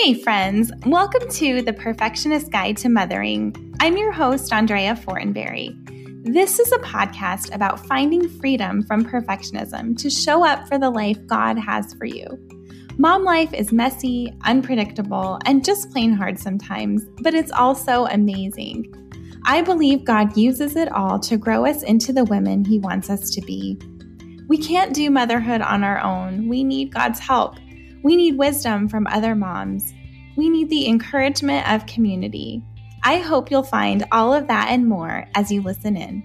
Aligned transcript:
Hey, 0.00 0.14
friends, 0.14 0.70
welcome 0.86 1.28
to 1.28 1.60
The 1.60 1.72
Perfectionist 1.72 2.52
Guide 2.52 2.76
to 2.78 2.88
Mothering. 2.88 3.74
I'm 3.80 3.96
your 3.96 4.12
host, 4.12 4.52
Andrea 4.52 4.94
Fortenberry. 4.94 5.74
This 6.22 6.60
is 6.60 6.70
a 6.70 6.78
podcast 6.78 7.52
about 7.52 7.84
finding 7.84 8.28
freedom 8.28 8.84
from 8.84 9.04
perfectionism 9.04 9.98
to 9.98 10.08
show 10.08 10.46
up 10.46 10.68
for 10.68 10.78
the 10.78 10.88
life 10.88 11.18
God 11.26 11.58
has 11.58 11.94
for 11.94 12.04
you. 12.04 12.26
Mom 12.96 13.24
life 13.24 13.52
is 13.52 13.72
messy, 13.72 14.32
unpredictable, 14.44 15.40
and 15.46 15.64
just 15.64 15.90
plain 15.90 16.12
hard 16.12 16.38
sometimes, 16.38 17.04
but 17.20 17.34
it's 17.34 17.50
also 17.50 18.06
amazing. 18.06 18.94
I 19.46 19.62
believe 19.62 20.04
God 20.04 20.36
uses 20.36 20.76
it 20.76 20.92
all 20.92 21.18
to 21.18 21.36
grow 21.36 21.66
us 21.66 21.82
into 21.82 22.12
the 22.12 22.24
women 22.24 22.64
He 22.64 22.78
wants 22.78 23.10
us 23.10 23.30
to 23.30 23.40
be. 23.40 23.76
We 24.46 24.58
can't 24.58 24.94
do 24.94 25.10
motherhood 25.10 25.60
on 25.60 25.82
our 25.82 25.98
own. 25.98 26.48
We 26.48 26.62
need 26.62 26.94
God's 26.94 27.18
help. 27.18 27.56
We 28.04 28.14
need 28.14 28.38
wisdom 28.38 28.88
from 28.88 29.08
other 29.08 29.34
moms. 29.34 29.92
We 30.38 30.48
need 30.48 30.70
the 30.70 30.86
encouragement 30.86 31.68
of 31.68 31.86
community. 31.86 32.62
I 33.02 33.16
hope 33.16 33.50
you'll 33.50 33.64
find 33.64 34.04
all 34.12 34.32
of 34.32 34.46
that 34.46 34.68
and 34.70 34.86
more 34.86 35.26
as 35.34 35.50
you 35.50 35.62
listen 35.62 35.96
in. 35.96 36.22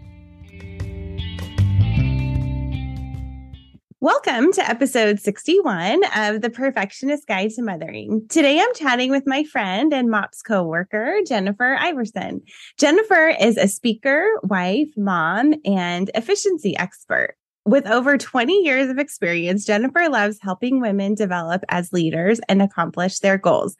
Welcome 4.00 4.54
to 4.54 4.70
episode 4.70 5.20
61 5.20 6.04
of 6.16 6.42
The 6.42 6.52
Perfectionist 6.52 7.26
Guide 7.26 7.50
to 7.56 7.64
Mothering. 7.64 8.28
Today 8.30 8.60
I'm 8.60 8.76
chatting 8.76 9.10
with 9.10 9.24
my 9.26 9.46
friend 9.46 9.92
and 9.92 10.12
MOPS 10.12 10.44
co-worker, 10.44 11.22
Jennifer 11.26 11.76
Iverson. 11.80 12.44
Jennifer 12.78 13.30
is 13.42 13.58
a 13.58 13.68
speaker, 13.68 14.28
wife, 14.44 14.90
mom, 14.96 15.56
and 15.66 16.12
efficiency 16.14 16.78
expert. 16.78 17.34
With 17.66 17.88
over 17.88 18.20
20 18.20 18.64
years 18.64 18.92
of 18.92 19.00
experience, 19.00 19.66
Jennifer 19.66 20.08
loves 20.08 20.38
helping 20.40 20.82
women 20.82 21.16
develop 21.16 21.64
as 21.70 21.92
leaders 21.92 22.40
and 22.48 22.62
accomplish 22.62 23.18
their 23.18 23.40
goals. 23.40 23.76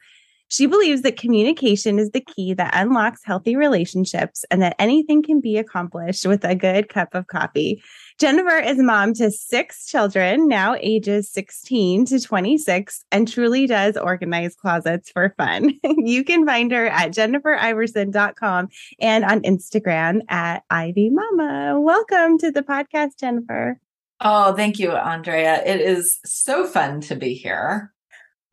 She 0.48 0.66
believes 0.66 1.02
that 1.02 1.16
communication 1.16 1.98
is 1.98 2.10
the 2.10 2.20
key 2.20 2.54
that 2.54 2.70
unlocks 2.74 3.24
healthy 3.24 3.56
relationships 3.56 4.44
and 4.50 4.60
that 4.62 4.76
anything 4.78 5.22
can 5.22 5.40
be 5.40 5.56
accomplished 5.56 6.26
with 6.26 6.44
a 6.44 6.54
good 6.54 6.88
cup 6.88 7.14
of 7.14 7.26
coffee. 7.26 7.82
Jennifer 8.18 8.58
is 8.58 8.78
mom 8.78 9.14
to 9.14 9.30
six 9.30 9.86
children, 9.86 10.46
now 10.46 10.76
ages 10.80 11.30
16 11.30 12.06
to 12.06 12.20
26, 12.20 13.04
and 13.10 13.26
truly 13.26 13.66
does 13.66 13.96
organize 13.96 14.54
closets 14.54 15.10
for 15.10 15.34
fun. 15.38 15.72
you 15.82 16.22
can 16.22 16.46
find 16.46 16.70
her 16.72 16.86
at 16.86 17.12
jenniferiverson.com 17.12 18.68
and 19.00 19.24
on 19.24 19.40
Instagram 19.40 20.20
at 20.28 20.62
Ivy 20.70 21.10
Mama. 21.10 21.80
Welcome 21.80 22.38
to 22.38 22.52
the 22.52 22.62
podcast, 22.62 23.18
Jennifer. 23.18 23.80
Oh, 24.20 24.54
thank 24.54 24.78
you, 24.78 24.92
Andrea. 24.92 25.62
It 25.64 25.80
is 25.80 26.20
so 26.24 26.66
fun 26.66 27.00
to 27.02 27.16
be 27.16 27.34
here. 27.34 27.93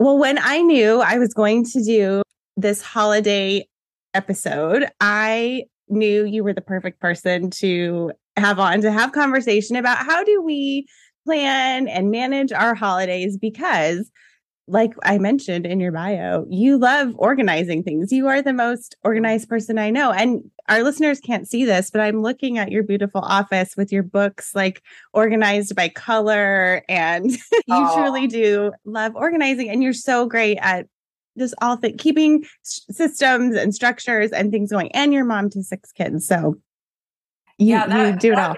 Well, 0.01 0.17
when 0.17 0.39
I 0.41 0.63
knew 0.63 0.99
I 0.99 1.19
was 1.19 1.31
going 1.31 1.63
to 1.63 1.83
do 1.83 2.23
this 2.57 2.81
holiday 2.81 3.67
episode, 4.15 4.87
I 4.99 5.65
knew 5.89 6.25
you 6.25 6.43
were 6.43 6.53
the 6.53 6.61
perfect 6.61 6.99
person 6.99 7.51
to 7.59 8.11
have 8.35 8.57
on 8.57 8.81
to 8.81 8.91
have 8.91 9.11
conversation 9.11 9.75
about 9.75 9.99
how 9.99 10.23
do 10.23 10.41
we 10.41 10.87
plan 11.23 11.87
and 11.87 12.09
manage 12.09 12.51
our 12.51 12.73
holidays 12.73 13.37
because 13.37 14.09
like 14.71 14.93
I 15.03 15.17
mentioned 15.17 15.65
in 15.65 15.81
your 15.81 15.91
bio, 15.91 16.45
you 16.49 16.77
love 16.77 17.13
organizing 17.17 17.83
things. 17.83 18.11
You 18.11 18.27
are 18.27 18.41
the 18.41 18.53
most 18.53 18.95
organized 19.03 19.49
person 19.49 19.77
I 19.77 19.89
know. 19.89 20.11
And 20.11 20.49
our 20.69 20.81
listeners 20.81 21.19
can't 21.19 21.47
see 21.47 21.65
this, 21.65 21.89
but 21.91 21.99
I'm 21.99 22.21
looking 22.21 22.57
at 22.57 22.71
your 22.71 22.83
beautiful 22.83 23.19
office 23.19 23.75
with 23.75 23.91
your 23.91 24.03
books 24.03 24.55
like 24.55 24.81
organized 25.13 25.75
by 25.75 25.89
color. 25.89 26.83
And 26.87 27.31
you 27.67 27.89
truly 27.93 28.27
do 28.27 28.71
love 28.85 29.13
organizing. 29.15 29.69
And 29.69 29.83
you're 29.83 29.91
so 29.91 30.25
great 30.25 30.57
at 30.61 30.87
just 31.37 31.53
all 31.61 31.77
th- 31.77 31.99
keeping 31.99 32.45
systems 32.63 33.57
and 33.57 33.75
structures 33.75 34.31
and 34.31 34.51
things 34.51 34.71
going. 34.71 34.89
And 34.93 35.13
your 35.13 35.25
mom 35.25 35.49
to 35.49 35.63
six 35.63 35.91
kids. 35.91 36.25
So 36.25 36.55
you, 37.57 37.67
yeah, 37.67 37.87
that, 37.87 38.13
you 38.13 38.19
do 38.19 38.31
it 38.31 38.39
all. 38.39 38.55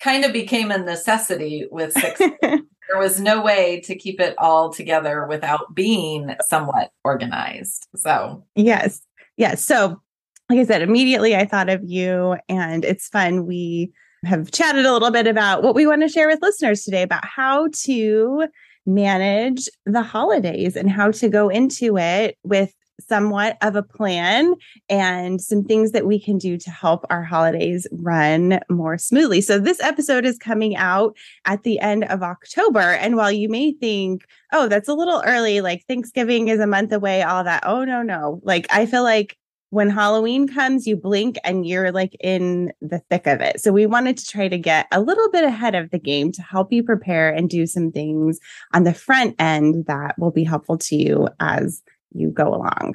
Kind 0.00 0.24
of 0.24 0.32
became 0.32 0.70
a 0.70 0.78
necessity 0.78 1.66
with 1.72 1.92
six. 1.92 2.20
there 2.88 2.98
was 2.98 3.20
no 3.20 3.42
way 3.42 3.80
to 3.80 3.94
keep 3.94 4.20
it 4.20 4.34
all 4.38 4.72
together 4.72 5.26
without 5.26 5.74
being 5.74 6.34
somewhat 6.46 6.90
organized. 7.04 7.86
So, 7.96 8.44
yes. 8.54 9.02
Yes. 9.36 9.64
So, 9.64 10.00
like 10.48 10.60
I 10.60 10.64
said, 10.64 10.82
immediately 10.82 11.34
I 11.34 11.44
thought 11.44 11.68
of 11.68 11.82
you, 11.84 12.36
and 12.48 12.84
it's 12.84 13.08
fun. 13.08 13.46
We 13.46 13.92
have 14.24 14.50
chatted 14.50 14.86
a 14.86 14.92
little 14.92 15.10
bit 15.10 15.26
about 15.26 15.62
what 15.62 15.74
we 15.74 15.86
want 15.86 16.02
to 16.02 16.08
share 16.08 16.28
with 16.28 16.42
listeners 16.42 16.82
today 16.82 17.02
about 17.02 17.24
how 17.24 17.68
to 17.84 18.46
manage 18.86 19.68
the 19.84 20.02
holidays 20.02 20.76
and 20.76 20.90
how 20.90 21.10
to 21.10 21.28
go 21.28 21.48
into 21.48 21.98
it 21.98 22.38
with 22.44 22.72
somewhat 23.00 23.56
of 23.62 23.76
a 23.76 23.82
plan 23.82 24.54
and 24.88 25.40
some 25.40 25.64
things 25.64 25.92
that 25.92 26.06
we 26.06 26.20
can 26.20 26.38
do 26.38 26.56
to 26.58 26.70
help 26.70 27.04
our 27.10 27.22
holidays 27.22 27.86
run 27.92 28.60
more 28.70 28.98
smoothly. 28.98 29.40
So, 29.40 29.58
this 29.58 29.80
episode 29.80 30.24
is 30.24 30.38
coming 30.38 30.76
out 30.76 31.16
at 31.44 31.62
the 31.62 31.78
end 31.80 32.04
of 32.04 32.22
October. 32.22 32.80
And 32.80 33.16
while 33.16 33.32
you 33.32 33.48
may 33.48 33.72
think, 33.72 34.22
oh, 34.52 34.68
that's 34.68 34.88
a 34.88 34.94
little 34.94 35.22
early, 35.26 35.60
like 35.60 35.84
Thanksgiving 35.86 36.48
is 36.48 36.60
a 36.60 36.66
month 36.66 36.92
away, 36.92 37.22
all 37.22 37.44
that. 37.44 37.62
Oh, 37.66 37.84
no, 37.84 38.02
no. 38.02 38.40
Like, 38.42 38.66
I 38.70 38.86
feel 38.86 39.02
like 39.02 39.36
when 39.70 39.90
Halloween 39.90 40.46
comes, 40.46 40.86
you 40.86 40.96
blink 40.96 41.36
and 41.44 41.66
you're 41.66 41.90
like 41.90 42.16
in 42.20 42.72
the 42.80 43.00
thick 43.10 43.26
of 43.26 43.40
it. 43.40 43.60
So 43.60 43.72
we 43.72 43.84
wanted 43.84 44.16
to 44.18 44.26
try 44.26 44.48
to 44.48 44.58
get 44.58 44.86
a 44.92 45.00
little 45.00 45.30
bit 45.30 45.44
ahead 45.44 45.74
of 45.74 45.90
the 45.90 45.98
game 45.98 46.32
to 46.32 46.42
help 46.42 46.72
you 46.72 46.82
prepare 46.82 47.30
and 47.30 47.50
do 47.50 47.66
some 47.66 47.90
things 47.90 48.38
on 48.72 48.84
the 48.84 48.94
front 48.94 49.34
end 49.38 49.86
that 49.86 50.18
will 50.18 50.30
be 50.30 50.44
helpful 50.44 50.78
to 50.78 50.96
you 50.96 51.28
as 51.40 51.82
you 52.12 52.30
go 52.30 52.48
along. 52.48 52.94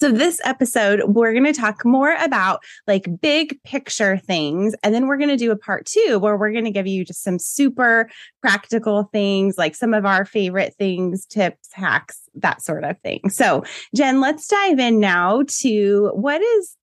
So, 0.00 0.10
this 0.10 0.40
episode, 0.44 1.02
we're 1.08 1.34
going 1.34 1.44
to 1.44 1.52
talk 1.52 1.84
more 1.84 2.14
about 2.14 2.60
like 2.86 3.20
big 3.20 3.62
picture 3.64 4.16
things. 4.16 4.74
And 4.82 4.94
then 4.94 5.06
we're 5.06 5.18
going 5.18 5.28
to 5.28 5.36
do 5.36 5.50
a 5.50 5.58
part 5.58 5.84
two 5.84 6.18
where 6.18 6.38
we're 6.38 6.52
going 6.52 6.64
to 6.64 6.70
give 6.70 6.86
you 6.86 7.04
just 7.04 7.22
some 7.22 7.38
super 7.38 8.08
practical 8.40 9.10
things, 9.12 9.58
like 9.58 9.74
some 9.74 9.92
of 9.92 10.06
our 10.06 10.24
favorite 10.24 10.74
things, 10.78 11.26
tips, 11.26 11.68
hacks, 11.72 12.22
that 12.36 12.62
sort 12.62 12.84
of 12.84 12.98
thing. 13.00 13.28
So, 13.28 13.62
Jen, 13.94 14.22
let's 14.22 14.46
dive 14.46 14.78
in 14.78 15.00
now 15.00 15.42
to 15.60 16.10
what 16.14 16.40
is 16.40 16.76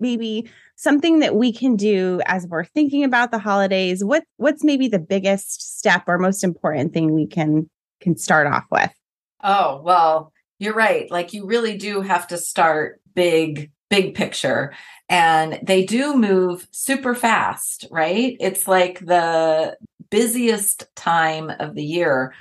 maybe 0.00 0.50
something 0.74 1.20
that 1.20 1.36
we 1.36 1.52
can 1.52 1.76
do 1.76 2.20
as 2.26 2.44
we're 2.48 2.64
thinking 2.64 3.04
about 3.04 3.30
the 3.30 3.38
holidays. 3.38 4.02
What 4.04 4.24
what's 4.38 4.64
maybe 4.64 4.88
the 4.88 4.98
biggest 4.98 5.78
step 5.78 6.02
or 6.08 6.18
most 6.18 6.42
important 6.42 6.92
thing 6.92 7.14
we 7.14 7.28
can 7.28 7.70
can 8.00 8.16
start 8.16 8.48
off 8.48 8.64
with? 8.72 8.92
Oh, 9.44 9.80
well, 9.84 10.32
you're 10.58 10.74
right. 10.74 11.10
Like 11.10 11.32
you 11.32 11.46
really 11.46 11.76
do 11.76 12.00
have 12.00 12.28
to 12.28 12.38
start 12.38 13.00
big, 13.14 13.70
big 13.90 14.14
picture. 14.14 14.74
And 15.08 15.58
they 15.62 15.84
do 15.84 16.16
move 16.16 16.66
super 16.70 17.14
fast, 17.14 17.86
right? 17.90 18.36
It's 18.40 18.66
like 18.66 19.00
the 19.00 19.76
busiest 20.10 20.86
time 20.96 21.50
of 21.50 21.74
the 21.74 21.84
year. 21.84 22.34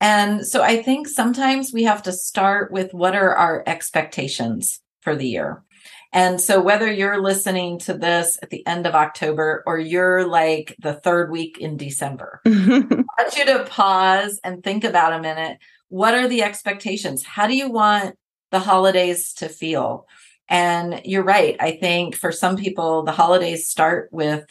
And 0.00 0.46
so 0.46 0.62
I 0.62 0.82
think 0.82 1.08
sometimes 1.08 1.72
we 1.72 1.84
have 1.84 2.02
to 2.02 2.12
start 2.12 2.72
with 2.72 2.92
what 2.92 3.14
are 3.14 3.34
our 3.34 3.62
expectations 3.66 4.80
for 5.00 5.16
the 5.16 5.28
year. 5.28 5.62
And 6.12 6.40
so 6.40 6.60
whether 6.60 6.90
you're 6.90 7.20
listening 7.20 7.80
to 7.80 7.94
this 7.94 8.38
at 8.40 8.50
the 8.50 8.64
end 8.66 8.86
of 8.86 8.94
October 8.94 9.64
or 9.66 9.78
you're 9.78 10.26
like 10.26 10.76
the 10.78 10.94
third 10.94 11.30
week 11.30 11.58
in 11.58 11.76
December, 11.76 12.40
I 12.46 12.50
want 12.50 13.36
you 13.36 13.46
to 13.46 13.64
pause 13.64 14.38
and 14.44 14.62
think 14.62 14.84
about 14.84 15.12
a 15.12 15.20
minute 15.20 15.58
what 15.94 16.12
are 16.12 16.26
the 16.26 16.42
expectations? 16.42 17.22
How 17.22 17.46
do 17.46 17.56
you 17.56 17.70
want 17.70 18.16
the 18.50 18.58
holidays 18.58 19.32
to 19.34 19.48
feel? 19.48 20.08
And 20.48 21.00
you're 21.04 21.22
right. 21.22 21.56
I 21.60 21.76
think 21.76 22.16
for 22.16 22.32
some 22.32 22.56
people, 22.56 23.04
the 23.04 23.12
holidays 23.12 23.70
start 23.70 24.08
with, 24.10 24.44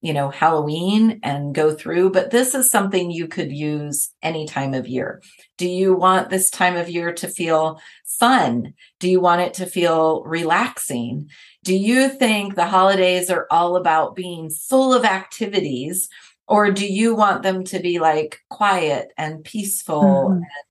you 0.00 0.12
know, 0.12 0.30
Halloween 0.30 1.20
and 1.22 1.54
go 1.54 1.72
through, 1.72 2.10
but 2.10 2.32
this 2.32 2.52
is 2.52 2.68
something 2.68 3.12
you 3.12 3.28
could 3.28 3.52
use 3.52 4.10
any 4.24 4.44
time 4.44 4.74
of 4.74 4.88
year. 4.88 5.22
Do 5.56 5.68
you 5.68 5.94
want 5.94 6.30
this 6.30 6.50
time 6.50 6.74
of 6.74 6.90
year 6.90 7.12
to 7.12 7.28
feel 7.28 7.80
fun? 8.04 8.74
Do 8.98 9.08
you 9.08 9.20
want 9.20 9.42
it 9.42 9.54
to 9.54 9.66
feel 9.66 10.24
relaxing? 10.24 11.30
Do 11.62 11.76
you 11.76 12.08
think 12.08 12.56
the 12.56 12.66
holidays 12.66 13.30
are 13.30 13.46
all 13.52 13.76
about 13.76 14.16
being 14.16 14.50
full 14.50 14.92
of 14.92 15.04
activities? 15.04 16.08
Or 16.48 16.72
do 16.72 16.92
you 16.92 17.14
want 17.14 17.44
them 17.44 17.62
to 17.64 17.78
be 17.78 18.00
like 18.00 18.40
quiet 18.48 19.12
and 19.16 19.44
peaceful 19.44 20.02
mm-hmm. 20.02 20.32
and 20.32 20.67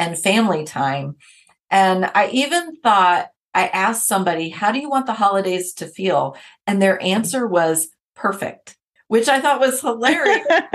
and 0.00 0.18
family 0.18 0.64
time. 0.64 1.14
And 1.70 2.10
I 2.14 2.30
even 2.30 2.74
thought, 2.76 3.28
I 3.54 3.66
asked 3.68 4.08
somebody, 4.08 4.48
How 4.48 4.72
do 4.72 4.80
you 4.80 4.88
want 4.88 5.06
the 5.06 5.12
holidays 5.12 5.74
to 5.74 5.86
feel? 5.86 6.36
And 6.66 6.80
their 6.80 7.00
answer 7.02 7.46
was 7.46 7.88
perfect, 8.16 8.76
which 9.08 9.28
I 9.28 9.40
thought 9.40 9.60
was 9.60 9.80
hilarious. 9.80 10.46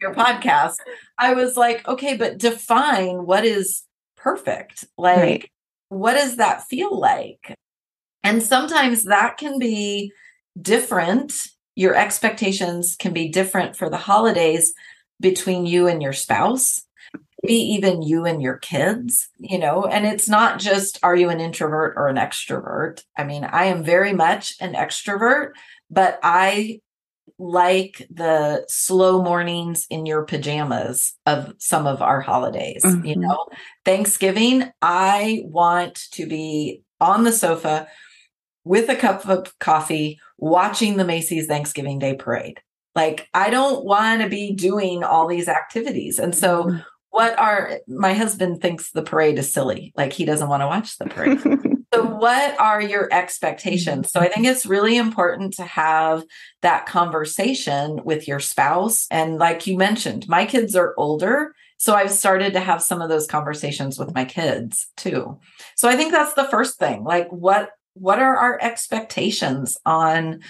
your 0.00 0.14
podcast. 0.14 0.76
I 1.18 1.34
was 1.34 1.56
like, 1.56 1.86
Okay, 1.86 2.16
but 2.16 2.38
define 2.38 3.26
what 3.26 3.44
is 3.44 3.82
perfect. 4.16 4.86
Like, 4.96 5.18
right. 5.18 5.50
what 5.90 6.14
does 6.14 6.36
that 6.36 6.64
feel 6.64 6.98
like? 6.98 7.54
And 8.24 8.42
sometimes 8.42 9.04
that 9.04 9.36
can 9.36 9.58
be 9.58 10.12
different. 10.60 11.34
Your 11.74 11.94
expectations 11.94 12.96
can 12.98 13.12
be 13.12 13.28
different 13.28 13.76
for 13.76 13.90
the 13.90 13.98
holidays 13.98 14.72
between 15.20 15.66
you 15.66 15.88
and 15.88 16.02
your 16.02 16.14
spouse 16.14 16.85
be 17.46 17.54
even 17.74 18.02
you 18.02 18.24
and 18.24 18.42
your 18.42 18.58
kids, 18.58 19.28
you 19.38 19.58
know, 19.58 19.84
and 19.84 20.06
it's 20.06 20.28
not 20.28 20.58
just 20.58 20.98
are 21.02 21.16
you 21.16 21.28
an 21.30 21.40
introvert 21.40 21.94
or 21.96 22.08
an 22.08 22.16
extrovert? 22.16 23.04
I 23.16 23.24
mean, 23.24 23.44
I 23.44 23.64
am 23.64 23.84
very 23.84 24.12
much 24.12 24.54
an 24.60 24.74
extrovert, 24.74 25.52
but 25.90 26.18
I 26.22 26.80
like 27.38 28.06
the 28.10 28.64
slow 28.68 29.22
mornings 29.22 29.86
in 29.90 30.06
your 30.06 30.24
pajamas 30.24 31.14
of 31.26 31.52
some 31.58 31.86
of 31.86 32.00
our 32.00 32.20
holidays. 32.20 32.82
Mm-hmm. 32.84 33.04
You 33.04 33.16
know, 33.16 33.46
Thanksgiving, 33.84 34.70
I 34.80 35.42
want 35.44 36.06
to 36.12 36.26
be 36.26 36.82
on 37.00 37.24
the 37.24 37.32
sofa 37.32 37.88
with 38.64 38.88
a 38.88 38.96
cup 38.96 39.28
of 39.28 39.58
coffee 39.58 40.18
watching 40.38 40.96
the 40.96 41.04
Macy's 41.04 41.46
Thanksgiving 41.46 41.98
Day 41.98 42.14
parade. 42.14 42.60
Like, 42.94 43.28
I 43.34 43.50
don't 43.50 43.84
want 43.84 44.22
to 44.22 44.28
be 44.28 44.54
doing 44.54 45.04
all 45.04 45.28
these 45.28 45.48
activities. 45.48 46.18
And 46.18 46.34
so, 46.34 46.64
mm-hmm. 46.64 46.78
What 47.16 47.38
are 47.38 47.80
my 47.88 48.12
husband 48.12 48.60
thinks 48.60 48.90
the 48.90 49.00
parade 49.00 49.38
is 49.38 49.50
silly? 49.50 49.90
Like, 49.96 50.12
he 50.12 50.26
doesn't 50.26 50.50
want 50.50 50.60
to 50.60 50.66
watch 50.66 50.98
the 50.98 51.06
parade. 51.06 51.40
so, 51.94 52.04
what 52.04 52.60
are 52.60 52.82
your 52.82 53.08
expectations? 53.10 54.12
So, 54.12 54.20
I 54.20 54.28
think 54.28 54.46
it's 54.46 54.66
really 54.66 54.98
important 54.98 55.54
to 55.54 55.62
have 55.62 56.24
that 56.60 56.84
conversation 56.84 58.04
with 58.04 58.28
your 58.28 58.38
spouse. 58.38 59.06
And, 59.10 59.38
like 59.38 59.66
you 59.66 59.78
mentioned, 59.78 60.28
my 60.28 60.44
kids 60.44 60.76
are 60.76 60.92
older. 60.98 61.54
So 61.78 61.94
I've 61.94 62.10
started 62.10 62.52
to 62.52 62.60
have 62.60 62.82
some 62.82 63.00
of 63.00 63.08
those 63.08 63.26
conversations 63.26 63.98
with 63.98 64.14
my 64.14 64.26
kids 64.26 64.86
too. 64.98 65.38
So 65.74 65.88
I 65.88 65.96
think 65.96 66.12
that's 66.12 66.34
the 66.34 66.48
first 66.48 66.78
thing. 66.78 67.04
Like 67.04 67.28
what 67.28 67.70
what 67.92 68.18
are 68.18 68.36
our 68.36 68.58
expectations 68.62 69.76
on 69.84 70.40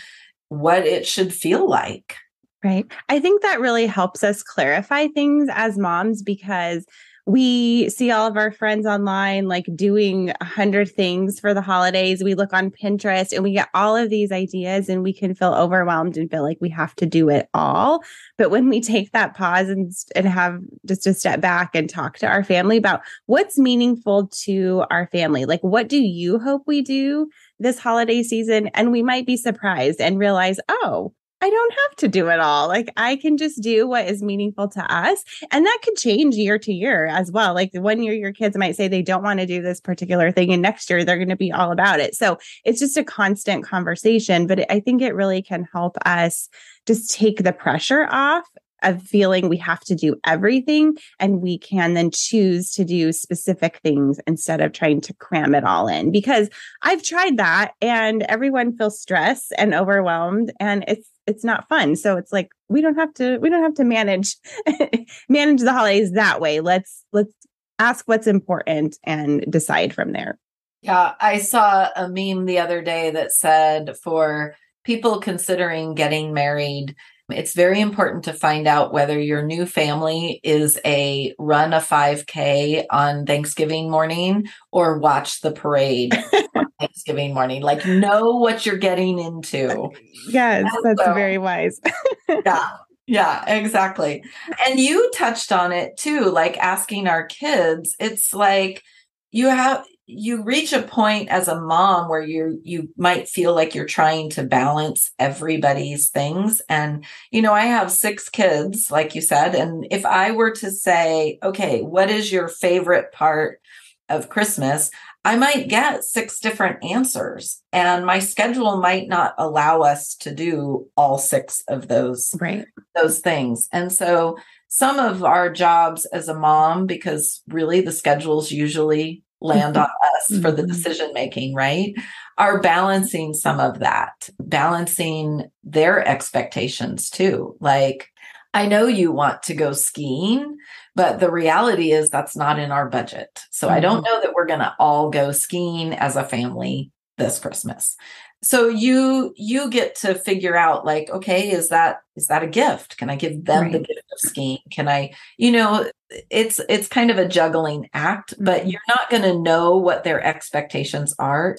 what 0.48 0.86
it 0.86 1.04
should 1.04 1.34
feel 1.34 1.68
like? 1.68 2.16
Right. 2.64 2.86
I 3.08 3.20
think 3.20 3.42
that 3.42 3.60
really 3.60 3.86
helps 3.86 4.24
us 4.24 4.42
clarify 4.42 5.08
things 5.08 5.48
as 5.52 5.78
moms 5.78 6.22
because 6.22 6.84
we 7.26 7.88
see 7.88 8.12
all 8.12 8.28
of 8.28 8.36
our 8.36 8.52
friends 8.52 8.86
online 8.86 9.48
like 9.48 9.66
doing 9.74 10.32
a 10.40 10.44
hundred 10.44 10.88
things 10.88 11.40
for 11.40 11.52
the 11.52 11.60
holidays. 11.60 12.22
We 12.22 12.34
look 12.34 12.52
on 12.52 12.70
Pinterest 12.70 13.32
and 13.32 13.42
we 13.42 13.52
get 13.52 13.68
all 13.74 13.96
of 13.96 14.10
these 14.10 14.30
ideas 14.30 14.88
and 14.88 15.02
we 15.02 15.12
can 15.12 15.34
feel 15.34 15.52
overwhelmed 15.52 16.16
and 16.16 16.30
feel 16.30 16.44
like 16.44 16.58
we 16.60 16.70
have 16.70 16.94
to 16.96 17.06
do 17.06 17.28
it 17.28 17.48
all. 17.52 18.04
But 18.38 18.50
when 18.50 18.68
we 18.68 18.80
take 18.80 19.10
that 19.10 19.36
pause 19.36 19.68
and, 19.68 19.92
and 20.14 20.28
have 20.28 20.60
just 20.86 21.06
a 21.08 21.14
step 21.14 21.40
back 21.40 21.74
and 21.74 21.90
talk 21.90 22.16
to 22.18 22.28
our 22.28 22.44
family 22.44 22.76
about 22.76 23.00
what's 23.26 23.58
meaningful 23.58 24.28
to 24.44 24.84
our 24.90 25.08
family, 25.08 25.46
like 25.46 25.62
what 25.62 25.88
do 25.88 25.98
you 25.98 26.38
hope 26.38 26.62
we 26.66 26.80
do 26.80 27.28
this 27.58 27.80
holiday 27.80 28.22
season? 28.22 28.68
And 28.68 28.92
we 28.92 29.02
might 29.02 29.26
be 29.26 29.36
surprised 29.36 30.00
and 30.00 30.16
realize, 30.16 30.60
oh, 30.68 31.12
I 31.42 31.50
don't 31.50 31.72
have 31.72 31.96
to 31.96 32.08
do 32.08 32.28
it 32.28 32.40
all. 32.40 32.66
Like 32.68 32.90
I 32.96 33.16
can 33.16 33.36
just 33.36 33.62
do 33.62 33.86
what 33.86 34.06
is 34.06 34.22
meaningful 34.22 34.68
to 34.68 34.94
us. 34.94 35.22
And 35.50 35.66
that 35.66 35.78
could 35.82 35.96
change 35.96 36.34
year 36.34 36.58
to 36.58 36.72
year 36.72 37.06
as 37.06 37.30
well. 37.30 37.52
Like 37.52 37.70
one 37.74 38.02
year 38.02 38.14
your 38.14 38.32
kids 38.32 38.56
might 38.56 38.74
say 38.74 38.88
they 38.88 39.02
don't 39.02 39.22
want 39.22 39.40
to 39.40 39.46
do 39.46 39.60
this 39.60 39.80
particular 39.80 40.32
thing 40.32 40.50
and 40.52 40.62
next 40.62 40.88
year 40.88 41.04
they're 41.04 41.18
going 41.18 41.28
to 41.28 41.36
be 41.36 41.52
all 41.52 41.72
about 41.72 42.00
it. 42.00 42.14
So 42.14 42.38
it's 42.64 42.80
just 42.80 42.96
a 42.96 43.04
constant 43.04 43.64
conversation, 43.64 44.46
but 44.46 44.70
I 44.70 44.80
think 44.80 45.02
it 45.02 45.14
really 45.14 45.42
can 45.42 45.68
help 45.70 45.98
us 46.06 46.48
just 46.86 47.10
take 47.10 47.42
the 47.42 47.52
pressure 47.52 48.06
off 48.10 48.46
of 48.82 49.02
feeling 49.02 49.48
we 49.48 49.56
have 49.56 49.80
to 49.80 49.94
do 49.94 50.16
everything 50.24 50.96
and 51.18 51.40
we 51.40 51.58
can 51.58 51.94
then 51.94 52.10
choose 52.10 52.70
to 52.72 52.84
do 52.84 53.12
specific 53.12 53.80
things 53.82 54.20
instead 54.26 54.60
of 54.60 54.72
trying 54.72 55.00
to 55.00 55.14
cram 55.14 55.54
it 55.54 55.64
all 55.64 55.88
in 55.88 56.12
because 56.12 56.48
I've 56.82 57.02
tried 57.02 57.38
that 57.38 57.72
and 57.80 58.22
everyone 58.24 58.76
feels 58.76 59.00
stressed 59.00 59.52
and 59.56 59.74
overwhelmed 59.74 60.52
and 60.60 60.84
it's 60.88 61.08
it's 61.26 61.44
not 61.44 61.68
fun. 61.68 61.96
So 61.96 62.16
it's 62.16 62.32
like 62.32 62.50
we 62.68 62.80
don't 62.80 62.96
have 62.96 63.12
to 63.14 63.38
we 63.38 63.50
don't 63.50 63.62
have 63.62 63.74
to 63.74 63.84
manage 63.84 64.36
manage 65.28 65.60
the 65.60 65.72
holidays 65.72 66.12
that 66.12 66.40
way. 66.40 66.60
Let's 66.60 67.04
let's 67.12 67.32
ask 67.78 68.06
what's 68.06 68.26
important 68.26 68.96
and 69.04 69.44
decide 69.50 69.94
from 69.94 70.12
there. 70.12 70.38
Yeah, 70.82 71.14
I 71.20 71.38
saw 71.38 71.88
a 71.96 72.08
meme 72.08 72.46
the 72.46 72.58
other 72.58 72.82
day 72.82 73.10
that 73.10 73.32
said 73.32 73.96
for 74.02 74.54
people 74.84 75.20
considering 75.20 75.94
getting 75.94 76.32
married, 76.32 76.94
it's 77.28 77.54
very 77.54 77.80
important 77.80 78.24
to 78.24 78.32
find 78.32 78.68
out 78.68 78.92
whether 78.92 79.18
your 79.18 79.42
new 79.42 79.66
family 79.66 80.40
is 80.44 80.78
a 80.84 81.34
run 81.40 81.72
a 81.72 81.80
5K 81.80 82.84
on 82.90 83.26
Thanksgiving 83.26 83.90
morning 83.90 84.46
or 84.70 84.98
watch 84.98 85.40
the 85.40 85.50
parade 85.50 86.16
Thanksgiving 86.80 87.34
morning. 87.34 87.62
Like, 87.62 87.86
know 87.86 88.36
what 88.36 88.66
you're 88.66 88.76
getting 88.76 89.18
into. 89.18 89.90
Yes, 90.28 90.70
and 90.74 90.84
that's 90.84 91.04
so, 91.04 91.14
very 91.14 91.38
wise. 91.38 91.80
yeah. 92.28 92.70
Yeah, 93.08 93.44
exactly. 93.48 94.24
And 94.66 94.80
you 94.80 95.10
touched 95.14 95.52
on 95.52 95.70
it 95.70 95.96
too, 95.96 96.22
like 96.22 96.58
asking 96.58 97.06
our 97.06 97.24
kids. 97.24 97.94
It's 98.00 98.34
like 98.34 98.82
you 99.30 99.48
have 99.48 99.84
you 100.06 100.44
reach 100.44 100.72
a 100.72 100.82
point 100.82 101.28
as 101.28 101.48
a 101.48 101.60
mom 101.60 102.08
where 102.08 102.22
you 102.22 102.60
you 102.62 102.88
might 102.96 103.28
feel 103.28 103.54
like 103.54 103.74
you're 103.74 103.84
trying 103.84 104.30
to 104.30 104.44
balance 104.44 105.10
everybody's 105.18 106.10
things 106.10 106.62
and 106.68 107.04
you 107.32 107.42
know 107.42 107.52
i 107.52 107.62
have 107.62 107.90
six 107.90 108.28
kids 108.28 108.88
like 108.90 109.16
you 109.16 109.20
said 109.20 109.54
and 109.56 109.84
if 109.90 110.06
i 110.06 110.30
were 110.30 110.52
to 110.52 110.70
say 110.70 111.38
okay 111.42 111.82
what 111.82 112.08
is 112.08 112.30
your 112.30 112.46
favorite 112.46 113.10
part 113.12 113.60
of 114.08 114.28
christmas 114.28 114.90
i 115.26 115.36
might 115.36 115.68
get 115.68 116.04
six 116.04 116.40
different 116.40 116.82
answers 116.84 117.62
and 117.72 118.06
my 118.06 118.18
schedule 118.18 118.78
might 118.78 119.08
not 119.08 119.34
allow 119.38 119.80
us 119.80 120.14
to 120.14 120.34
do 120.34 120.86
all 120.96 121.18
six 121.18 121.62
of 121.68 121.88
those 121.88 122.34
right 122.40 122.66
those 122.94 123.18
things 123.18 123.68
and 123.72 123.92
so 123.92 124.36
some 124.68 124.98
of 124.98 125.22
our 125.22 125.50
jobs 125.50 126.04
as 126.06 126.28
a 126.28 126.38
mom 126.38 126.86
because 126.86 127.42
really 127.48 127.80
the 127.80 127.92
schedules 127.92 128.50
usually 128.50 129.22
land 129.40 129.76
on 129.76 129.88
us 130.16 130.40
for 130.40 130.50
the 130.50 130.62
mm-hmm. 130.62 130.72
decision 130.72 131.10
making, 131.12 131.54
right? 131.54 131.94
Are 132.38 132.60
balancing 132.60 133.34
some 133.34 133.60
of 133.60 133.80
that, 133.80 134.28
balancing 134.40 135.50
their 135.62 136.06
expectations 136.06 137.10
too. 137.10 137.56
Like, 137.60 138.08
I 138.54 138.66
know 138.66 138.86
you 138.86 139.12
want 139.12 139.42
to 139.44 139.54
go 139.54 139.72
skiing, 139.72 140.56
but 140.96 141.20
the 141.20 141.30
reality 141.30 141.92
is 141.92 142.10
that's 142.10 142.34
not 142.34 142.58
in 142.58 142.72
our 142.72 142.88
budget. 142.88 143.40
So 143.50 143.68
mm-hmm. 143.68 143.76
I 143.76 143.80
don't 143.80 143.98
mm-hmm. 143.98 144.04
know 144.06 144.20
that 144.22 144.34
we're 144.34 144.46
going 144.46 144.60
to 144.60 144.74
all 144.80 145.10
go 145.10 145.30
skiing 145.30 145.92
as 145.94 146.16
a 146.16 146.24
family 146.24 146.90
this 147.16 147.38
Christmas 147.38 147.96
so 148.42 148.68
you 148.68 149.32
you 149.36 149.70
get 149.70 149.94
to 149.94 150.14
figure 150.14 150.56
out 150.56 150.84
like 150.84 151.10
okay 151.10 151.50
is 151.50 151.68
that 151.70 151.98
is 152.16 152.26
that 152.26 152.42
a 152.42 152.46
gift 152.46 152.96
can 152.96 153.08
i 153.08 153.16
give 153.16 153.44
them 153.44 153.64
right. 153.64 153.72
the 153.72 153.78
gift 153.78 154.04
of 154.12 154.18
skiing 154.18 154.58
can 154.70 154.88
i 154.88 155.12
you 155.38 155.50
know 155.50 155.88
it's 156.30 156.60
it's 156.68 156.88
kind 156.88 157.10
of 157.10 157.18
a 157.18 157.28
juggling 157.28 157.88
act 157.94 158.34
but 158.38 158.60
mm-hmm. 158.60 158.70
you're 158.70 158.80
not 158.88 159.10
going 159.10 159.22
to 159.22 159.38
know 159.38 159.76
what 159.76 160.04
their 160.04 160.22
expectations 160.22 161.14
are 161.18 161.56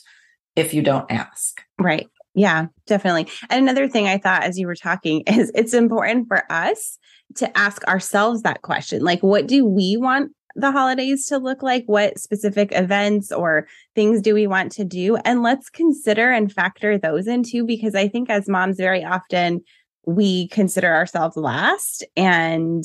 if 0.55 0.73
you 0.73 0.81
don't 0.81 1.11
ask 1.11 1.61
right 1.79 2.07
yeah 2.37 2.67
definitely 2.85 3.27
and 3.49 3.63
another 3.63 3.89
thing 3.89 4.07
i 4.07 4.17
thought 4.17 4.43
as 4.43 4.57
you 4.57 4.65
were 4.65 4.75
talking 4.75 5.21
is 5.27 5.51
it's 5.53 5.73
important 5.73 6.27
for 6.27 6.49
us 6.51 6.97
to 7.35 7.57
ask 7.57 7.85
ourselves 7.85 8.43
that 8.43 8.61
question 8.61 9.03
like 9.03 9.21
what 9.21 9.47
do 9.47 9.65
we 9.65 9.97
want 9.97 10.31
the 10.57 10.71
holidays 10.71 11.27
to 11.27 11.37
look 11.37 11.61
like? 11.61 11.83
What 11.85 12.17
specific 12.19 12.69
events 12.71 13.31
or 13.31 13.67
things 13.95 14.21
do 14.21 14.33
we 14.33 14.47
want 14.47 14.71
to 14.73 14.83
do? 14.83 15.15
And 15.17 15.43
let's 15.43 15.69
consider 15.69 16.31
and 16.31 16.51
factor 16.51 16.97
those 16.97 17.27
into 17.27 17.63
because 17.63 17.93
I 17.95 18.07
think 18.07 18.29
as 18.29 18.49
moms, 18.49 18.77
very 18.77 19.05
often 19.05 19.61
we 20.05 20.47
consider 20.47 20.91
ourselves 20.91 21.37
last 21.37 22.03
and 22.15 22.83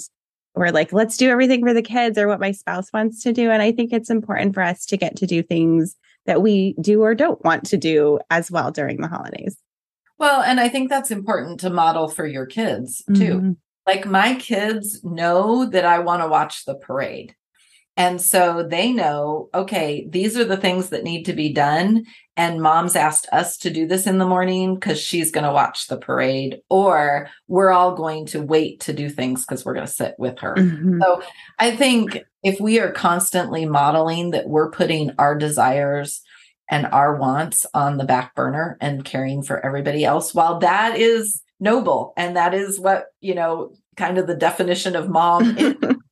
we're 0.55 0.71
like, 0.71 0.93
let's 0.93 1.17
do 1.17 1.31
everything 1.31 1.65
for 1.65 1.73
the 1.73 1.83
kids 1.83 2.19
or 2.19 2.29
what 2.29 2.41
my 2.41 2.53
spouse 2.53 2.93
wants 2.93 3.23
to 3.23 3.33
do. 3.33 3.51
And 3.51 3.63
I 3.63 3.73
think 3.73 3.91
it's 3.93 4.11
important 4.11 4.55
for 4.55 4.63
us 4.63 4.85
to 4.87 4.99
get 4.99 5.17
to 5.17 5.27
do 5.27 5.43
things 5.43 5.97
that 6.27 6.43
we 6.43 6.75
do 6.81 7.03
or 7.03 7.15
don't 7.15 7.45
want 7.45 7.65
to 7.67 7.77
do 7.77 8.19
as 8.31 8.51
well 8.51 8.71
during 8.71 9.01
the 9.01 9.09
holidays. 9.09 9.57
Well, 10.19 10.43
and 10.43 10.61
I 10.61 10.69
think 10.69 10.89
that's 10.89 11.11
important 11.11 11.61
to 11.61 11.71
model 11.71 12.09
for 12.09 12.27
your 12.27 12.47
kids 12.47 13.03
too. 13.15 13.35
Mm-hmm. 13.35 13.53
Like 13.87 14.07
my 14.07 14.37
kids 14.37 15.03
know 15.03 15.67
that 15.67 15.85
I 15.85 15.99
want 15.99 16.23
to 16.23 16.29
watch 16.29 16.65
the 16.65 16.77
parade. 16.77 17.35
And 17.97 18.21
so 18.21 18.63
they 18.63 18.93
know, 18.93 19.51
okay, 19.53 20.07
these 20.09 20.37
are 20.37 20.45
the 20.45 20.57
things 20.57 20.91
that 20.91 21.05
need 21.05 21.25
to 21.25 21.33
be 21.33 21.53
done. 21.53 22.05
And 22.37 22.63
mom's 22.63 22.97
asked 22.97 23.29
us 23.31 23.59
to 23.59 23.71
do 23.71 23.87
this 23.87 24.07
in 24.07 24.19
the 24.19 24.27
morning 24.27 24.75
because 24.75 24.99
she's 24.99 25.31
going 25.31 25.45
to 25.45 25.53
watch 25.53 25.89
the 25.89 25.99
parade, 25.99 26.61
or 26.71 27.29
we're 27.47 27.71
all 27.71 27.95
going 27.95 28.25
to 28.27 28.41
wait 28.41 28.81
to 28.81 28.95
do 28.95 29.11
things 29.11 29.45
because 29.45 29.65
we're 29.65 29.75
going 29.75 29.87
to 29.87 29.93
sit 29.93 30.15
with 30.19 30.39
her. 30.39 30.55
Mm-hmm. 30.55 31.03
So 31.03 31.23
I 31.59 31.77
think 31.77 32.21
if 32.43 32.59
we 32.59 32.81
are 32.81 32.91
constantly 32.91 33.67
modeling 33.67 34.31
that 34.31 34.49
we're 34.49 34.71
putting 34.71 35.13
our 35.19 35.37
desires 35.37 36.23
and 36.71 36.87
our 36.87 37.17
wants 37.17 37.67
on 37.75 37.99
the 37.99 38.05
back 38.05 38.35
burner 38.35 38.79
and 38.81 39.05
caring 39.05 39.43
for 39.43 39.65
everybody 39.65 40.05
else, 40.05 40.35
while 40.35 40.59
that 40.61 40.99
is 40.99 41.43
noble 41.61 42.15
and 42.17 42.37
that 42.37 42.55
is 42.55 42.81
what, 42.81 43.07
you 43.21 43.35
know, 43.35 43.75
kind 43.97 44.17
of 44.17 44.27
the 44.27 44.35
definition 44.35 44.97
of 44.97 45.11
mom 45.11 45.55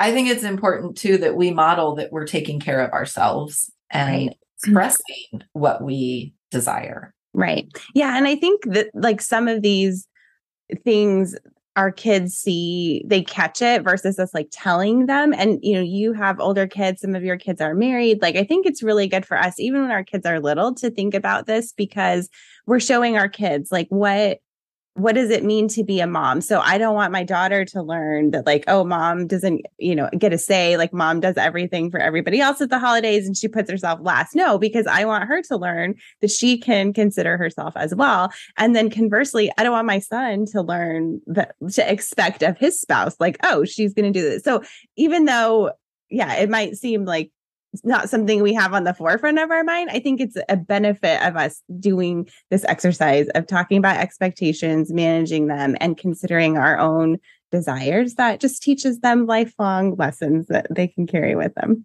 I 0.00 0.12
think 0.12 0.28
it's 0.28 0.44
important 0.44 0.96
too 0.96 1.18
that 1.18 1.36
we 1.36 1.50
model 1.50 1.94
that 1.96 2.12
we're 2.12 2.26
taking 2.26 2.60
care 2.60 2.80
of 2.80 2.92
ourselves 2.92 3.70
and 3.90 4.28
right. 4.28 4.36
Expressing 4.64 5.42
what 5.52 5.82
we 5.82 6.34
desire. 6.50 7.14
Right. 7.32 7.68
Yeah. 7.94 8.16
And 8.16 8.26
I 8.26 8.36
think 8.36 8.62
that 8.66 8.90
like 8.94 9.20
some 9.20 9.48
of 9.48 9.62
these 9.62 10.06
things 10.84 11.36
our 11.76 11.90
kids 11.90 12.34
see 12.34 13.02
they 13.06 13.22
catch 13.22 13.60
it 13.60 13.82
versus 13.82 14.18
us 14.18 14.32
like 14.32 14.48
telling 14.52 15.06
them 15.06 15.32
and 15.32 15.58
you 15.62 15.74
know 15.74 15.80
you 15.80 16.12
have 16.12 16.38
older 16.38 16.66
kids 16.66 17.00
some 17.00 17.14
of 17.14 17.24
your 17.24 17.36
kids 17.36 17.60
are 17.60 17.74
married 17.74 18.22
like 18.22 18.36
i 18.36 18.44
think 18.44 18.64
it's 18.64 18.82
really 18.82 19.08
good 19.08 19.26
for 19.26 19.36
us 19.36 19.58
even 19.58 19.82
when 19.82 19.90
our 19.90 20.04
kids 20.04 20.24
are 20.24 20.40
little 20.40 20.72
to 20.72 20.90
think 20.90 21.14
about 21.14 21.46
this 21.46 21.72
because 21.72 22.28
we're 22.66 22.80
showing 22.80 23.16
our 23.16 23.28
kids 23.28 23.72
like 23.72 23.88
what 23.88 24.38
what 24.94 25.16
does 25.16 25.30
it 25.30 25.42
mean 25.42 25.66
to 25.68 25.82
be 25.82 25.98
a 25.98 26.06
mom? 26.06 26.40
So 26.40 26.60
I 26.60 26.78
don't 26.78 26.94
want 26.94 27.12
my 27.12 27.24
daughter 27.24 27.64
to 27.64 27.82
learn 27.82 28.30
that 28.30 28.46
like, 28.46 28.62
oh, 28.68 28.84
mom 28.84 29.26
doesn't, 29.26 29.62
you 29.78 29.94
know, 29.94 30.08
get 30.16 30.32
a 30.32 30.38
say, 30.38 30.76
like 30.76 30.92
mom 30.92 31.18
does 31.18 31.36
everything 31.36 31.90
for 31.90 31.98
everybody 31.98 32.40
else 32.40 32.60
at 32.60 32.70
the 32.70 32.78
holidays 32.78 33.26
and 33.26 33.36
she 33.36 33.48
puts 33.48 33.68
herself 33.68 33.98
last. 34.02 34.36
No, 34.36 34.56
because 34.56 34.86
I 34.86 35.04
want 35.04 35.24
her 35.24 35.42
to 35.42 35.56
learn 35.56 35.96
that 36.20 36.30
she 36.30 36.56
can 36.58 36.92
consider 36.92 37.36
herself 37.36 37.72
as 37.76 37.92
well. 37.92 38.32
And 38.56 38.76
then 38.76 38.88
conversely, 38.88 39.50
I 39.58 39.64
don't 39.64 39.72
want 39.72 39.86
my 39.86 39.98
son 39.98 40.46
to 40.52 40.62
learn 40.62 41.20
that 41.26 41.56
to 41.72 41.92
expect 41.92 42.44
of 42.44 42.56
his 42.56 42.80
spouse, 42.80 43.16
like, 43.18 43.36
oh, 43.42 43.64
she's 43.64 43.94
going 43.94 44.12
to 44.12 44.16
do 44.16 44.28
this. 44.28 44.44
So 44.44 44.62
even 44.96 45.24
though 45.24 45.72
yeah, 46.10 46.34
it 46.34 46.48
might 46.48 46.76
seem 46.76 47.04
like 47.04 47.30
not 47.82 48.08
something 48.08 48.42
we 48.42 48.54
have 48.54 48.74
on 48.74 48.84
the 48.84 48.94
forefront 48.94 49.38
of 49.38 49.50
our 49.50 49.64
mind. 49.64 49.90
I 49.90 49.98
think 49.98 50.20
it's 50.20 50.36
a 50.48 50.56
benefit 50.56 51.26
of 51.26 51.36
us 51.36 51.62
doing 51.80 52.28
this 52.50 52.64
exercise 52.66 53.28
of 53.34 53.46
talking 53.46 53.78
about 53.78 53.96
expectations, 53.96 54.92
managing 54.92 55.46
them, 55.46 55.76
and 55.80 55.96
considering 55.96 56.56
our 56.56 56.78
own 56.78 57.18
desires 57.50 58.14
that 58.14 58.40
just 58.40 58.62
teaches 58.62 59.00
them 59.00 59.26
lifelong 59.26 59.94
lessons 59.96 60.46
that 60.48 60.66
they 60.70 60.88
can 60.88 61.06
carry 61.06 61.34
with 61.34 61.54
them. 61.54 61.84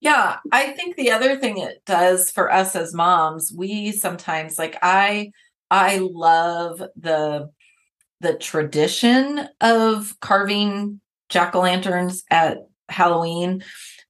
Yeah, 0.00 0.38
I 0.50 0.68
think 0.68 0.96
the 0.96 1.12
other 1.12 1.36
thing 1.36 1.58
it 1.58 1.82
does 1.86 2.30
for 2.30 2.52
us 2.52 2.74
as 2.74 2.92
moms, 2.92 3.52
we 3.56 3.92
sometimes 3.92 4.58
like 4.58 4.76
I 4.82 5.30
I 5.70 5.98
love 5.98 6.82
the 6.96 7.50
the 8.20 8.34
tradition 8.34 9.48
of 9.60 10.16
carving 10.20 11.00
jack-o'-lanterns 11.28 12.22
at 12.30 12.58
Halloween 12.88 13.62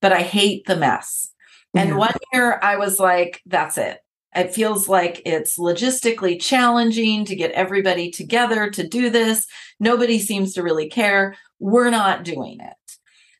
but 0.03 0.11
I 0.11 0.21
hate 0.21 0.65
the 0.65 0.75
mess. 0.75 1.29
And 1.73 1.91
yeah. 1.91 1.95
one 1.95 2.13
year 2.33 2.59
I 2.61 2.75
was 2.75 2.99
like, 2.99 3.41
that's 3.45 3.77
it. 3.77 3.99
It 4.35 4.53
feels 4.53 4.89
like 4.89 5.21
it's 5.25 5.57
logistically 5.57 6.41
challenging 6.41 7.23
to 7.23 7.37
get 7.37 7.51
everybody 7.51 8.11
together 8.11 8.69
to 8.71 8.85
do 8.85 9.09
this. 9.09 9.47
Nobody 9.79 10.19
seems 10.19 10.55
to 10.55 10.61
really 10.61 10.89
care. 10.89 11.37
We're 11.59 11.89
not 11.89 12.25
doing 12.25 12.59
it. 12.59 12.73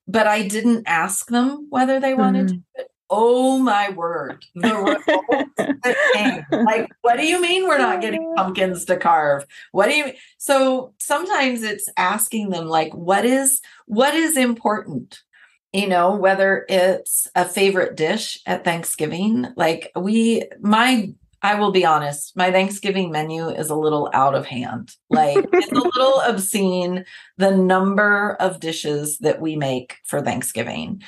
But 0.08 0.26
I 0.26 0.48
didn't 0.48 0.86
ask 0.88 1.28
them 1.28 1.68
whether 1.70 2.00
they 2.00 2.14
wanted 2.14 2.48
mm-hmm. 2.48 2.82
to. 2.82 2.88
Oh 3.10 3.60
my 3.60 3.90
word. 3.90 4.46
Like, 6.52 6.90
what 7.02 7.18
do 7.18 7.26
you 7.26 7.42
mean 7.42 7.68
we're 7.68 7.78
not 7.78 8.00
getting 8.00 8.34
pumpkins 8.38 8.86
to 8.86 8.96
carve? 8.96 9.46
What 9.74 9.88
do 9.88 9.96
you 9.96 10.06
mean? 10.06 10.16
So 10.38 10.94
sometimes 10.98 11.62
it's 11.62 11.90
asking 11.98 12.52
them 12.52 12.68
like, 12.68 12.94
what 12.94 13.26
is 13.26 13.60
what 13.86 14.14
is 14.16 14.38
important? 14.38 15.20
You 15.74 15.88
know, 15.88 16.16
whether 16.16 16.66
it's 16.70 17.28
a 17.36 17.46
favorite 17.46 17.96
dish 17.96 18.40
at 18.46 18.64
Thanksgiving. 18.64 19.48
Like 19.58 19.92
we, 19.96 20.44
my, 20.62 21.12
I 21.42 21.56
will 21.56 21.72
be 21.72 21.84
honest, 21.84 22.38
my 22.38 22.52
Thanksgiving 22.52 23.12
menu 23.12 23.50
is 23.50 23.72
a 23.72 23.76
little 23.76 24.10
out 24.14 24.36
of 24.36 24.46
hand. 24.46 24.96
Like 25.10 25.44
it's 25.52 25.72
a 25.72 25.76
little 25.98 26.22
obscene 26.22 27.06
the 27.38 27.58
number 27.58 28.36
of 28.40 28.60
dishes 28.60 29.18
that 29.20 29.42
we 29.42 29.56
make 29.56 29.98
for 30.06 30.22
Thanksgiving. 30.22 31.02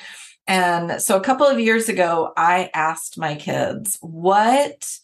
And 0.48 1.01
so 1.01 1.15
a 1.15 1.24
couple 1.24 1.48
of 1.48 1.60
years 1.60 1.88
ago, 1.88 2.34
I 2.36 2.69
asked 2.74 3.17
my 3.17 3.36
kids, 3.36 3.98
what, 4.01 4.98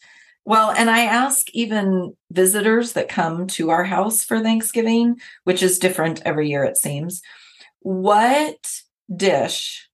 well, 0.44 0.72
and 0.72 0.90
I 0.90 1.02
ask 1.02 1.50
even 1.52 2.16
visitors 2.32 2.94
that 2.94 3.10
come 3.10 3.48
to 3.48 3.70
our 3.70 3.84
house 3.84 4.24
for 4.24 4.40
Thanksgiving, 4.40 5.20
which 5.44 5.62
is 5.64 5.80
different 5.80 6.22
every 6.26 6.50
year, 6.50 6.64
it 6.64 6.78
seems. 6.78 7.22
What 7.80 8.82
dish 9.16 9.90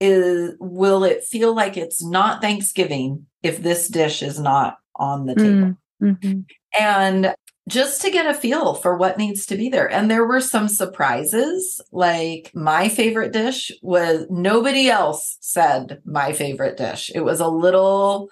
is 0.00 0.54
will 0.58 1.04
it 1.04 1.24
feel 1.24 1.54
like 1.54 1.76
it's 1.76 2.02
not 2.02 2.40
Thanksgiving 2.40 3.26
if 3.42 3.62
this 3.62 3.88
dish 3.88 4.22
is 4.22 4.40
not 4.40 4.78
on 4.96 5.26
the 5.26 5.34
table? 5.34 5.76
Mm, 6.02 6.18
mm-hmm. 6.18 6.40
And 6.78 7.34
just 7.68 8.02
to 8.02 8.10
get 8.10 8.26
a 8.26 8.34
feel 8.34 8.74
for 8.74 8.96
what 8.96 9.18
needs 9.18 9.46
to 9.46 9.56
be 9.56 9.68
there. 9.68 9.90
And 9.90 10.10
there 10.10 10.26
were 10.26 10.40
some 10.40 10.68
surprises. 10.68 11.80
Like 11.92 12.50
my 12.54 12.88
favorite 12.88 13.32
dish 13.32 13.70
was 13.82 14.26
nobody 14.28 14.88
else 14.88 15.38
said 15.40 16.00
my 16.04 16.32
favorite 16.32 16.76
dish. 16.76 17.10
It 17.14 17.20
was 17.20 17.40
a 17.40 17.48
little 17.48 18.28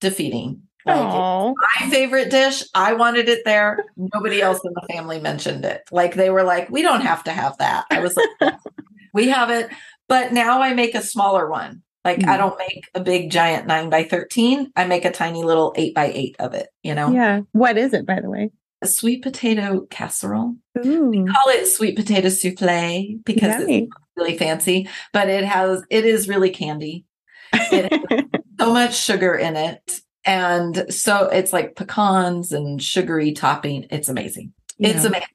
defeating. 0.00 0.62
Like 0.84 1.54
my 1.80 1.90
favorite 1.90 2.30
dish, 2.30 2.64
I 2.74 2.94
wanted 2.94 3.28
it 3.28 3.44
there. 3.44 3.84
Nobody 3.96 4.42
else 4.42 4.60
in 4.64 4.72
the 4.72 4.86
family 4.92 5.20
mentioned 5.20 5.64
it. 5.64 5.82
Like 5.92 6.14
they 6.14 6.30
were 6.30 6.42
like, 6.42 6.70
we 6.70 6.82
don't 6.82 7.02
have 7.02 7.22
to 7.24 7.30
have 7.30 7.56
that. 7.58 7.84
I 7.90 8.00
was 8.00 8.16
like, 8.16 8.54
we 9.12 9.28
have 9.28 9.50
it. 9.50 9.70
But 10.08 10.32
now 10.32 10.60
I 10.60 10.74
make 10.74 10.94
a 10.94 11.02
smaller 11.02 11.48
one. 11.48 11.82
Like 12.04 12.18
mm. 12.18 12.28
I 12.28 12.36
don't 12.36 12.58
make 12.58 12.88
a 12.94 13.00
big 13.00 13.30
giant 13.30 13.66
nine 13.66 13.88
by 13.88 14.04
13. 14.04 14.72
I 14.74 14.86
make 14.86 15.04
a 15.04 15.12
tiny 15.12 15.44
little 15.44 15.72
eight 15.76 15.94
by 15.94 16.10
eight 16.12 16.36
of 16.38 16.54
it, 16.54 16.68
you 16.82 16.94
know? 16.94 17.12
Yeah. 17.12 17.42
What 17.52 17.78
is 17.78 17.92
it, 17.92 18.06
by 18.06 18.20
the 18.20 18.28
way? 18.28 18.50
A 18.82 18.86
sweet 18.88 19.22
potato 19.22 19.86
casserole. 19.88 20.56
Ooh. 20.84 21.10
We 21.10 21.24
call 21.24 21.48
it 21.48 21.66
sweet 21.66 21.94
potato 21.94 22.28
souffle 22.28 23.20
because 23.24 23.62
it's 23.68 23.92
really 24.16 24.36
fancy, 24.36 24.88
but 25.12 25.28
it 25.28 25.44
has, 25.44 25.84
it 25.88 26.04
is 26.04 26.28
really 26.28 26.50
candy. 26.50 27.04
It 27.52 27.92
has 27.92 28.24
so 28.58 28.72
much 28.72 28.98
sugar 28.98 29.34
in 29.34 29.54
it. 29.54 30.00
And 30.24 30.86
so 30.92 31.28
it's 31.28 31.52
like 31.52 31.76
pecans 31.76 32.52
and 32.52 32.82
sugary 32.82 33.32
topping. 33.32 33.86
It's 33.90 34.08
amazing. 34.08 34.52
Yeah. 34.78 34.90
It's 34.90 35.04
amazing. 35.04 35.28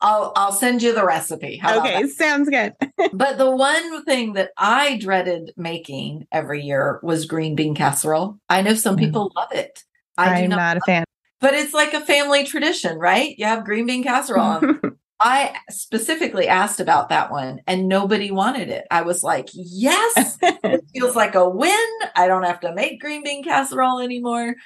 I'll 0.00 0.32
I'll 0.36 0.52
send 0.52 0.82
you 0.82 0.94
the 0.94 1.04
recipe. 1.04 1.56
How 1.56 1.80
okay, 1.80 2.06
sounds 2.08 2.48
good. 2.48 2.74
but 3.12 3.38
the 3.38 3.50
one 3.50 4.04
thing 4.04 4.34
that 4.34 4.50
I 4.56 4.98
dreaded 4.98 5.52
making 5.56 6.26
every 6.32 6.62
year 6.62 7.00
was 7.02 7.26
green 7.26 7.54
bean 7.54 7.74
casserole. 7.74 8.38
I 8.48 8.62
know 8.62 8.74
some 8.74 8.96
mm. 8.96 9.00
people 9.00 9.32
love 9.36 9.52
it. 9.52 9.84
I 10.16 10.40
am 10.40 10.50
not, 10.50 10.56
not 10.56 10.76
a 10.76 10.80
fan. 10.80 11.02
It. 11.02 11.08
But 11.40 11.54
it's 11.54 11.74
like 11.74 11.92
a 11.94 12.00
family 12.00 12.44
tradition, 12.44 12.98
right? 12.98 13.34
You 13.38 13.46
have 13.46 13.64
green 13.64 13.86
bean 13.86 14.02
casserole. 14.02 14.60
I 15.20 15.54
specifically 15.70 16.48
asked 16.48 16.80
about 16.80 17.08
that 17.08 17.30
one 17.30 17.60
and 17.66 17.88
nobody 17.88 18.30
wanted 18.30 18.68
it. 18.68 18.86
I 18.90 19.02
was 19.02 19.22
like, 19.22 19.48
yes, 19.52 20.38
it 20.42 20.84
feels 20.94 21.14
like 21.14 21.34
a 21.34 21.48
win. 21.48 21.88
I 22.16 22.26
don't 22.26 22.42
have 22.42 22.60
to 22.60 22.74
make 22.74 23.00
green 23.00 23.22
bean 23.22 23.44
casserole 23.44 24.00
anymore. 24.00 24.56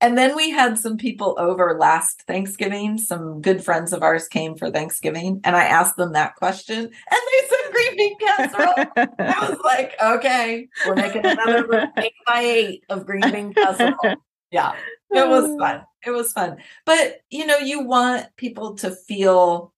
And 0.00 0.16
then 0.16 0.34
we 0.34 0.50
had 0.50 0.78
some 0.78 0.96
people 0.96 1.36
over 1.38 1.76
last 1.78 2.22
Thanksgiving. 2.22 2.98
Some 2.98 3.42
good 3.42 3.62
friends 3.62 3.92
of 3.92 4.02
ours 4.02 4.28
came 4.28 4.56
for 4.56 4.70
Thanksgiving, 4.70 5.40
and 5.42 5.56
I 5.56 5.64
asked 5.64 5.96
them 5.96 6.12
that 6.12 6.36
question, 6.36 6.78
and 6.78 6.88
they 6.88 7.48
said 7.48 7.72
green 7.72 7.96
bean 7.96 8.18
casserole. 8.18 9.08
I 9.18 9.48
was 9.48 9.58
like, 9.64 9.94
okay, 10.00 10.68
we're 10.86 10.94
making 10.94 11.26
another 11.26 11.90
eight 11.98 12.12
by 12.26 12.40
eight 12.42 12.84
of 12.88 13.06
green 13.06 13.28
bean 13.32 13.52
casserole. 13.52 14.16
Yeah, 14.52 14.74
it 15.10 15.28
was 15.28 15.46
fun. 15.58 15.82
It 16.06 16.10
was 16.10 16.32
fun. 16.32 16.58
But 16.86 17.20
you 17.30 17.44
know, 17.44 17.58
you 17.58 17.82
want 17.82 18.26
people 18.36 18.76
to 18.76 18.92
feel 18.92 19.72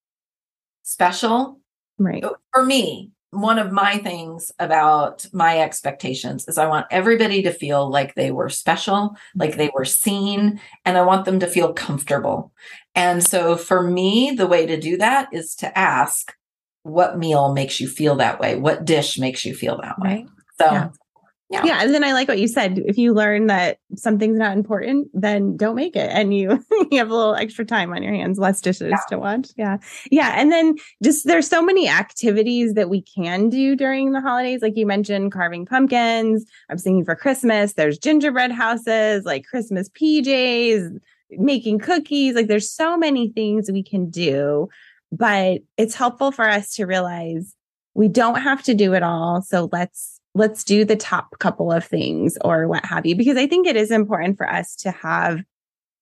special. 0.83 1.59
Right. 1.97 2.23
For 2.53 2.65
me, 2.65 3.11
one 3.31 3.59
of 3.59 3.71
my 3.71 3.97
things 3.97 4.51
about 4.59 5.25
my 5.31 5.59
expectations 5.59 6.47
is 6.47 6.57
I 6.57 6.67
want 6.67 6.87
everybody 6.91 7.41
to 7.43 7.53
feel 7.53 7.89
like 7.89 8.15
they 8.15 8.31
were 8.31 8.49
special, 8.49 9.15
like 9.35 9.55
they 9.55 9.71
were 9.73 9.85
seen, 9.85 10.59
and 10.83 10.97
I 10.97 11.01
want 11.03 11.25
them 11.25 11.39
to 11.39 11.47
feel 11.47 11.73
comfortable. 11.73 12.51
And 12.93 13.23
so 13.23 13.55
for 13.55 13.83
me, 13.83 14.31
the 14.31 14.47
way 14.47 14.65
to 14.65 14.79
do 14.79 14.97
that 14.97 15.29
is 15.31 15.55
to 15.55 15.77
ask, 15.77 16.33
what 16.83 17.17
meal 17.17 17.53
makes 17.53 17.79
you 17.79 17.87
feel 17.87 18.15
that 18.15 18.39
way? 18.39 18.55
What 18.55 18.83
dish 18.83 19.17
makes 19.17 19.45
you 19.45 19.53
feel 19.53 19.79
that 19.81 19.99
way? 19.99 20.25
So 20.59 20.65
yeah. 20.65 20.89
Yeah. 21.51 21.65
yeah. 21.65 21.83
And 21.83 21.93
then 21.93 22.03
I 22.03 22.13
like 22.13 22.29
what 22.29 22.39
you 22.39 22.47
said. 22.47 22.81
If 22.85 22.97
you 22.97 23.13
learn 23.13 23.47
that 23.47 23.79
something's 23.95 24.37
not 24.37 24.55
important, 24.55 25.09
then 25.13 25.57
don't 25.57 25.75
make 25.75 25.97
it. 25.97 26.09
And 26.09 26.33
you 26.33 26.63
you 26.91 26.97
have 26.97 27.11
a 27.11 27.15
little 27.15 27.35
extra 27.35 27.65
time 27.65 27.91
on 27.91 28.01
your 28.01 28.13
hands, 28.13 28.39
less 28.39 28.61
dishes 28.61 28.89
yeah. 28.91 28.97
to 29.09 29.19
watch. 29.19 29.49
Yeah. 29.57 29.77
Yeah. 30.09 30.33
And 30.37 30.51
then 30.51 30.75
just 31.03 31.27
there's 31.27 31.49
so 31.49 31.61
many 31.61 31.89
activities 31.89 32.73
that 32.75 32.89
we 32.89 33.01
can 33.01 33.49
do 33.49 33.75
during 33.75 34.13
the 34.13 34.21
holidays. 34.21 34.61
Like 34.61 34.77
you 34.77 34.85
mentioned, 34.85 35.33
carving 35.33 35.65
pumpkins. 35.65 36.45
I'm 36.69 36.77
singing 36.77 37.03
for 37.03 37.15
Christmas. 37.15 37.73
There's 37.73 37.97
gingerbread 37.97 38.53
houses, 38.53 39.25
like 39.25 39.43
Christmas 39.43 39.89
PJs, 39.89 40.99
making 41.31 41.79
cookies. 41.79 42.33
Like 42.33 42.47
there's 42.47 42.71
so 42.71 42.97
many 42.97 43.29
things 43.29 43.69
we 43.69 43.83
can 43.83 44.09
do. 44.09 44.69
But 45.11 45.63
it's 45.75 45.95
helpful 45.95 46.31
for 46.31 46.47
us 46.47 46.75
to 46.75 46.85
realize 46.85 47.53
we 47.93 48.07
don't 48.07 48.39
have 48.41 48.63
to 48.63 48.73
do 48.73 48.93
it 48.93 49.03
all. 49.03 49.41
So 49.41 49.67
let's 49.73 50.20
let's 50.33 50.63
do 50.63 50.85
the 50.85 50.95
top 50.95 51.37
couple 51.39 51.71
of 51.71 51.85
things 51.85 52.37
or 52.43 52.67
what 52.67 52.85
have 52.85 53.05
you 53.05 53.15
because 53.15 53.37
i 53.37 53.47
think 53.47 53.67
it 53.67 53.75
is 53.75 53.91
important 53.91 54.37
for 54.37 54.49
us 54.49 54.75
to 54.75 54.91
have 54.91 55.41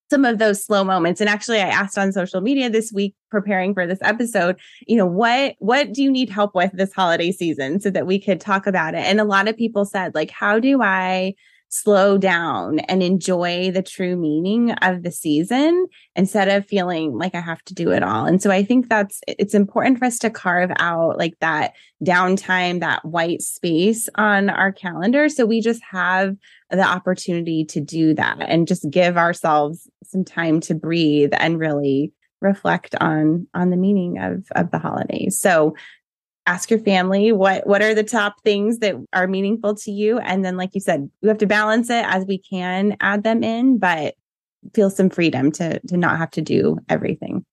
some 0.09 0.25
of 0.25 0.39
those 0.39 0.65
slow 0.65 0.83
moments. 0.83 1.21
And 1.21 1.29
actually 1.29 1.59
i 1.59 1.67
asked 1.67 1.97
on 1.97 2.11
social 2.11 2.41
media 2.41 2.69
this 2.69 2.91
week 2.91 3.15
preparing 3.29 3.73
for 3.73 3.85
this 3.85 3.99
episode 4.01 4.57
you 4.87 4.97
know 4.97 5.05
what 5.05 5.55
what 5.59 5.93
do 5.93 6.01
you 6.01 6.11
need 6.11 6.29
help 6.29 6.55
with 6.55 6.71
this 6.73 6.93
holiday 6.93 7.31
season 7.31 7.79
so 7.79 7.89
that 7.91 8.07
we 8.07 8.19
could 8.19 8.41
talk 8.41 8.65
about 8.67 8.95
it? 8.95 9.05
And 9.05 9.19
a 9.19 9.25
lot 9.25 9.47
of 9.47 9.57
people 9.57 9.85
said 9.85 10.15
like 10.15 10.31
how 10.31 10.59
do 10.59 10.81
i 10.81 11.33
slow 11.69 12.17
down 12.17 12.79
and 12.79 13.01
enjoy 13.01 13.71
the 13.71 13.83
true 13.83 14.15
meaning 14.15 14.71
of 14.71 15.03
the 15.03 15.11
season 15.11 15.85
instead 16.15 16.47
of 16.47 16.65
feeling 16.65 17.13
like 17.13 17.35
I 17.35 17.41
have 17.41 17.63
to 17.65 17.73
do 17.73 17.91
it 17.91 18.03
all. 18.03 18.25
And 18.25 18.41
so 18.41 18.49
I 18.49 18.63
think 18.63 18.89
that's 18.89 19.21
it's 19.27 19.53
important 19.53 19.99
for 19.99 20.05
us 20.05 20.17
to 20.19 20.29
carve 20.29 20.71
out 20.79 21.17
like 21.17 21.35
that 21.39 21.73
downtime, 22.03 22.79
that 22.79 23.05
white 23.05 23.41
space 23.41 24.09
on 24.15 24.49
our 24.49 24.71
calendar. 24.71 25.29
So 25.29 25.45
we 25.45 25.61
just 25.61 25.81
have 25.89 26.35
the 26.71 26.83
opportunity 26.83 27.65
to 27.65 27.79
do 27.79 28.13
that 28.15 28.37
and 28.41 28.67
just 28.67 28.89
give 28.89 29.17
ourselves 29.17 29.87
some 30.03 30.25
time 30.25 30.59
to 30.61 30.75
breathe 30.75 31.31
and 31.33 31.59
really 31.59 32.11
reflect 32.41 32.95
on 33.01 33.47
on 33.53 33.69
the 33.69 33.77
meaning 33.77 34.17
of 34.17 34.45
of 34.55 34.71
the 34.71 34.79
holidays. 34.79 35.39
So 35.39 35.75
ask 36.49 36.71
your 36.71 36.79
family 36.79 37.31
what 37.31 37.67
what 37.67 37.83
are 37.83 37.93
the 37.93 38.03
top 38.03 38.41
things 38.43 38.79
that 38.79 38.95
are 39.13 39.27
meaningful 39.27 39.75
to 39.75 39.91
you? 39.91 40.17
And 40.17 40.43
then 40.43 40.57
like 40.57 40.73
you 40.73 40.81
said 40.81 41.09
we 41.21 41.27
have 41.29 41.37
to 41.37 41.45
balance 41.45 41.89
it 41.91 42.03
as 42.07 42.25
we 42.25 42.39
can 42.39 42.97
add 43.01 43.23
them 43.23 43.43
in 43.43 43.77
but 43.77 44.15
feel 44.73 44.89
some 44.89 45.11
freedom 45.11 45.51
to 45.53 45.79
to 45.79 45.95
not 45.95 46.17
have 46.17 46.31
to 46.31 46.41
do 46.41 46.79
everything. 46.89 47.45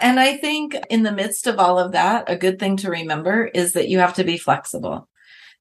And 0.00 0.18
i 0.18 0.36
think 0.36 0.76
in 0.88 1.02
the 1.02 1.12
midst 1.12 1.46
of 1.46 1.58
all 1.58 1.78
of 1.78 1.92
that 1.92 2.24
a 2.26 2.36
good 2.36 2.58
thing 2.58 2.78
to 2.78 2.90
remember 2.90 3.46
is 3.46 3.72
that 3.72 3.88
you 3.88 3.98
have 3.98 4.14
to 4.14 4.24
be 4.24 4.38
flexible. 4.38 5.08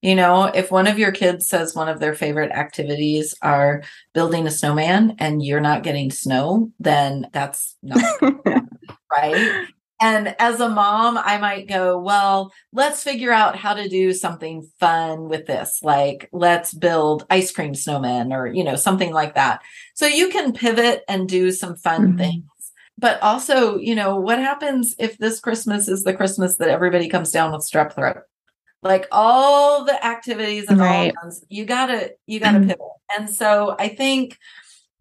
You 0.02 0.16
know 0.16 0.46
if 0.46 0.72
one 0.72 0.88
of 0.88 0.98
your 0.98 1.12
kids 1.12 1.50
says 1.50 1.76
one 1.76 1.90
of 1.90 2.00
their 2.00 2.14
favorite 2.14 2.52
activities 2.52 3.36
are 3.42 3.84
building 4.14 4.48
a 4.48 4.52
snowman 4.52 5.18
and 5.20 5.44
you're 5.44 5.60
not 5.60 5.84
getting 5.84 6.10
snow 6.10 6.72
then 6.80 7.28
that's 7.34 7.76
not 7.84 8.02
right 9.12 9.68
and 10.00 10.36
as 10.38 10.60
a 10.60 10.70
mom, 10.70 11.18
I 11.18 11.40
might 11.40 11.68
go, 11.68 11.98
well, 11.98 12.54
let's 12.72 13.04
figure 13.04 13.32
out 13.32 13.56
how 13.56 13.74
to 13.74 13.90
do 13.90 14.14
something 14.14 14.70
fun 14.80 15.28
with 15.28 15.48
this. 15.48 15.80
Like, 15.82 16.30
let's 16.32 16.74
build 16.74 17.26
ice 17.32 17.52
cream 17.52 17.74
snowmen 17.74 18.32
or, 18.32 18.46
you 18.46 18.64
know, 18.64 18.76
something 18.76 19.12
like 19.12 19.34
that. 19.36 19.62
So 19.96 20.06
you 20.06 20.30
can 20.30 20.54
pivot 20.54 21.04
and 21.08 21.28
do 21.28 21.52
some 21.52 21.76
fun 21.76 22.10
mm-hmm. 22.10 22.18
things. 22.18 22.44
But 23.00 23.22
also, 23.24 23.78
you 23.78 23.96
know, 23.96 24.20
what 24.20 24.40
happens 24.40 24.96
if 25.00 25.18
this 25.18 25.40
Christmas 25.40 25.88
is 25.88 26.04
the 26.04 26.14
Christmas 26.14 26.58
that 26.58 26.70
everybody 26.70 27.10
comes 27.10 27.32
down 27.32 27.52
with 27.52 27.62
strep 27.62 27.94
throat? 27.94 28.18
Like 28.84 29.08
all 29.12 29.84
the 29.84 30.06
activities 30.06 30.66
and 30.70 30.80
right. 30.80 31.14
all 31.18 31.30
those, 31.30 31.44
you 31.50 31.66
gotta, 31.66 32.14
you 32.28 32.40
gotta 32.40 32.60
mm-hmm. 32.60 32.70
pivot. 32.70 32.86
And 33.18 33.30
so 33.30 33.76
I 33.80 33.88
think 33.88 34.38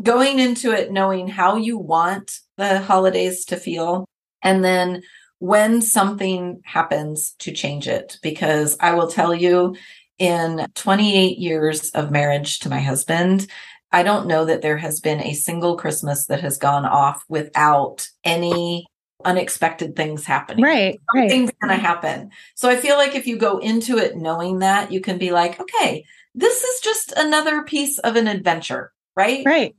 going 0.02 0.38
into 0.38 0.72
it 0.72 0.90
knowing 0.90 1.28
how 1.28 1.56
you 1.56 1.76
want 1.76 2.40
the 2.56 2.80
holidays 2.80 3.44
to 3.46 3.56
feel 3.56 4.06
and 4.42 4.64
then 4.64 5.02
when 5.38 5.82
something 5.82 6.60
happens 6.64 7.34
to 7.40 7.52
change 7.52 7.88
it, 7.88 8.18
because 8.22 8.76
I 8.80 8.94
will 8.94 9.08
tell 9.08 9.34
you, 9.34 9.76
in 10.18 10.66
28 10.74 11.38
years 11.38 11.90
of 11.90 12.10
marriage 12.10 12.60
to 12.60 12.70
my 12.70 12.80
husband, 12.80 13.46
I 13.92 14.02
don't 14.02 14.26
know 14.26 14.46
that 14.46 14.62
there 14.62 14.78
has 14.78 15.00
been 15.00 15.20
a 15.20 15.34
single 15.34 15.76
Christmas 15.76 16.26
that 16.26 16.40
has 16.40 16.56
gone 16.58 16.86
off 16.86 17.22
without 17.28 18.08
any 18.24 18.86
unexpected 19.24 19.94
things 19.96 20.24
happening. 20.24 20.64
Right. 20.64 20.98
Something's 21.14 21.50
right. 21.50 21.68
going 21.68 21.78
to 21.78 21.86
happen. 21.86 22.30
So 22.54 22.68
I 22.68 22.76
feel 22.76 22.96
like 22.96 23.14
if 23.14 23.26
you 23.26 23.36
go 23.36 23.58
into 23.58 23.98
it 23.98 24.16
knowing 24.16 24.60
that, 24.60 24.92
you 24.92 25.00
can 25.00 25.18
be 25.18 25.32
like, 25.32 25.60
okay, 25.60 26.04
this 26.34 26.62
is 26.62 26.80
just 26.80 27.12
another 27.16 27.62
piece 27.62 27.98
of 27.98 28.16
an 28.16 28.26
adventure 28.26 28.92
right? 29.16 29.44
Right. 29.44 29.74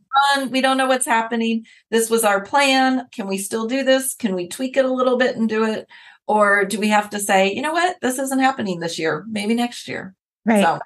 We 0.49 0.61
don't 0.61 0.77
know 0.77 0.87
what's 0.87 1.05
happening. 1.05 1.65
This 1.91 2.09
was 2.09 2.23
our 2.23 2.43
plan. 2.43 3.07
Can 3.11 3.27
we 3.27 3.37
still 3.37 3.67
do 3.67 3.83
this? 3.83 4.15
Can 4.15 4.33
we 4.33 4.47
tweak 4.47 4.75
it 4.75 4.85
a 4.85 4.91
little 4.91 5.17
bit 5.17 5.35
and 5.35 5.47
do 5.47 5.63
it? 5.63 5.87
Or 6.27 6.65
do 6.65 6.79
we 6.79 6.89
have 6.89 7.09
to 7.11 7.19
say, 7.19 7.53
you 7.53 7.61
know 7.61 7.71
what, 7.71 7.97
this 8.01 8.19
isn't 8.19 8.39
happening 8.39 8.79
this 8.79 8.99
year, 8.99 9.23
maybe 9.29 9.53
next 9.53 9.87
year? 9.87 10.15
Right. 10.45 10.63
So 10.63 10.79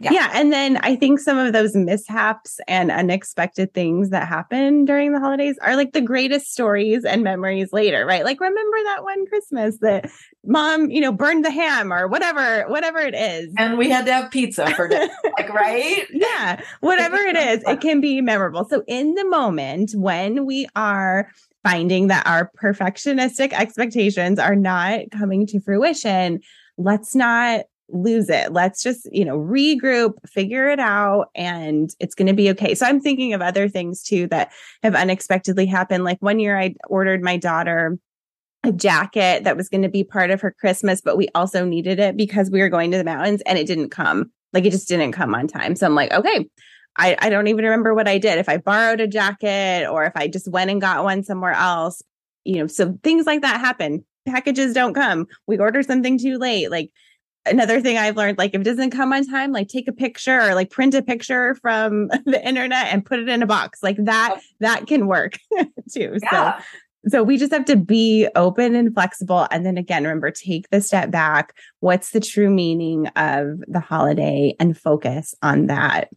yeah. 0.00 0.12
yeah. 0.12 0.30
And 0.34 0.52
then 0.52 0.78
I 0.78 0.96
think 0.96 1.20
some 1.20 1.38
of 1.38 1.52
those 1.52 1.74
mishaps 1.74 2.60
and 2.66 2.90
unexpected 2.90 3.72
things 3.74 4.10
that 4.10 4.28
happen 4.28 4.84
during 4.84 5.12
the 5.12 5.20
holidays 5.20 5.56
are 5.60 5.76
like 5.76 5.92
the 5.92 6.00
greatest 6.00 6.52
stories 6.52 7.04
and 7.04 7.22
memories 7.22 7.72
later, 7.72 8.04
right? 8.06 8.24
Like 8.24 8.40
remember 8.40 8.76
that 8.84 9.02
one 9.02 9.26
Christmas 9.26 9.78
that 9.78 10.10
mom, 10.44 10.90
you 10.90 11.00
know, 11.00 11.12
burned 11.12 11.44
the 11.44 11.50
ham 11.50 11.92
or 11.92 12.08
whatever, 12.08 12.64
whatever 12.68 12.98
it 12.98 13.14
is. 13.14 13.52
And 13.56 13.78
we 13.78 13.90
had 13.90 14.06
to 14.06 14.12
have 14.12 14.30
pizza 14.30 14.70
for 14.74 14.88
dinner, 14.88 15.12
like, 15.38 15.52
right? 15.52 16.06
Yeah. 16.10 16.60
Whatever 16.80 17.16
it 17.16 17.36
is, 17.36 17.62
it 17.66 17.80
can 17.80 18.00
be 18.00 18.20
memorable. 18.20 18.66
So 18.68 18.82
in 18.86 19.14
the 19.14 19.28
moment 19.28 19.92
when 19.94 20.46
we 20.46 20.66
are 20.74 21.28
finding 21.62 22.08
that 22.08 22.26
our 22.26 22.50
perfectionistic 22.62 23.52
expectations 23.52 24.38
are 24.38 24.56
not 24.56 25.10
coming 25.10 25.46
to 25.46 25.60
fruition, 25.60 26.40
let's 26.76 27.14
not 27.14 27.64
lose 27.88 28.28
it. 28.28 28.52
Let's 28.52 28.82
just, 28.82 29.08
you 29.12 29.24
know, 29.24 29.38
regroup, 29.38 30.14
figure 30.26 30.68
it 30.68 30.80
out, 30.80 31.28
and 31.34 31.90
it's 32.00 32.14
going 32.14 32.28
to 32.28 32.34
be 32.34 32.50
okay. 32.50 32.74
So 32.74 32.86
I'm 32.86 33.00
thinking 33.00 33.34
of 33.34 33.42
other 33.42 33.68
things 33.68 34.02
too 34.02 34.26
that 34.28 34.52
have 34.82 34.94
unexpectedly 34.94 35.66
happened. 35.66 36.04
Like 36.04 36.18
one 36.20 36.38
year 36.38 36.58
I 36.58 36.74
ordered 36.88 37.22
my 37.22 37.36
daughter 37.36 37.98
a 38.64 38.72
jacket 38.72 39.44
that 39.44 39.56
was 39.56 39.68
going 39.68 39.82
to 39.82 39.88
be 39.88 40.02
part 40.02 40.30
of 40.30 40.40
her 40.40 40.50
Christmas, 40.58 41.00
but 41.02 41.16
we 41.16 41.28
also 41.34 41.64
needed 41.64 41.98
it 41.98 42.16
because 42.16 42.50
we 42.50 42.60
were 42.60 42.70
going 42.70 42.90
to 42.90 42.96
the 42.96 43.04
mountains 43.04 43.42
and 43.44 43.58
it 43.58 43.66
didn't 43.66 43.90
come. 43.90 44.32
Like 44.52 44.64
it 44.64 44.70
just 44.70 44.88
didn't 44.88 45.12
come 45.12 45.34
on 45.34 45.46
time. 45.46 45.76
So 45.76 45.84
I'm 45.84 45.94
like, 45.94 46.12
okay, 46.12 46.48
I, 46.96 47.16
I 47.18 47.28
don't 47.28 47.48
even 47.48 47.64
remember 47.64 47.94
what 47.94 48.08
I 48.08 48.18
did. 48.18 48.38
If 48.38 48.48
I 48.48 48.56
borrowed 48.56 49.00
a 49.00 49.06
jacket 49.06 49.86
or 49.88 50.04
if 50.04 50.12
I 50.16 50.28
just 50.28 50.48
went 50.48 50.70
and 50.70 50.80
got 50.80 51.04
one 51.04 51.24
somewhere 51.24 51.52
else, 51.52 52.02
you 52.44 52.56
know, 52.56 52.66
so 52.66 52.98
things 53.02 53.26
like 53.26 53.42
that 53.42 53.60
happen. 53.60 54.04
Packages 54.26 54.72
don't 54.72 54.94
come. 54.94 55.26
We 55.46 55.58
order 55.58 55.82
something 55.82 56.18
too 56.18 56.38
late. 56.38 56.70
Like 56.70 56.90
another 57.46 57.80
thing 57.80 57.98
I've 57.98 58.16
learned, 58.16 58.38
like 58.38 58.54
if 58.54 58.60
it 58.60 58.64
doesn't 58.64 58.90
come 58.90 59.12
on 59.12 59.26
time, 59.26 59.52
like 59.52 59.68
take 59.68 59.88
a 59.88 59.92
picture 59.92 60.40
or 60.40 60.54
like 60.54 60.70
print 60.70 60.94
a 60.94 61.02
picture 61.02 61.54
from 61.56 62.08
the 62.24 62.46
internet 62.46 62.92
and 62.92 63.04
put 63.04 63.18
it 63.18 63.28
in 63.28 63.42
a 63.42 63.46
box. 63.46 63.82
Like 63.82 63.96
that, 64.04 64.36
oh. 64.36 64.40
that 64.60 64.86
can 64.86 65.06
work 65.06 65.38
too. 65.92 66.18
Yeah. 66.22 66.58
So 66.58 66.64
so 67.06 67.22
we 67.22 67.36
just 67.36 67.52
have 67.52 67.66
to 67.66 67.76
be 67.76 68.28
open 68.34 68.74
and 68.74 68.94
flexible. 68.94 69.46
And 69.50 69.66
then 69.66 69.76
again, 69.76 70.04
remember, 70.04 70.30
take 70.30 70.70
the 70.70 70.80
step 70.80 71.10
back. 71.10 71.54
What's 71.80 72.10
the 72.10 72.20
true 72.20 72.48
meaning 72.48 73.08
of 73.08 73.60
the 73.68 73.80
holiday 73.80 74.54
and 74.58 74.76
focus 74.76 75.34
on 75.42 75.66
that? 75.66 76.08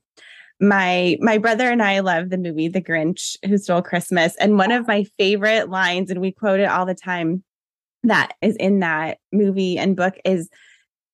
My 0.60 1.18
my 1.20 1.38
brother 1.38 1.70
and 1.70 1.84
I 1.84 2.00
love 2.00 2.30
the 2.30 2.38
movie 2.38 2.68
The 2.68 2.82
Grinch 2.82 3.36
Who 3.46 3.58
Stole 3.58 3.82
Christmas. 3.82 4.36
And 4.40 4.58
one 4.58 4.72
of 4.72 4.88
my 4.88 5.04
favorite 5.18 5.70
lines, 5.70 6.10
and 6.10 6.22
we 6.22 6.32
quote 6.32 6.60
it 6.60 6.70
all 6.70 6.86
the 6.86 6.96
time, 6.96 7.44
that 8.04 8.34
is 8.42 8.56
in 8.56 8.80
that 8.80 9.18
movie 9.32 9.78
and 9.78 9.96
book 9.96 10.16
is 10.24 10.50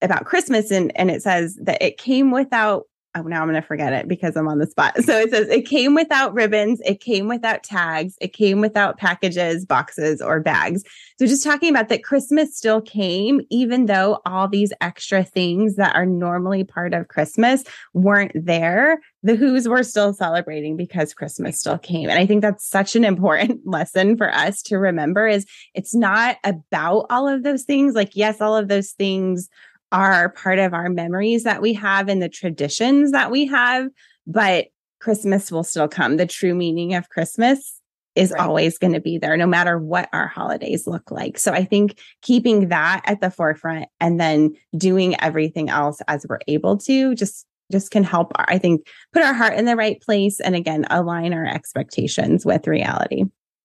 about 0.04 0.26
Christmas 0.26 0.72
and 0.72 0.96
and 0.98 1.10
it 1.10 1.22
says 1.22 1.58
that 1.62 1.82
it 1.82 1.98
came 1.98 2.32
without 2.32 2.86
oh 3.16 3.22
now 3.22 3.42
I'm 3.42 3.48
going 3.48 3.62
to 3.62 3.68
forget 3.68 3.94
it 3.94 4.08
because 4.08 4.36
I'm 4.36 4.48
on 4.48 4.60
the 4.60 4.68
spot. 4.68 4.94
So 5.04 5.20
it 5.20 5.32
says 5.32 5.50
it 5.50 5.68
came 5.68 5.96
without 5.96 6.34
ribbons, 6.34 6.82
it 6.86 7.02
came 7.02 7.28
without 7.28 7.64
tags, 7.64 8.16
it 8.22 8.34
came 8.34 8.62
without 8.62 8.98
packages, 8.98 9.66
boxes 9.66 10.22
or 10.22 10.40
bags. 10.40 10.84
So 11.20 11.28
just 11.28 11.44
talking 11.44 11.70
about 11.70 11.90
that 11.90 12.04
Christmas 12.04 12.56
still 12.58 12.82
came 12.82 13.42
even 13.50 13.86
though 13.86 14.22
all 14.26 14.48
these 14.48 14.72
extra 14.82 15.24
things 15.24 15.76
that 15.76 15.96
are 15.96 16.06
normally 16.06 16.64
part 16.64 16.94
of 16.94 17.10
Christmas 17.10 17.64
weren't 17.94 18.32
there. 18.34 19.00
The 19.24 19.36
Who's 19.36 19.68
were 19.68 19.84
still 19.84 20.14
celebrating 20.14 20.76
because 20.76 21.14
Christmas 21.14 21.60
still 21.60 21.78
came. 21.78 22.10
And 22.10 22.20
I 22.20 22.26
think 22.26 22.42
that's 22.42 22.68
such 22.68 22.96
an 22.96 23.04
important 23.04 23.62
lesson 23.66 24.18
for 24.18 24.34
us 24.34 24.62
to 24.64 24.78
remember 24.78 25.28
is 25.28 25.46
it's 25.74 25.94
not 25.94 26.38
about 26.44 27.06
all 27.10 27.28
of 27.28 27.44
those 27.44 27.64
things. 27.64 27.94
Like 27.94 28.16
yes, 28.16 28.42
all 28.42 28.56
of 28.56 28.68
those 28.68 28.92
things 28.92 29.50
are 29.94 30.30
part 30.30 30.60
of 30.60 30.74
our 30.74 30.90
memories 30.90 31.44
that 31.44 31.62
we 31.62 31.72
have 31.74 32.10
and 32.10 32.22
the 32.22 32.28
traditions 32.28 33.12
that 33.12 33.32
we 33.32 33.46
have, 33.46 33.88
but 34.28 34.68
Christmas 35.00 35.52
will 35.52 35.64
still 35.64 35.88
come. 35.88 36.18
The 36.18 36.26
true 36.26 36.56
meaning 36.56 36.96
of 36.96 37.10
Christmas 37.10 37.80
is 38.16 38.32
right. 38.32 38.42
always 38.42 38.78
going 38.78 38.94
to 38.94 39.00
be 39.00 39.18
there, 39.18 39.38
no 39.38 39.46
matter 39.46 39.78
what 39.78 40.10
our 40.12 40.28
holidays 40.28 40.88
look 40.88 41.12
like. 41.12 41.38
So 41.38 41.52
I 41.52 41.64
think 41.64 42.00
keeping 42.22 42.70
that 42.70 43.02
at 43.06 43.22
the 43.22 43.30
forefront 43.32 43.86
and 44.00 44.20
then 44.20 44.54
doing 44.76 45.20
everything 45.22 45.70
else 45.70 46.02
as 46.08 46.26
we're 46.28 46.40
able 46.48 46.78
to 46.80 47.16
just 47.16 47.46
just 47.72 47.92
can 47.92 48.04
help 48.04 48.34
i 48.36 48.58
think 48.58 48.86
put 49.14 49.24
our 49.24 49.34
heart 49.34 49.58
in 49.58 49.64
the 49.64 49.76
right 49.76 50.02
place 50.02 50.42
and 50.42 50.54
again 50.54 50.86
align 50.92 51.34
our 51.34 51.46
expectations 51.46 52.46
with 52.46 52.68
reality 52.68 53.24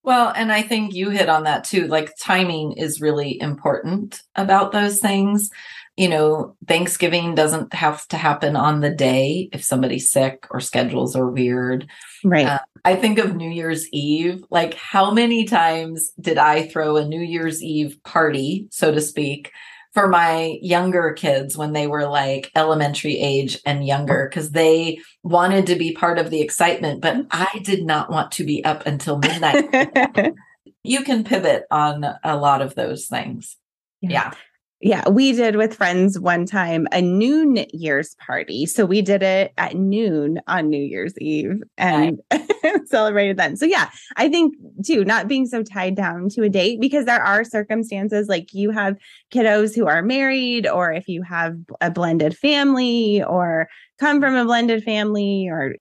well, 0.08 0.32
and 0.34 0.50
I 0.50 0.62
think 0.62 0.94
you 0.94 1.10
hit 1.10 1.28
on 1.28 1.42
that 1.42 1.64
too. 1.64 1.86
Like 1.86 2.14
timing 2.18 2.72
is 2.72 3.02
really 3.02 3.38
important 3.42 4.22
about 4.36 4.72
those 4.72 5.00
things 5.00 5.50
you 5.98 6.08
know, 6.08 6.54
Thanksgiving 6.68 7.34
doesn't 7.34 7.74
have 7.74 8.06
to 8.08 8.16
happen 8.16 8.54
on 8.54 8.80
the 8.80 8.90
day 8.90 9.48
if 9.52 9.64
somebody's 9.64 10.12
sick 10.12 10.46
or 10.48 10.60
schedules 10.60 11.16
are 11.16 11.28
weird. 11.28 11.88
Right. 12.22 12.46
Uh, 12.46 12.60
I 12.84 12.94
think 12.94 13.18
of 13.18 13.34
New 13.34 13.50
Year's 13.50 13.88
Eve. 13.88 14.44
Like, 14.48 14.74
how 14.74 15.10
many 15.10 15.44
times 15.44 16.12
did 16.20 16.38
I 16.38 16.68
throw 16.68 16.96
a 16.96 17.04
New 17.04 17.20
Year's 17.20 17.60
Eve 17.64 17.98
party, 18.04 18.68
so 18.70 18.92
to 18.92 19.00
speak, 19.00 19.50
for 19.92 20.06
my 20.06 20.60
younger 20.62 21.14
kids 21.14 21.56
when 21.56 21.72
they 21.72 21.88
were 21.88 22.06
like 22.06 22.52
elementary 22.54 23.18
age 23.18 23.58
and 23.66 23.84
younger? 23.84 24.28
Because 24.30 24.52
they 24.52 25.00
wanted 25.24 25.66
to 25.66 25.74
be 25.74 25.94
part 25.94 26.20
of 26.20 26.30
the 26.30 26.40
excitement, 26.40 27.00
but 27.00 27.26
I 27.32 27.60
did 27.64 27.84
not 27.84 28.08
want 28.08 28.30
to 28.32 28.44
be 28.44 28.64
up 28.64 28.86
until 28.86 29.18
midnight. 29.18 30.32
you 30.84 31.02
can 31.02 31.24
pivot 31.24 31.64
on 31.72 32.06
a 32.22 32.36
lot 32.36 32.62
of 32.62 32.76
those 32.76 33.06
things. 33.06 33.56
yeah. 34.00 34.10
yeah. 34.10 34.32
Yeah, 34.80 35.08
we 35.08 35.32
did 35.32 35.56
with 35.56 35.74
friends 35.74 36.20
one 36.20 36.46
time 36.46 36.86
a 36.92 37.02
noon 37.02 37.66
year's 37.72 38.14
party. 38.24 38.64
So 38.64 38.86
we 38.86 39.02
did 39.02 39.24
it 39.24 39.52
at 39.58 39.74
noon 39.74 40.40
on 40.46 40.68
New 40.68 40.80
Year's 40.80 41.18
Eve 41.18 41.62
and 41.76 42.20
right. 42.32 42.48
celebrated 42.86 43.36
then. 43.38 43.56
So 43.56 43.66
yeah, 43.66 43.90
I 44.16 44.28
think 44.28 44.54
too, 44.86 45.04
not 45.04 45.26
being 45.26 45.46
so 45.46 45.64
tied 45.64 45.96
down 45.96 46.28
to 46.30 46.42
a 46.42 46.48
date 46.48 46.80
because 46.80 47.06
there 47.06 47.22
are 47.22 47.42
circumstances 47.42 48.28
like 48.28 48.54
you 48.54 48.70
have 48.70 48.96
kiddos 49.34 49.74
who 49.74 49.88
are 49.88 50.00
married, 50.02 50.68
or 50.68 50.92
if 50.92 51.08
you 51.08 51.22
have 51.22 51.56
a 51.80 51.90
blended 51.90 52.36
family 52.36 53.20
or 53.24 53.68
come 53.98 54.20
from 54.20 54.36
a 54.36 54.44
blended 54.44 54.84
family, 54.84 55.48
or 55.50 55.74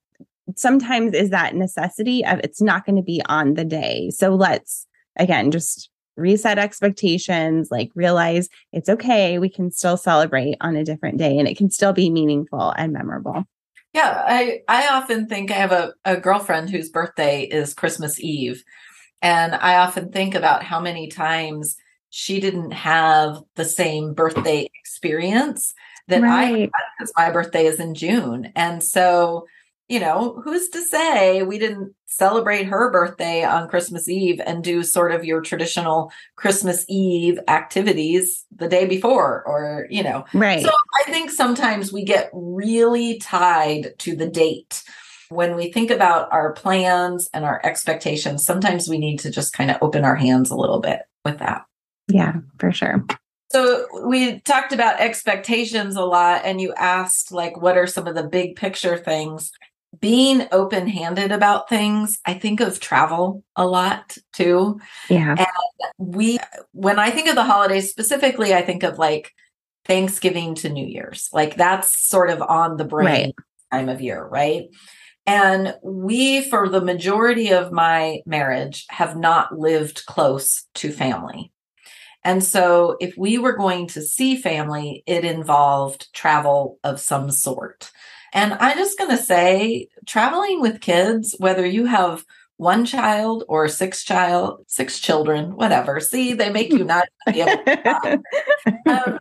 sometimes 0.56 1.14
is 1.14 1.30
that 1.30 1.54
necessity 1.54 2.24
of 2.24 2.40
it's 2.40 2.60
not 2.60 2.84
going 2.84 2.96
to 2.96 3.02
be 3.02 3.22
on 3.26 3.54
the 3.54 3.64
day. 3.64 4.10
So 4.10 4.34
let's 4.34 4.88
again 5.16 5.52
just 5.52 5.88
reset 6.18 6.58
expectations, 6.58 7.70
like 7.70 7.90
realize 7.94 8.48
it's 8.72 8.88
okay. 8.88 9.38
We 9.38 9.48
can 9.48 9.70
still 9.70 9.96
celebrate 9.96 10.56
on 10.60 10.76
a 10.76 10.84
different 10.84 11.18
day 11.18 11.38
and 11.38 11.48
it 11.48 11.56
can 11.56 11.70
still 11.70 11.92
be 11.92 12.10
meaningful 12.10 12.72
and 12.76 12.92
memorable. 12.92 13.44
Yeah, 13.94 14.22
I, 14.26 14.60
I 14.68 14.88
often 14.88 15.26
think 15.26 15.50
I 15.50 15.54
have 15.54 15.72
a, 15.72 15.94
a 16.04 16.16
girlfriend 16.16 16.70
whose 16.70 16.90
birthday 16.90 17.42
is 17.42 17.74
Christmas 17.74 18.20
Eve. 18.20 18.62
And 19.22 19.54
I 19.54 19.76
often 19.78 20.12
think 20.12 20.34
about 20.34 20.62
how 20.62 20.80
many 20.80 21.08
times 21.08 21.76
she 22.10 22.40
didn't 22.40 22.72
have 22.72 23.42
the 23.56 23.64
same 23.64 24.14
birthday 24.14 24.68
experience 24.80 25.74
that 26.08 26.22
right. 26.22 26.70
I 26.74 26.80
because 26.98 27.12
my 27.16 27.30
birthday 27.30 27.66
is 27.66 27.80
in 27.80 27.94
June. 27.94 28.52
And 28.56 28.82
so 28.82 29.46
you 29.88 29.98
know, 29.98 30.40
who's 30.44 30.68
to 30.70 30.82
say 30.82 31.42
we 31.42 31.58
didn't 31.58 31.94
celebrate 32.06 32.64
her 32.64 32.90
birthday 32.90 33.42
on 33.42 33.68
Christmas 33.68 34.08
Eve 34.08 34.40
and 34.44 34.62
do 34.62 34.82
sort 34.82 35.12
of 35.12 35.24
your 35.24 35.40
traditional 35.40 36.12
Christmas 36.36 36.84
Eve 36.88 37.38
activities 37.48 38.44
the 38.54 38.68
day 38.68 38.86
before 38.86 39.42
or, 39.46 39.86
you 39.88 40.02
know. 40.02 40.24
Right. 40.34 40.62
So 40.62 40.70
I 40.70 41.10
think 41.10 41.30
sometimes 41.30 41.92
we 41.92 42.04
get 42.04 42.30
really 42.32 43.18
tied 43.18 43.98
to 44.00 44.14
the 44.14 44.28
date. 44.28 44.82
When 45.30 45.56
we 45.56 45.72
think 45.72 45.90
about 45.90 46.32
our 46.32 46.52
plans 46.52 47.28
and 47.32 47.44
our 47.44 47.60
expectations, 47.64 48.44
sometimes 48.44 48.88
we 48.88 48.98
need 48.98 49.18
to 49.20 49.30
just 49.30 49.52
kind 49.52 49.70
of 49.70 49.78
open 49.80 50.04
our 50.04 50.16
hands 50.16 50.50
a 50.50 50.56
little 50.56 50.80
bit 50.80 51.00
with 51.24 51.38
that. 51.38 51.64
Yeah, 52.08 52.34
for 52.58 52.72
sure. 52.72 53.04
So 53.50 53.86
we 54.06 54.40
talked 54.40 54.72
about 54.72 55.00
expectations 55.00 55.96
a 55.96 56.04
lot 56.04 56.42
and 56.44 56.60
you 56.60 56.74
asked 56.74 57.32
like 57.32 57.60
what 57.60 57.78
are 57.78 57.86
some 57.86 58.06
of 58.06 58.14
the 58.14 58.26
big 58.26 58.56
picture 58.56 58.98
things? 58.98 59.50
Being 60.00 60.46
open 60.52 60.86
handed 60.86 61.32
about 61.32 61.68
things, 61.68 62.18
I 62.26 62.34
think 62.34 62.60
of 62.60 62.78
travel 62.80 63.42
a 63.56 63.66
lot 63.66 64.16
too. 64.32 64.80
Yeah. 65.08 65.34
And 65.38 65.46
we, 65.98 66.38
when 66.72 66.98
I 66.98 67.10
think 67.10 67.28
of 67.28 67.34
the 67.34 67.44
holidays 67.44 67.90
specifically, 67.90 68.54
I 68.54 68.62
think 68.62 68.82
of 68.82 68.98
like 68.98 69.32
Thanksgiving 69.84 70.54
to 70.56 70.68
New 70.68 70.86
Year's. 70.86 71.30
Like 71.32 71.56
that's 71.56 72.06
sort 72.06 72.30
of 72.30 72.42
on 72.42 72.76
the 72.76 72.84
brain 72.84 73.06
right. 73.06 73.34
time 73.72 73.88
of 73.88 74.00
year, 74.00 74.24
right? 74.24 74.68
And 75.26 75.74
we, 75.82 76.48
for 76.48 76.68
the 76.68 76.80
majority 76.80 77.52
of 77.52 77.70
my 77.72 78.20
marriage, 78.24 78.86
have 78.88 79.14
not 79.14 79.58
lived 79.58 80.06
close 80.06 80.64
to 80.76 80.90
family. 80.90 81.52
And 82.24 82.42
so, 82.42 82.96
if 82.98 83.14
we 83.16 83.36
were 83.36 83.52
going 83.52 83.88
to 83.88 84.02
see 84.02 84.36
family, 84.36 85.02
it 85.06 85.24
involved 85.24 86.12
travel 86.14 86.78
of 86.82 86.98
some 86.98 87.30
sort. 87.30 87.90
And 88.32 88.54
I'm 88.54 88.76
just 88.76 88.98
going 88.98 89.10
to 89.10 89.22
say 89.22 89.88
traveling 90.06 90.60
with 90.60 90.80
kids, 90.80 91.34
whether 91.38 91.64
you 91.64 91.86
have 91.86 92.24
one 92.56 92.84
child 92.84 93.44
or 93.48 93.68
six 93.68 94.02
child, 94.04 94.64
six 94.66 94.98
children, 94.98 95.54
whatever. 95.56 96.00
See, 96.00 96.34
they 96.34 96.50
make 96.50 96.72
you 96.72 96.84
not 96.84 97.08
be 97.26 97.40
able 97.40 97.62
to 97.64 98.20
um, 98.86 99.18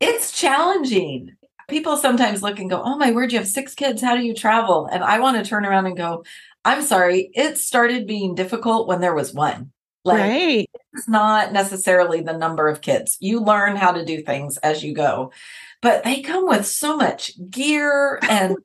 it's 0.00 0.32
challenging. 0.32 1.36
People 1.68 1.96
sometimes 1.96 2.42
look 2.42 2.58
and 2.58 2.70
go, 2.70 2.80
Oh 2.82 2.96
my 2.96 3.10
word, 3.10 3.32
you 3.32 3.38
have 3.38 3.48
six 3.48 3.74
kids. 3.74 4.00
How 4.00 4.16
do 4.16 4.22
you 4.22 4.32
travel? 4.32 4.88
And 4.90 5.02
I 5.02 5.18
want 5.18 5.36
to 5.36 5.48
turn 5.48 5.66
around 5.66 5.86
and 5.86 5.96
go, 5.96 6.24
I'm 6.64 6.82
sorry, 6.82 7.30
it 7.34 7.58
started 7.58 8.06
being 8.06 8.34
difficult 8.34 8.88
when 8.88 9.00
there 9.00 9.14
was 9.14 9.34
one. 9.34 9.72
Like 10.04 10.20
right. 10.20 10.70
it's 10.94 11.08
not 11.08 11.52
necessarily 11.52 12.22
the 12.22 12.36
number 12.36 12.68
of 12.68 12.80
kids. 12.80 13.18
You 13.20 13.40
learn 13.40 13.76
how 13.76 13.92
to 13.92 14.04
do 14.04 14.22
things 14.22 14.56
as 14.58 14.82
you 14.82 14.94
go 14.94 15.32
but 15.80 16.04
they 16.04 16.22
come 16.22 16.46
with 16.46 16.66
so 16.66 16.96
much 16.96 17.32
gear 17.50 18.18
and 18.28 18.56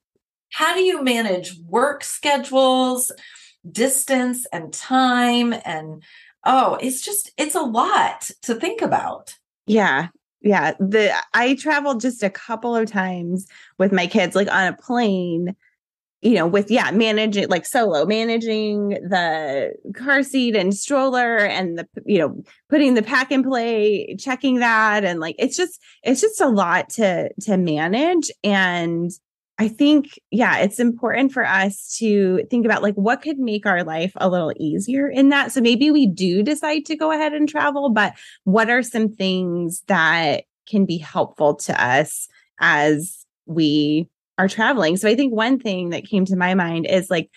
how 0.52 0.74
do 0.74 0.82
you 0.82 1.04
manage 1.04 1.58
work 1.68 2.04
schedules 2.04 3.12
distance 3.70 4.46
and 4.54 4.74
time? 4.74 5.54
And 5.66 6.04
oh 6.46 6.78
it's 6.82 7.02
just 7.02 7.32
it's 7.38 7.56
a 7.56 7.62
lot 7.62 8.30
to 8.44 8.56
think 8.56 8.82
about. 8.82 9.36
Yeah 9.66 10.10
yeah 10.44 10.74
the 10.80 11.12
i 11.34 11.56
traveled 11.56 12.02
just 12.02 12.22
a 12.22 12.30
couple 12.30 12.76
of 12.76 12.92
times 12.92 13.48
with 13.80 13.92
my 13.92 14.06
kids 14.06 14.36
like 14.36 14.52
on 14.52 14.68
a 14.68 14.76
plane 14.76 15.56
you 16.24 16.36
know, 16.36 16.48
with 16.48 16.72
yeah, 16.72 16.90
managing 16.92 17.50
like 17.50 17.66
solo, 17.66 18.06
managing 18.06 18.90
the 18.90 19.74
car 19.94 20.24
seat 20.24 20.56
and 20.56 20.74
stroller 20.74 21.38
and 21.38 21.78
the 21.78 21.88
you 22.06 22.18
know, 22.18 22.44
putting 22.70 22.94
the 22.94 23.04
pack 23.04 23.32
and 23.32 23.44
play, 23.44 24.16
checking 24.18 24.60
that 24.60 25.04
and 25.04 25.20
like 25.20 25.36
it's 25.38 25.58
just 25.58 25.82
it's 26.04 26.22
just 26.22 26.40
a 26.40 26.48
lot 26.48 26.90
to 26.92 27.30
to 27.42 27.58
manage 27.58 28.32
and 28.44 29.12
I 29.60 29.68
think 29.68 30.20
yeah, 30.32 30.60
it's 30.60 30.80
important 30.80 31.32
for 31.32 31.46
us 31.46 31.96
to 32.00 32.44
think 32.50 32.66
about 32.66 32.82
like 32.82 32.96
what 32.96 33.22
could 33.22 33.38
make 33.38 33.66
our 33.66 33.84
life 33.84 34.14
a 34.16 34.30
little 34.30 34.54
easier 34.58 35.08
in 35.08 35.30
that. 35.30 35.52
So 35.52 35.62
maybe 35.62 35.92
we 35.92 36.08
do 36.08 36.42
decide 36.42 36.86
to 36.86 36.96
go 36.96 37.12
ahead 37.12 37.34
and 37.34 37.48
travel, 37.48 37.90
but 37.90 38.14
what 38.46 38.70
are 38.70 38.82
some 38.82 39.10
things 39.10 39.84
that 39.88 40.46
can 40.68 40.86
be 40.86 40.98
helpful 40.98 41.56
to 41.56 41.84
us 41.84 42.28
as 42.60 43.26
we 43.46 44.10
are 44.38 44.48
traveling. 44.48 44.98
So 44.98 45.08
I 45.08 45.16
think 45.16 45.34
one 45.34 45.60
thing 45.60 45.90
that 45.90 46.06
came 46.06 46.26
to 46.26 46.36
my 46.36 46.54
mind 46.54 46.88
is 46.88 47.10
like 47.10 47.30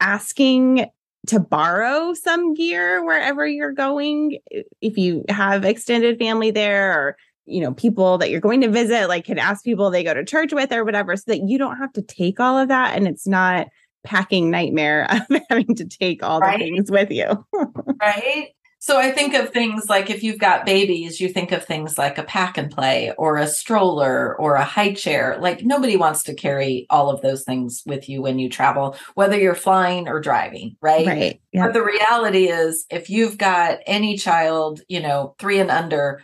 asking 0.00 0.86
to 1.26 1.40
borrow 1.40 2.12
some 2.14 2.54
gear 2.54 3.04
wherever 3.04 3.46
you're 3.46 3.72
going 3.72 4.38
if 4.80 4.98
you 4.98 5.24
have 5.28 5.64
extended 5.64 6.18
family 6.18 6.50
there 6.50 6.92
or 6.92 7.16
you 7.46 7.60
know 7.60 7.72
people 7.72 8.18
that 8.18 8.30
you're 8.30 8.40
going 8.40 8.60
to 8.60 8.68
visit 8.68 9.08
like 9.08 9.24
can 9.24 9.38
ask 9.38 9.64
people 9.64 9.90
they 9.90 10.04
go 10.04 10.12
to 10.12 10.24
church 10.24 10.52
with 10.52 10.72
or 10.72 10.84
whatever 10.84 11.16
so 11.16 11.24
that 11.28 11.48
you 11.48 11.56
don't 11.58 11.78
have 11.78 11.92
to 11.92 12.02
take 12.02 12.40
all 12.40 12.58
of 12.58 12.68
that 12.68 12.96
and 12.96 13.08
it's 13.08 13.26
not 13.26 13.68
packing 14.02 14.50
nightmare 14.50 15.06
of 15.30 15.40
having 15.48 15.74
to 15.74 15.86
take 15.86 16.22
all 16.22 16.40
right? 16.40 16.58
the 16.58 16.64
things 16.64 16.90
with 16.90 17.10
you 17.10 17.46
right 18.00 18.48
so 18.84 18.98
I 18.98 19.12
think 19.12 19.32
of 19.32 19.48
things 19.48 19.88
like 19.88 20.10
if 20.10 20.22
you've 20.22 20.38
got 20.38 20.66
babies, 20.66 21.18
you 21.18 21.30
think 21.30 21.52
of 21.52 21.64
things 21.64 21.96
like 21.96 22.18
a 22.18 22.22
pack 22.22 22.58
and 22.58 22.70
play 22.70 23.14
or 23.16 23.38
a 23.38 23.46
stroller 23.46 24.36
or 24.36 24.56
a 24.56 24.62
high 24.62 24.92
chair. 24.92 25.38
Like 25.40 25.64
nobody 25.64 25.96
wants 25.96 26.22
to 26.24 26.34
carry 26.34 26.86
all 26.90 27.08
of 27.08 27.22
those 27.22 27.44
things 27.44 27.82
with 27.86 28.10
you 28.10 28.20
when 28.20 28.38
you 28.38 28.50
travel, 28.50 28.94
whether 29.14 29.38
you're 29.38 29.54
flying 29.54 30.06
or 30.06 30.20
driving, 30.20 30.76
right? 30.82 31.06
Right. 31.06 31.40
But 31.54 31.72
the 31.72 31.82
reality 31.82 32.48
is 32.48 32.84
if 32.90 33.08
you've 33.08 33.38
got 33.38 33.78
any 33.86 34.18
child, 34.18 34.82
you 34.86 35.00
know, 35.00 35.34
3 35.38 35.60
and 35.60 35.70
under, 35.70 36.20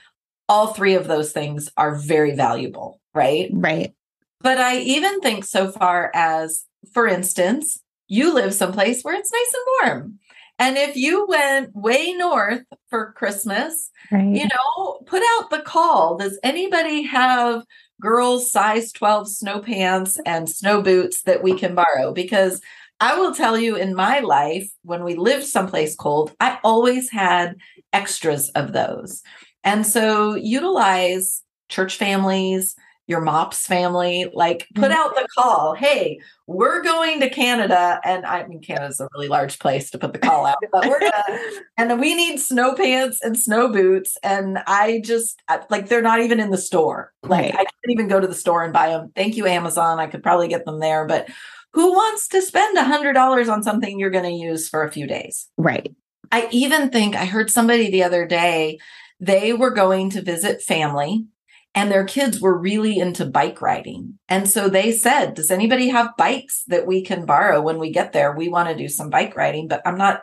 all 0.47 0.75
three 0.75 0.97
of 0.97 1.07
those 1.07 1.33
things 1.33 1.71
are 1.79 1.95
very 1.95 2.35
valuable, 2.35 3.01
right? 3.15 3.49
Right. 3.55 3.95
But 4.43 4.59
I 4.59 4.81
even 4.81 5.21
think 5.21 5.47
so 5.47 5.73
far 5.73 6.11
as 6.13 6.67
for 6.93 7.07
instance, 7.07 7.81
you 8.07 8.35
live 8.35 8.53
someplace 8.53 9.03
where 9.03 9.15
it's 9.15 9.33
nice 9.33 9.55
and 9.55 9.65
warm 9.89 10.19
and 10.61 10.77
if 10.77 10.95
you 10.95 11.27
went 11.27 11.75
way 11.75 12.13
north 12.13 12.65
for 12.91 13.13
Christmas, 13.13 13.91
right. 14.13 14.25
you 14.25 14.45
know, 14.45 15.01
put 15.07 15.23
out 15.23 15.49
the 15.49 15.63
call. 15.63 16.19
Does 16.19 16.39
anybody 16.43 17.03
have 17.03 17.65
girls 17.99 18.53
size 18.53 18.93
12 18.93 19.29
snow 19.29 19.61
pants 19.61 20.21
and 20.27 20.49
snow 20.49 20.83
boots 20.83 21.23
that 21.23 21.43
we 21.43 21.59
can 21.59 21.75
borrow? 21.75 22.13
Because 22.13 22.61
I 23.01 23.19
will 23.19 23.35
tell 23.35 23.57
you 23.57 23.77
in 23.77 23.95
my 23.95 24.21
life, 24.21 24.71
when 24.83 25.03
we 25.03 25.15
lived 25.15 25.47
someplace 25.47 25.97
cold, 25.97 26.33
I 26.41 26.59
always 26.63 27.11
had 27.11 27.57
extras 27.95 28.51
of 28.51 28.75
those. 28.75 29.23
And 29.65 29.87
so 29.87 30.35
utilize 30.35 31.43
church 31.71 31.97
families, 31.97 32.77
your 33.11 33.21
MOPS 33.21 33.67
family, 33.67 34.31
like 34.33 34.69
put 34.77 34.85
mm-hmm. 34.85 34.93
out 34.93 35.15
the 35.17 35.27
call. 35.37 35.75
Hey, 35.75 36.21
we're 36.47 36.81
going 36.81 37.19
to 37.21 37.29
Canada. 37.29 38.01
And 38.05 38.25
I 38.25 38.47
mean, 38.47 38.61
Canada's 38.61 39.01
a 39.01 39.09
really 39.13 39.27
large 39.27 39.59
place 39.59 39.91
to 39.91 39.99
put 39.99 40.13
the 40.13 40.19
call 40.21 40.47
out, 40.47 40.59
but 40.71 40.87
we're 40.87 41.01
gonna, 41.01 41.41
and 41.77 42.01
we 42.01 42.15
need 42.15 42.39
snow 42.39 42.75
pants 42.75 43.19
and 43.21 43.37
snow 43.37 43.71
boots. 43.71 44.17
And 44.23 44.59
I 44.67 45.03
just 45.05 45.43
like, 45.71 45.89
they're 45.89 46.01
not 46.01 46.21
even 46.21 46.39
in 46.39 46.51
the 46.51 46.57
store. 46.57 47.13
Like, 47.25 47.43
right. 47.43 47.55
I 47.55 47.65
can't 47.65 47.91
even 47.91 48.07
go 48.09 48.21
to 48.21 48.29
the 48.29 48.35
store 48.35 48.63
and 48.63 48.73
buy 48.73 48.91
them. 48.91 49.11
Thank 49.17 49.37
you, 49.37 49.47
Amazon. 49.47 49.99
I 49.99 50.07
could 50.07 50.23
probably 50.23 50.49
get 50.49 50.65
them 50.65 50.79
there, 50.79 51.05
but 51.05 51.29
who 51.73 51.93
wants 51.93 52.29
to 52.29 52.41
spend 52.41 52.79
a 52.79 52.85
hundred 52.85 53.15
dollars 53.15 53.49
on 53.49 53.65
something 53.65 53.99
you're 53.99 54.11
going 54.11 54.25
to 54.25 54.31
use 54.31 54.69
for 54.69 54.85
a 54.85 54.93
few 54.93 55.07
days? 55.07 55.49
Right. 55.57 55.93
I 56.31 56.49
even 56.53 56.91
think 56.91 57.17
I 57.17 57.25
heard 57.25 57.51
somebody 57.51 57.91
the 57.91 58.05
other 58.05 58.25
day, 58.25 58.79
they 59.19 59.53
were 59.53 59.71
going 59.71 60.11
to 60.11 60.23
visit 60.23 60.63
family 60.63 61.27
and 61.75 61.91
their 61.91 62.05
kids 62.05 62.41
were 62.41 62.59
really 62.59 62.99
into 62.99 63.25
bike 63.25 63.63
riding. 63.63 64.19
And 64.29 64.49
so 64.49 64.69
they 64.69 64.93
said, 64.93 65.35
Does 65.35 65.51
anybody 65.51 65.89
have 65.89 66.17
bikes 66.17 66.65
that 66.69 66.87
we 66.87 67.03
can 67.03 67.27
borrow 67.27 67.61
when 67.61 67.79
we 67.79 67.91
get 67.91 68.13
there? 68.13 68.35
We 68.35 68.49
want 68.49 68.69
to 68.69 68.77
do 68.77 68.89
some 68.89 69.11
bike 69.11 69.37
riding, 69.37 69.69
but 69.69 69.83
I'm 69.85 69.99
not. 69.99 70.23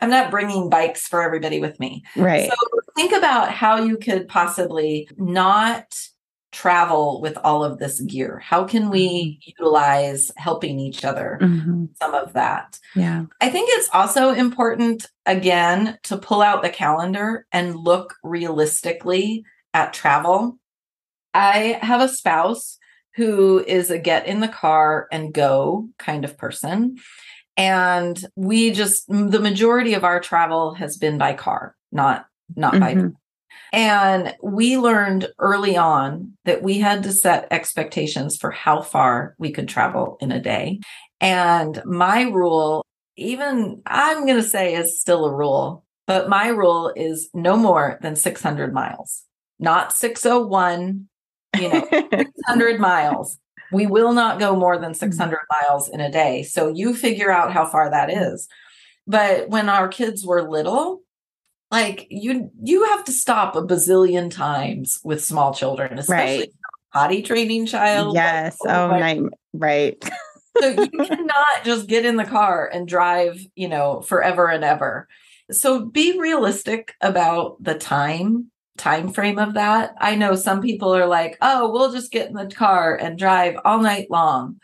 I'm 0.00 0.10
not 0.10 0.32
bringing 0.32 0.68
bikes 0.68 1.06
for 1.06 1.22
everybody 1.22 1.60
with 1.60 1.78
me. 1.78 2.02
Right. 2.16 2.50
So 2.50 2.80
think 2.96 3.12
about 3.12 3.52
how 3.52 3.84
you 3.84 3.96
could 3.96 4.26
possibly 4.26 5.08
not 5.16 5.94
travel 6.52 7.20
with 7.20 7.36
all 7.42 7.64
of 7.64 7.78
this 7.78 8.00
gear? 8.02 8.38
How 8.38 8.64
can 8.64 8.90
we 8.90 9.08
mm-hmm. 9.08 9.50
utilize 9.58 10.30
helping 10.36 10.78
each 10.78 11.04
other 11.04 11.38
mm-hmm. 11.40 11.86
some 12.00 12.14
of 12.14 12.34
that? 12.34 12.78
Yeah. 12.94 13.24
I 13.40 13.48
think 13.48 13.70
it's 13.72 13.88
also 13.92 14.30
important, 14.30 15.06
again, 15.26 15.98
to 16.04 16.18
pull 16.18 16.42
out 16.42 16.62
the 16.62 16.70
calendar 16.70 17.46
and 17.50 17.74
look 17.74 18.14
realistically 18.22 19.44
at 19.74 19.94
travel. 19.94 20.58
I 21.34 21.78
have 21.82 22.00
a 22.00 22.08
spouse 22.08 22.78
who 23.14 23.62
is 23.66 23.90
a 23.90 23.98
get 23.98 24.26
in 24.26 24.40
the 24.40 24.48
car 24.48 25.06
and 25.12 25.34
go 25.34 25.88
kind 25.98 26.24
of 26.24 26.38
person. 26.38 26.98
And 27.56 28.24
we 28.36 28.72
just, 28.72 29.06
the 29.08 29.40
majority 29.40 29.94
of 29.94 30.04
our 30.04 30.20
travel 30.20 30.74
has 30.74 30.96
been 30.96 31.18
by 31.18 31.34
car, 31.34 31.76
not 31.90 32.26
not 32.54 32.74
mm-hmm. 32.74 33.08
by 33.08 33.12
and 33.72 34.36
we 34.42 34.76
learned 34.76 35.28
early 35.38 35.76
on 35.76 36.34
that 36.44 36.62
we 36.62 36.78
had 36.78 37.02
to 37.04 37.12
set 37.12 37.48
expectations 37.50 38.36
for 38.36 38.50
how 38.50 38.82
far 38.82 39.34
we 39.38 39.50
could 39.50 39.68
travel 39.68 40.18
in 40.20 40.30
a 40.30 40.40
day. 40.40 40.80
And 41.20 41.82
my 41.86 42.22
rule, 42.22 42.84
even 43.16 43.80
I'm 43.86 44.26
going 44.26 44.36
to 44.36 44.42
say 44.42 44.74
is 44.74 45.00
still 45.00 45.24
a 45.24 45.34
rule, 45.34 45.84
but 46.06 46.28
my 46.28 46.48
rule 46.48 46.92
is 46.94 47.30
no 47.32 47.56
more 47.56 47.98
than 48.02 48.14
600 48.14 48.74
miles, 48.74 49.22
not 49.58 49.94
601, 49.94 51.08
you 51.58 51.68
know, 51.68 51.86
600 52.16 52.80
miles. 52.80 53.38
We 53.72 53.86
will 53.86 54.12
not 54.12 54.38
go 54.38 54.54
more 54.54 54.76
than 54.78 54.92
mm-hmm. 54.92 54.98
600 54.98 55.38
miles 55.50 55.88
in 55.88 56.00
a 56.00 56.10
day. 56.10 56.42
So 56.42 56.68
you 56.68 56.94
figure 56.94 57.30
out 57.30 57.52
how 57.52 57.66
far 57.66 57.90
that 57.90 58.08
mm-hmm. 58.08 58.34
is. 58.34 58.48
But 59.06 59.48
when 59.48 59.68
our 59.68 59.88
kids 59.88 60.24
were 60.24 60.48
little, 60.48 61.02
like 61.72 62.06
you 62.10 62.50
you 62.62 62.84
have 62.84 63.02
to 63.04 63.12
stop 63.12 63.56
a 63.56 63.62
bazillion 63.62 64.30
times 64.30 65.00
with 65.02 65.24
small 65.24 65.52
children 65.52 65.98
especially 65.98 66.38
right. 66.38 66.52
potty 66.92 67.22
training 67.22 67.66
child 67.66 68.14
yes 68.14 68.58
like, 68.64 68.76
oh, 68.76 68.90
oh 68.92 69.28
right 69.54 70.04
so 70.60 70.68
you 70.68 70.88
cannot 71.06 71.64
just 71.64 71.88
get 71.88 72.04
in 72.04 72.16
the 72.16 72.24
car 72.24 72.70
and 72.72 72.86
drive 72.86 73.44
you 73.56 73.66
know 73.66 74.02
forever 74.02 74.46
and 74.46 74.62
ever 74.62 75.08
so 75.50 75.84
be 75.84 76.18
realistic 76.20 76.94
about 77.00 77.56
the 77.60 77.74
time 77.74 78.51
time 78.78 79.12
frame 79.12 79.38
of 79.38 79.54
that 79.54 79.94
i 80.00 80.14
know 80.14 80.34
some 80.34 80.60
people 80.60 80.94
are 80.94 81.06
like 81.06 81.36
oh 81.40 81.70
we'll 81.70 81.92
just 81.92 82.10
get 82.10 82.28
in 82.28 82.34
the 82.34 82.46
car 82.46 82.96
and 82.96 83.18
drive 83.18 83.54
all 83.64 83.80
night 83.80 84.10
long 84.10 84.58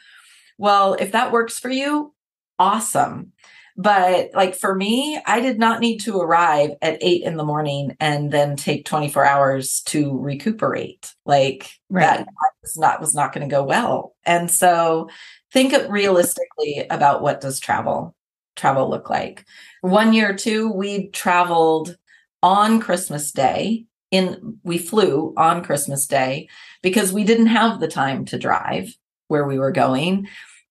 well 0.56 0.94
if 0.94 1.12
that 1.12 1.32
works 1.32 1.58
for 1.58 1.70
you 1.70 2.12
awesome 2.58 3.32
but 3.80 4.30
like 4.34 4.56
for 4.56 4.74
me, 4.74 5.20
I 5.24 5.38
did 5.38 5.60
not 5.60 5.78
need 5.78 5.98
to 5.98 6.20
arrive 6.20 6.72
at 6.82 6.98
eight 7.00 7.22
in 7.22 7.36
the 7.36 7.44
morning 7.44 7.96
and 8.00 8.32
then 8.32 8.56
take 8.56 8.84
24 8.84 9.24
hours 9.24 9.82
to 9.86 10.18
recuperate. 10.18 11.14
Like 11.24 11.70
right. 11.88 12.18
that 12.18 12.26
was 12.60 12.76
not 12.76 13.00
was 13.00 13.14
not 13.14 13.32
going 13.32 13.48
to 13.48 13.54
go 13.54 13.62
well. 13.62 14.16
And 14.26 14.50
so 14.50 15.08
think 15.52 15.72
realistically 15.88 16.88
about 16.90 17.22
what 17.22 17.40
does 17.40 17.60
travel 17.60 18.16
travel 18.56 18.90
look 18.90 19.08
like. 19.08 19.44
One 19.82 20.12
year 20.12 20.30
or 20.30 20.34
two, 20.34 20.72
we 20.72 21.10
traveled 21.10 21.96
on 22.42 22.80
Christmas 22.80 23.30
Day. 23.30 23.84
In 24.10 24.58
we 24.62 24.78
flew 24.78 25.34
on 25.36 25.62
Christmas 25.62 26.06
Day 26.06 26.48
because 26.82 27.12
we 27.12 27.24
didn't 27.24 27.48
have 27.48 27.78
the 27.78 27.88
time 27.88 28.24
to 28.26 28.38
drive 28.38 28.96
where 29.26 29.46
we 29.46 29.58
were 29.58 29.72
going 29.72 30.28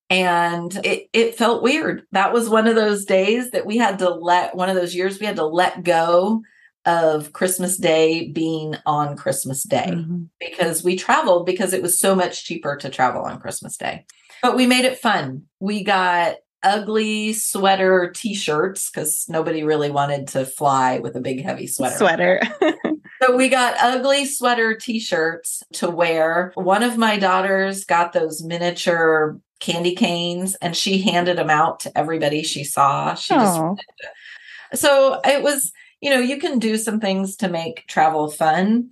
and 0.10 0.73
it, 0.86 1.10
it 1.12 1.36
felt 1.36 1.63
weird. 1.63 2.04
That 2.12 2.32
was 2.32 2.50
one 2.50 2.67
of 2.67 2.76
those 2.76 3.06
days 3.06 3.52
that 3.52 3.65
we 3.65 3.78
had 3.78 4.00
to 4.00 4.10
let, 4.10 4.56
one 4.56 4.69
of 4.69 4.76
those 4.76 4.95
years 4.95 5.19
we 5.19 5.26
had 5.26 5.36
to 5.36 5.45
let 5.45 5.84
go 5.84 6.43
of 6.86 7.34
Christmas 7.34 7.78
Day 7.78 8.30
being 8.30 8.76
on 8.86 9.17
Christmas 9.17 9.63
Day 9.63 9.89
mm-hmm. 9.89 10.23
because 10.39 10.84
we 10.84 10.95
traveled 10.95 11.45
because 11.45 11.73
it 11.73 11.82
was 11.82 12.00
so 12.00 12.15
much 12.15 12.45
cheaper 12.45 12.78
to 12.78 12.89
travel 12.89 13.23
on 13.23 13.41
Christmas 13.41 13.76
Day. 13.76 14.06
But 14.41 14.56
we 14.56 14.65
made 14.65 14.86
it 14.86 15.00
fun. 15.00 15.43
We 15.60 15.84
got 15.84 16.36
ugly 16.63 17.34
sweater 17.34 18.12
t-shirts 18.15 18.89
because 18.89 19.26
nobody 19.28 19.63
really 19.63 19.91
wanted 19.91 20.30
to 20.30 20.45
fly 20.45 21.00
with 21.00 21.15
a 21.15 21.21
big 21.21 21.43
heavy 21.43 21.67
sweater. 21.67 21.97
Sweater. 21.97 22.41
so 23.28 23.36
we 23.36 23.50
got 23.50 23.76
ugly 23.80 24.26
sweater 24.26 24.76
t-shirts 24.76 25.63
to 25.74 25.90
wear. 25.90 26.52
One 26.56 26.84
of 26.84 26.98
my 26.98 27.18
daughters 27.18 27.84
got 27.84 28.13
those 28.13 28.44
miniature 28.44 29.40
candy 29.60 29.96
canes 29.96 30.56
and 30.56 30.76
she 30.76 31.02
handed 31.02 31.38
them 31.38 31.50
out 31.50 31.82
to 31.82 31.98
everybody 31.98 32.44
she 32.44 32.63
saw. 32.63 33.16
She 33.16 33.34
Aww. 33.34 33.78
just 33.78 34.82
so 34.82 35.20
it 35.26 35.44
was, 35.44 35.72
you 36.02 36.10
know, 36.10 36.20
you 36.20 36.38
can 36.38 36.60
do 36.60 36.78
some 36.78 37.00
things 37.00 37.36
to 37.38 37.50
make 37.50 37.88
travel 37.88 38.30
fun. 38.30 38.92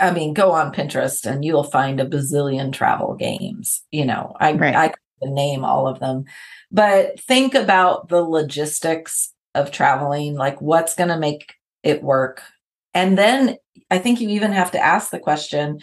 I 0.00 0.12
mean, 0.12 0.32
go 0.32 0.52
on 0.52 0.72
Pinterest 0.72 1.24
and 1.26 1.44
you'll 1.44 1.64
find 1.64 2.00
a 2.00 2.06
bazillion 2.06 2.72
travel 2.72 3.14
games. 3.14 3.82
You 3.90 4.06
know, 4.06 4.34
I 4.38 4.52
right. 4.52 4.74
I 4.74 4.94
can 5.22 5.34
name 5.34 5.64
all 5.64 5.88
of 5.88 5.98
them, 6.00 6.24
but 6.70 7.20
think 7.20 7.54
about 7.54 8.08
the 8.08 8.22
logistics 8.22 9.32
of 9.54 9.70
traveling, 9.70 10.34
like 10.34 10.60
what's 10.60 10.94
going 10.94 11.10
to 11.10 11.18
make 11.18 11.54
it 11.82 12.02
work. 12.02 12.42
And 12.94 13.16
then 13.16 13.56
I 13.90 13.98
think 13.98 14.20
you 14.20 14.28
even 14.30 14.52
have 14.52 14.70
to 14.72 14.80
ask 14.80 15.10
the 15.10 15.18
question, 15.18 15.80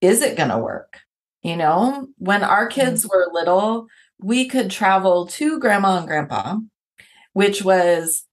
is 0.00 0.22
it 0.22 0.36
going 0.36 0.50
to 0.50 0.58
work? 0.58 1.00
You 1.42 1.56
know, 1.56 2.08
when 2.18 2.42
our 2.42 2.66
kids 2.66 3.04
mm. 3.04 3.10
were 3.10 3.30
little, 3.32 3.86
we 4.18 4.46
could 4.46 4.70
travel 4.70 5.26
to 5.26 5.58
grandma 5.58 5.98
and 5.98 6.06
grandpa, 6.06 6.58
which 7.32 7.62
was 7.62 8.26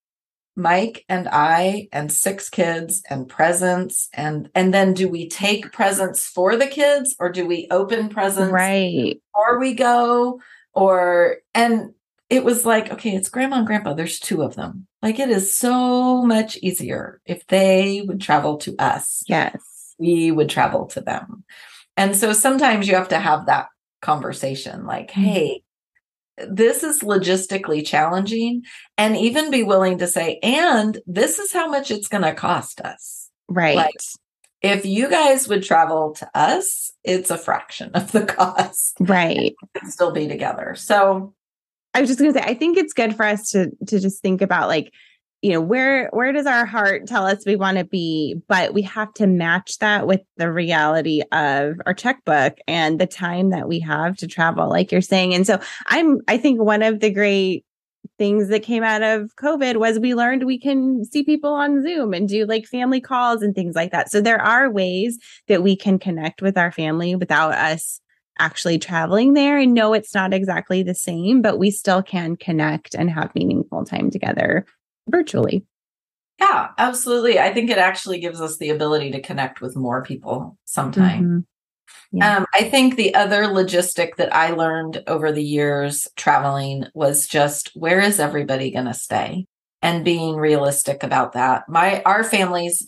Mike 0.58 1.06
and 1.08 1.30
I 1.32 1.88
and 1.91 2.12
six 2.12 2.50
kids 2.50 3.04
and 3.10 3.30
presents 3.30 4.10
and 4.12 4.50
and 4.56 4.74
then 4.74 4.96
do 4.96 5.08
we 5.08 5.30
take 5.30 5.72
presents 5.72 6.26
for 6.26 6.56
the 6.56 6.65
kids 6.65 7.15
or 7.20 7.32
do 7.32 7.46
we 7.46 7.67
open 7.70 8.10
presents 8.10 8.52
right 8.52 9.22
or 9.36 9.60
we 9.60 9.76
go 9.76 10.41
or 10.74 11.38
and 11.54 11.93
it 12.30 12.44
was 12.44 12.66
like 12.66 12.92
okay 12.92 13.16
it's 13.16 13.30
grandma 13.30 13.58
and 13.58 13.68
grandpa 13.68 13.94
there's 13.94 14.20
two 14.20 14.42
of 14.42 14.56
them 14.56 14.88
like 15.02 15.20
it 15.20 15.30
is 15.30 15.54
so 15.54 16.24
much 16.24 16.58
easier 16.58 17.22
if 17.26 17.46
they 17.48 18.04
would 18.06 18.22
travel 18.22 18.58
to 18.58 18.76
us 18.80 19.24
yes 19.28 19.96
we 19.98 20.32
would 20.32 20.50
travel 20.50 20.86
to 20.86 21.02
them 21.02 21.44
and 21.98 22.16
so 22.16 22.32
sometimes 22.32 22.88
you 22.88 22.96
have 22.96 23.10
to 23.10 23.20
have 23.20 23.48
that 23.48 23.68
conversation 24.02 24.86
like, 24.86 25.12
mm-hmm. 25.12 25.24
hey, 25.24 25.63
this 26.48 26.84
is 26.84 27.00
logistically 27.00 27.86
challenging, 27.86 28.62
and 28.98 29.18
even 29.18 29.50
be 29.50 29.63
willing 29.63 29.98
to 29.98 30.08
say, 30.08 30.40
and 30.44 31.00
this 31.08 31.40
is 31.40 31.52
how 31.52 31.68
much 31.68 31.90
it's 31.90 32.08
going 32.08 32.24
to 32.24 32.34
cost 32.34 32.80
us. 32.82 33.32
Right. 33.50 33.76
Like, 33.76 33.96
if 34.62 34.86
you 34.86 35.10
guys 35.10 35.48
would 35.48 35.63
travel 35.63 36.13
to 36.16 36.30
us, 36.36 36.92
it's 37.04 37.32
a 37.32 37.38
fraction 37.38 37.90
of 37.96 38.12
the 38.12 38.26
cost. 38.26 38.98
Right. 39.00 39.56
still 39.86 40.12
be 40.12 40.28
together. 40.28 40.76
So 40.76 41.34
I 41.93 42.02
was 42.02 42.10
just 42.10 42.19
going 42.19 42.32
to 42.32 42.39
say, 42.39 42.45
I 42.45 42.54
think 42.54 42.78
it's 42.78 42.93
good 42.93 43.15
for 43.15 43.26
us 43.26 43.50
to 43.52 43.71
to 43.88 44.00
just 44.00 44.21
think 44.21 44.41
about 44.41 44.67
like 44.67 44.91
you 45.41 45.52
know 45.52 45.62
where 45.62 46.10
where 46.13 46.32
does 46.32 46.45
our 46.45 46.65
heart 46.65 47.08
tell 47.08 47.26
us 47.26 47.45
we 47.45 47.56
want 47.56 47.78
to 47.78 47.84
be 47.84 48.36
but 48.47 48.73
we 48.73 48.82
have 48.82 49.13
to 49.13 49.28
match 49.28 49.78
that 49.80 50.08
with 50.08 50.21
the 50.38 50.52
reality 50.52 51.21
of 51.32 51.76
our 51.86 51.93
checkbook 51.93 52.58
and 52.67 53.00
the 53.00 53.06
time 53.06 53.52
that 53.52 53.67
we 53.67 53.80
have 53.80 54.17
to 54.17 54.28
travel 54.28 54.67
like 54.69 54.91
you're 54.91 55.02
saying. 55.02 55.34
And 55.34 55.45
so 55.45 55.60
i'm 55.88 56.19
i 56.28 56.38
think 56.38 56.60
one 56.60 56.82
of 56.82 57.00
the 57.00 57.12
great 57.12 57.63
things 58.17 58.47
that 58.50 58.63
came 58.63 58.84
out 58.84 59.04
of 59.04 59.30
covid 59.36 59.78
was 59.78 60.00
we 60.00 60.15
learned 60.15 60.43
we 60.43 60.60
can 60.60 61.06
see 61.06 61.23
people 61.23 61.54
on 61.54 61.84
zoom 61.84 62.13
and 62.13 62.28
do 62.28 62.45
like 62.45 62.65
family 62.65 63.02
calls 63.02 63.43
and 63.43 63.54
things 63.54 63.76
like 63.76 63.91
that. 63.91 64.10
So 64.10 64.21
there 64.21 64.41
are 64.41 64.71
ways 64.71 65.19
that 65.47 65.62
we 65.62 65.76
can 65.76 66.00
connect 66.00 66.41
with 66.41 66.58
our 66.58 66.71
family 66.71 67.15
without 67.15 67.54
us 67.54 68.02
actually 68.39 68.78
traveling 68.78 69.34
there 69.34 69.58
and 69.58 69.73
know 69.73 69.93
it's 69.93 70.13
not 70.13 70.34
exactly 70.34 70.84
the 70.84 70.95
same 70.95 71.41
but 71.41 71.58
we 71.58 71.71
still 71.71 72.02
can 72.02 72.36
connect 72.36 72.95
and 72.95 73.10
have 73.10 73.34
meaningful 73.36 73.86
time 73.86 74.10
together 74.10 74.65
virtually. 75.10 75.65
Yeah, 76.39 76.69
absolutely. 76.78 77.39
I 77.39 77.52
think 77.52 77.69
it 77.69 77.80
actually 77.80 78.19
gives 78.19 78.39
us 78.39 78.58
the 78.58 78.69
ability 78.69 79.12
to 79.12 79.21
connect 79.21 79.60
with 79.60 79.76
more 79.76 80.04
people 80.04 80.58
sometime. 80.65 81.23
Mm-hmm. 81.23 81.39
Yeah. 82.12 82.38
Um, 82.38 82.45
I 82.54 82.63
think 82.63 82.95
the 82.95 83.15
other 83.15 83.43
logistic 83.43 84.15
that 84.17 84.34
I 84.36 84.52
learned 84.52 85.04
over 85.08 85.32
the 85.32 85.43
years 85.43 86.08
traveling 86.15 86.86
was 86.93 87.28
just 87.28 87.71
where 87.76 88.00
is 88.00 88.19
everybody 88.19 88.71
going 88.71 88.86
to 88.86 88.93
stay 88.93 89.47
and 89.82 90.06
being 90.06 90.36
realistic 90.36 91.04
about 91.04 91.34
that. 91.34 91.63
My 91.67 92.02
our 92.04 92.23
families 92.23 92.86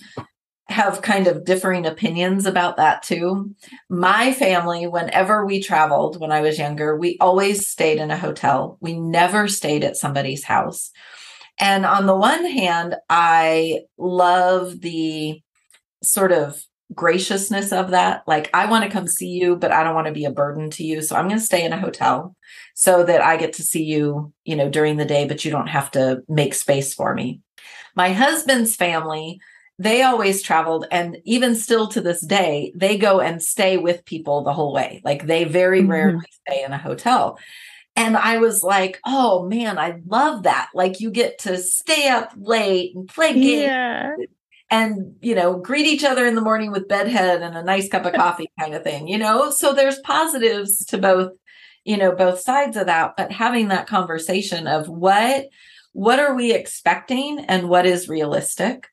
have 0.69 1.01
kind 1.01 1.27
of 1.27 1.45
differing 1.45 1.85
opinions 1.85 2.45
about 2.45 2.77
that 2.77 3.01
too. 3.01 3.55
My 3.89 4.31
family, 4.33 4.85
whenever 4.87 5.45
we 5.45 5.61
traveled 5.61 6.19
when 6.19 6.31
I 6.31 6.41
was 6.41 6.59
younger, 6.59 6.95
we 6.95 7.17
always 7.19 7.67
stayed 7.67 7.97
in 7.97 8.11
a 8.11 8.17
hotel. 8.17 8.77
We 8.79 8.99
never 8.99 9.47
stayed 9.47 9.83
at 9.83 9.97
somebody's 9.97 10.43
house. 10.43 10.91
And 11.59 11.85
on 11.85 12.05
the 12.05 12.15
one 12.15 12.45
hand, 12.45 12.95
I 13.09 13.81
love 13.97 14.79
the 14.79 15.41
sort 16.03 16.31
of 16.31 16.61
graciousness 16.93 17.71
of 17.71 17.91
that. 17.91 18.23
Like, 18.27 18.49
I 18.53 18.65
want 18.67 18.83
to 18.83 18.89
come 18.89 19.07
see 19.07 19.27
you, 19.27 19.55
but 19.55 19.71
I 19.71 19.83
don't 19.83 19.95
want 19.95 20.07
to 20.07 20.13
be 20.13 20.25
a 20.25 20.31
burden 20.31 20.69
to 20.71 20.83
you. 20.83 21.01
So 21.01 21.15
I'm 21.15 21.27
going 21.27 21.39
to 21.39 21.45
stay 21.45 21.63
in 21.63 21.73
a 21.73 21.79
hotel 21.79 22.35
so 22.75 23.03
that 23.03 23.21
I 23.21 23.37
get 23.37 23.53
to 23.53 23.63
see 23.63 23.83
you, 23.83 24.33
you 24.45 24.55
know, 24.55 24.69
during 24.69 24.97
the 24.97 25.05
day, 25.05 25.27
but 25.27 25.43
you 25.43 25.51
don't 25.51 25.67
have 25.67 25.91
to 25.91 26.21
make 26.27 26.53
space 26.53 26.93
for 26.93 27.13
me. 27.13 27.41
My 27.95 28.13
husband's 28.13 28.75
family 28.75 29.39
they 29.79 30.03
always 30.03 30.43
traveled 30.43 30.85
and 30.91 31.17
even 31.23 31.55
still 31.55 31.87
to 31.87 32.01
this 32.01 32.23
day 32.23 32.71
they 32.75 32.97
go 32.97 33.21
and 33.21 33.41
stay 33.41 33.77
with 33.77 34.05
people 34.05 34.43
the 34.43 34.53
whole 34.53 34.73
way 34.73 35.01
like 35.03 35.25
they 35.25 35.45
very 35.45 35.79
mm-hmm. 35.79 35.91
rarely 35.91 36.25
stay 36.47 36.63
in 36.63 36.73
a 36.73 36.77
hotel 36.77 37.39
and 37.95 38.15
i 38.15 38.37
was 38.37 38.61
like 38.61 38.99
oh 39.05 39.47
man 39.47 39.79
i 39.79 39.99
love 40.05 40.43
that 40.43 40.69
like 40.75 40.99
you 40.99 41.09
get 41.09 41.39
to 41.39 41.57
stay 41.57 42.09
up 42.09 42.31
late 42.37 42.93
and 42.93 43.07
play 43.07 43.33
games 43.33 43.63
yeah. 43.63 44.15
and 44.69 45.15
you 45.21 45.33
know 45.33 45.57
greet 45.57 45.87
each 45.87 46.03
other 46.03 46.27
in 46.27 46.35
the 46.35 46.41
morning 46.41 46.71
with 46.71 46.87
bedhead 46.87 47.41
and 47.41 47.55
a 47.55 47.63
nice 47.63 47.89
cup 47.89 48.05
of 48.05 48.13
coffee 48.13 48.51
kind 48.59 48.75
of 48.75 48.83
thing 48.83 49.07
you 49.07 49.17
know 49.17 49.49
so 49.49 49.73
there's 49.73 49.99
positives 49.99 50.85
to 50.85 50.97
both 50.97 51.31
you 51.85 51.97
know 51.97 52.11
both 52.11 52.39
sides 52.39 52.75
of 52.75 52.85
that 52.87 53.13
but 53.15 53.31
having 53.31 53.69
that 53.69 53.87
conversation 53.87 54.67
of 54.67 54.89
what 54.89 55.47
what 55.93 56.19
are 56.19 56.35
we 56.35 56.53
expecting 56.53 57.39
and 57.39 57.67
what 57.67 57.85
is 57.85 58.07
realistic 58.07 58.87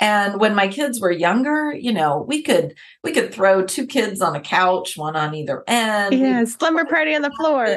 and 0.00 0.40
when 0.40 0.54
my 0.54 0.66
kids 0.66 0.98
were 0.98 1.10
younger, 1.10 1.74
you 1.74 1.92
know, 1.92 2.24
we 2.26 2.42
could 2.42 2.74
we 3.04 3.12
could 3.12 3.34
throw 3.34 3.64
two 3.64 3.86
kids 3.86 4.22
on 4.22 4.34
a 4.34 4.40
couch, 4.40 4.96
one 4.96 5.14
on 5.14 5.34
either 5.34 5.62
end. 5.68 6.18
Yeah, 6.18 6.42
slumber 6.44 6.86
party 6.86 7.14
on 7.14 7.20
the 7.20 7.30
floor. 7.38 7.76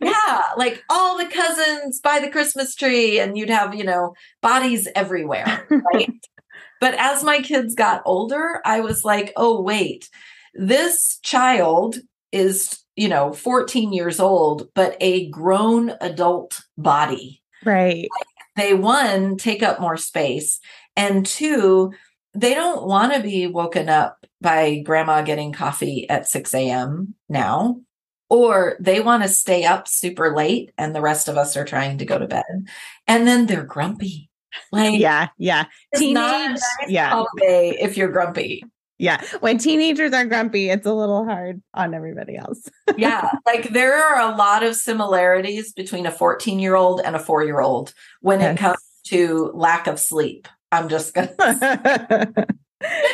yeah, 0.00 0.42
like 0.56 0.82
all 0.88 1.18
the 1.18 1.26
cousins 1.26 2.00
by 2.00 2.20
the 2.20 2.30
Christmas 2.30 2.74
tree, 2.74 3.20
and 3.20 3.36
you'd 3.36 3.50
have, 3.50 3.74
you 3.74 3.84
know, 3.84 4.14
bodies 4.40 4.88
everywhere. 4.96 5.66
Right. 5.92 6.10
but 6.80 6.94
as 6.94 7.22
my 7.22 7.42
kids 7.42 7.74
got 7.74 8.02
older, 8.06 8.62
I 8.64 8.80
was 8.80 9.04
like, 9.04 9.34
oh, 9.36 9.60
wait, 9.60 10.08
this 10.54 11.18
child 11.22 11.96
is, 12.32 12.82
you 12.96 13.08
know, 13.08 13.34
14 13.34 13.92
years 13.92 14.20
old, 14.20 14.68
but 14.74 14.96
a 15.00 15.28
grown 15.28 15.92
adult 16.00 16.62
body. 16.78 17.42
Right. 17.62 18.08
They 18.56 18.72
one 18.74 19.36
take 19.36 19.62
up 19.62 19.80
more 19.80 19.96
space 19.96 20.60
and 20.98 21.24
two, 21.24 21.92
they 22.34 22.54
don't 22.54 22.84
want 22.84 23.14
to 23.14 23.22
be 23.22 23.46
woken 23.46 23.88
up 23.88 24.26
by 24.40 24.80
grandma 24.80 25.22
getting 25.22 25.52
coffee 25.52 26.10
at 26.10 26.28
6 26.28 26.52
a.m. 26.54 27.14
now, 27.28 27.80
or 28.28 28.76
they 28.80 29.00
want 29.00 29.22
to 29.22 29.28
stay 29.28 29.64
up 29.64 29.86
super 29.86 30.34
late 30.34 30.72
and 30.76 30.94
the 30.94 31.00
rest 31.00 31.28
of 31.28 31.38
us 31.38 31.56
are 31.56 31.64
trying 31.64 31.98
to 31.98 32.04
go 32.04 32.18
to 32.18 32.26
bed. 32.26 32.66
And 33.06 33.26
then 33.26 33.46
they're 33.46 33.64
grumpy. 33.64 34.28
Like, 34.72 34.98
yeah, 34.98 35.28
yeah. 35.38 35.66
Teenage, 35.94 36.16
nice 36.16 36.62
yeah. 36.88 37.10
Holiday 37.10 37.76
if 37.80 37.96
you're 37.96 38.10
grumpy. 38.10 38.64
Yeah. 38.98 39.22
When 39.38 39.58
teenagers 39.58 40.12
are 40.12 40.24
grumpy, 40.24 40.70
it's 40.70 40.86
a 40.86 40.92
little 40.92 41.24
hard 41.24 41.62
on 41.74 41.94
everybody 41.94 42.36
else. 42.36 42.68
yeah. 42.96 43.30
Like 43.46 43.68
there 43.68 43.94
are 43.94 44.32
a 44.32 44.36
lot 44.36 44.64
of 44.64 44.74
similarities 44.74 45.72
between 45.72 46.06
a 46.06 46.10
14 46.10 46.58
year 46.58 46.74
old 46.74 47.00
and 47.04 47.14
a 47.14 47.20
four 47.20 47.44
year 47.44 47.60
old 47.60 47.94
when 48.20 48.40
yes. 48.40 48.54
it 48.54 48.58
comes 48.58 48.78
to 49.04 49.52
lack 49.54 49.86
of 49.86 50.00
sleep. 50.00 50.48
I'm 50.72 50.88
just 50.88 51.14
gonna. 51.14 51.34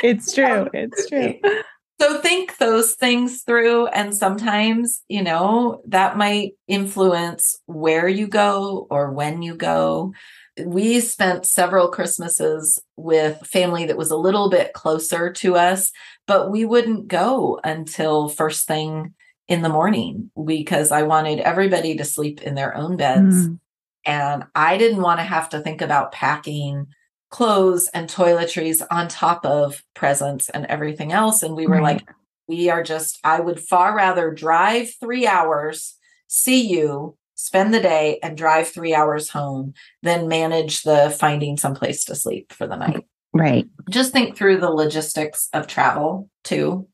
it's 0.02 0.34
true. 0.34 0.68
It's 0.72 1.08
true. 1.08 1.34
So 2.00 2.20
think 2.20 2.58
those 2.58 2.94
things 2.94 3.42
through, 3.42 3.86
and 3.88 4.14
sometimes 4.14 5.02
you 5.08 5.22
know 5.22 5.82
that 5.86 6.16
might 6.16 6.52
influence 6.66 7.60
where 7.66 8.08
you 8.08 8.26
go 8.26 8.86
or 8.90 9.12
when 9.12 9.42
you 9.42 9.54
go. 9.54 10.12
We 10.64 11.00
spent 11.00 11.46
several 11.46 11.88
Christmases 11.88 12.80
with 12.96 13.44
family 13.46 13.86
that 13.86 13.96
was 13.96 14.12
a 14.12 14.16
little 14.16 14.50
bit 14.50 14.72
closer 14.72 15.32
to 15.32 15.56
us, 15.56 15.90
but 16.26 16.50
we 16.50 16.64
wouldn't 16.64 17.08
go 17.08 17.60
until 17.64 18.28
first 18.28 18.66
thing 18.66 19.14
in 19.48 19.62
the 19.62 19.68
morning 19.68 20.30
because 20.46 20.90
I 20.90 21.02
wanted 21.02 21.40
everybody 21.40 21.96
to 21.96 22.04
sleep 22.04 22.42
in 22.42 22.54
their 22.54 22.76
own 22.76 22.96
beds. 22.96 23.48
Mm. 23.48 23.58
And 24.06 24.44
I 24.54 24.78
didn't 24.78 25.02
want 25.02 25.20
to 25.20 25.24
have 25.24 25.48
to 25.50 25.60
think 25.60 25.82
about 25.82 26.12
packing 26.12 26.86
clothes 27.34 27.90
and 27.92 28.08
toiletries 28.08 28.80
on 28.92 29.08
top 29.08 29.44
of 29.44 29.82
presents 29.92 30.48
and 30.50 30.66
everything 30.66 31.10
else. 31.10 31.42
And 31.42 31.56
we 31.56 31.66
were 31.66 31.80
right. 31.80 31.96
like, 31.96 32.08
we 32.46 32.70
are 32.70 32.84
just, 32.84 33.18
I 33.24 33.40
would 33.40 33.58
far 33.58 33.96
rather 33.96 34.30
drive 34.30 34.92
three 35.00 35.26
hours, 35.26 35.96
see 36.28 36.64
you, 36.64 37.16
spend 37.34 37.74
the 37.74 37.80
day, 37.80 38.20
and 38.22 38.38
drive 38.38 38.68
three 38.68 38.94
hours 38.94 39.30
home 39.30 39.74
than 40.00 40.28
manage 40.28 40.82
the 40.82 41.12
finding 41.18 41.56
someplace 41.56 42.04
to 42.04 42.14
sleep 42.14 42.52
for 42.52 42.68
the 42.68 42.76
night. 42.76 43.04
Right. 43.32 43.66
Just 43.90 44.12
think 44.12 44.36
through 44.36 44.58
the 44.58 44.70
logistics 44.70 45.48
of 45.52 45.66
travel 45.66 46.30
too. 46.44 46.86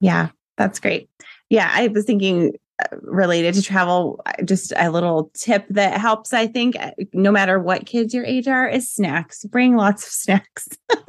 Yeah, 0.00 0.30
that's 0.56 0.80
great. 0.80 1.08
Yeah, 1.48 1.70
I 1.72 1.86
was 1.86 2.06
thinking 2.06 2.54
related 3.02 3.54
to 3.54 3.62
travel, 3.62 4.20
just 4.44 4.72
a 4.76 4.90
little 4.90 5.30
tip 5.34 5.66
that 5.70 6.00
helps, 6.00 6.32
I 6.32 6.46
think, 6.46 6.76
no 7.12 7.30
matter 7.30 7.58
what 7.58 7.86
kids 7.86 8.14
your 8.14 8.24
age 8.24 8.48
are, 8.48 8.68
is 8.68 8.90
snacks. 8.90 9.44
Bring 9.44 9.76
lots 9.76 10.06
of 10.06 10.12
snacks. 10.12 10.68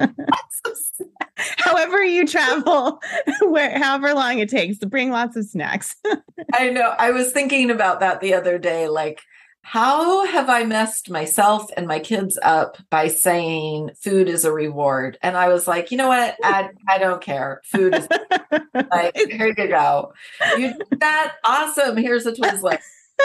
however 1.36 2.02
you 2.02 2.26
travel, 2.26 3.00
where 3.42 3.78
however 3.78 4.14
long 4.14 4.38
it 4.38 4.48
takes, 4.48 4.78
bring 4.78 5.10
lots 5.10 5.36
of 5.36 5.44
snacks. 5.44 5.94
I 6.54 6.70
know. 6.70 6.94
I 6.98 7.10
was 7.10 7.32
thinking 7.32 7.70
about 7.70 8.00
that 8.00 8.20
the 8.20 8.34
other 8.34 8.58
day. 8.58 8.88
Like, 8.88 9.22
how 9.62 10.26
have 10.26 10.50
I 10.50 10.64
messed 10.64 11.08
myself 11.08 11.70
and 11.76 11.86
my 11.86 12.00
kids 12.00 12.38
up 12.42 12.78
by 12.90 13.08
saying 13.08 13.90
food 13.98 14.28
is 14.28 14.44
a 14.44 14.52
reward? 14.52 15.18
And 15.22 15.36
I 15.36 15.48
was 15.48 15.68
like, 15.68 15.90
you 15.90 15.96
know 15.96 16.08
what? 16.08 16.36
I, 16.42 16.70
I 16.88 16.98
don't 16.98 17.22
care. 17.22 17.62
Food 17.64 17.94
is 17.94 18.08
like, 18.74 19.16
here 19.16 19.54
you 19.56 19.68
go. 19.68 20.12
You 20.58 20.74
did 20.74 20.82
that? 21.00 21.34
Awesome. 21.44 21.96
Here's 21.96 22.26
a 22.26 22.32
Twizzler. 22.32 22.78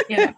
You 0.09 0.17
know? 0.17 0.33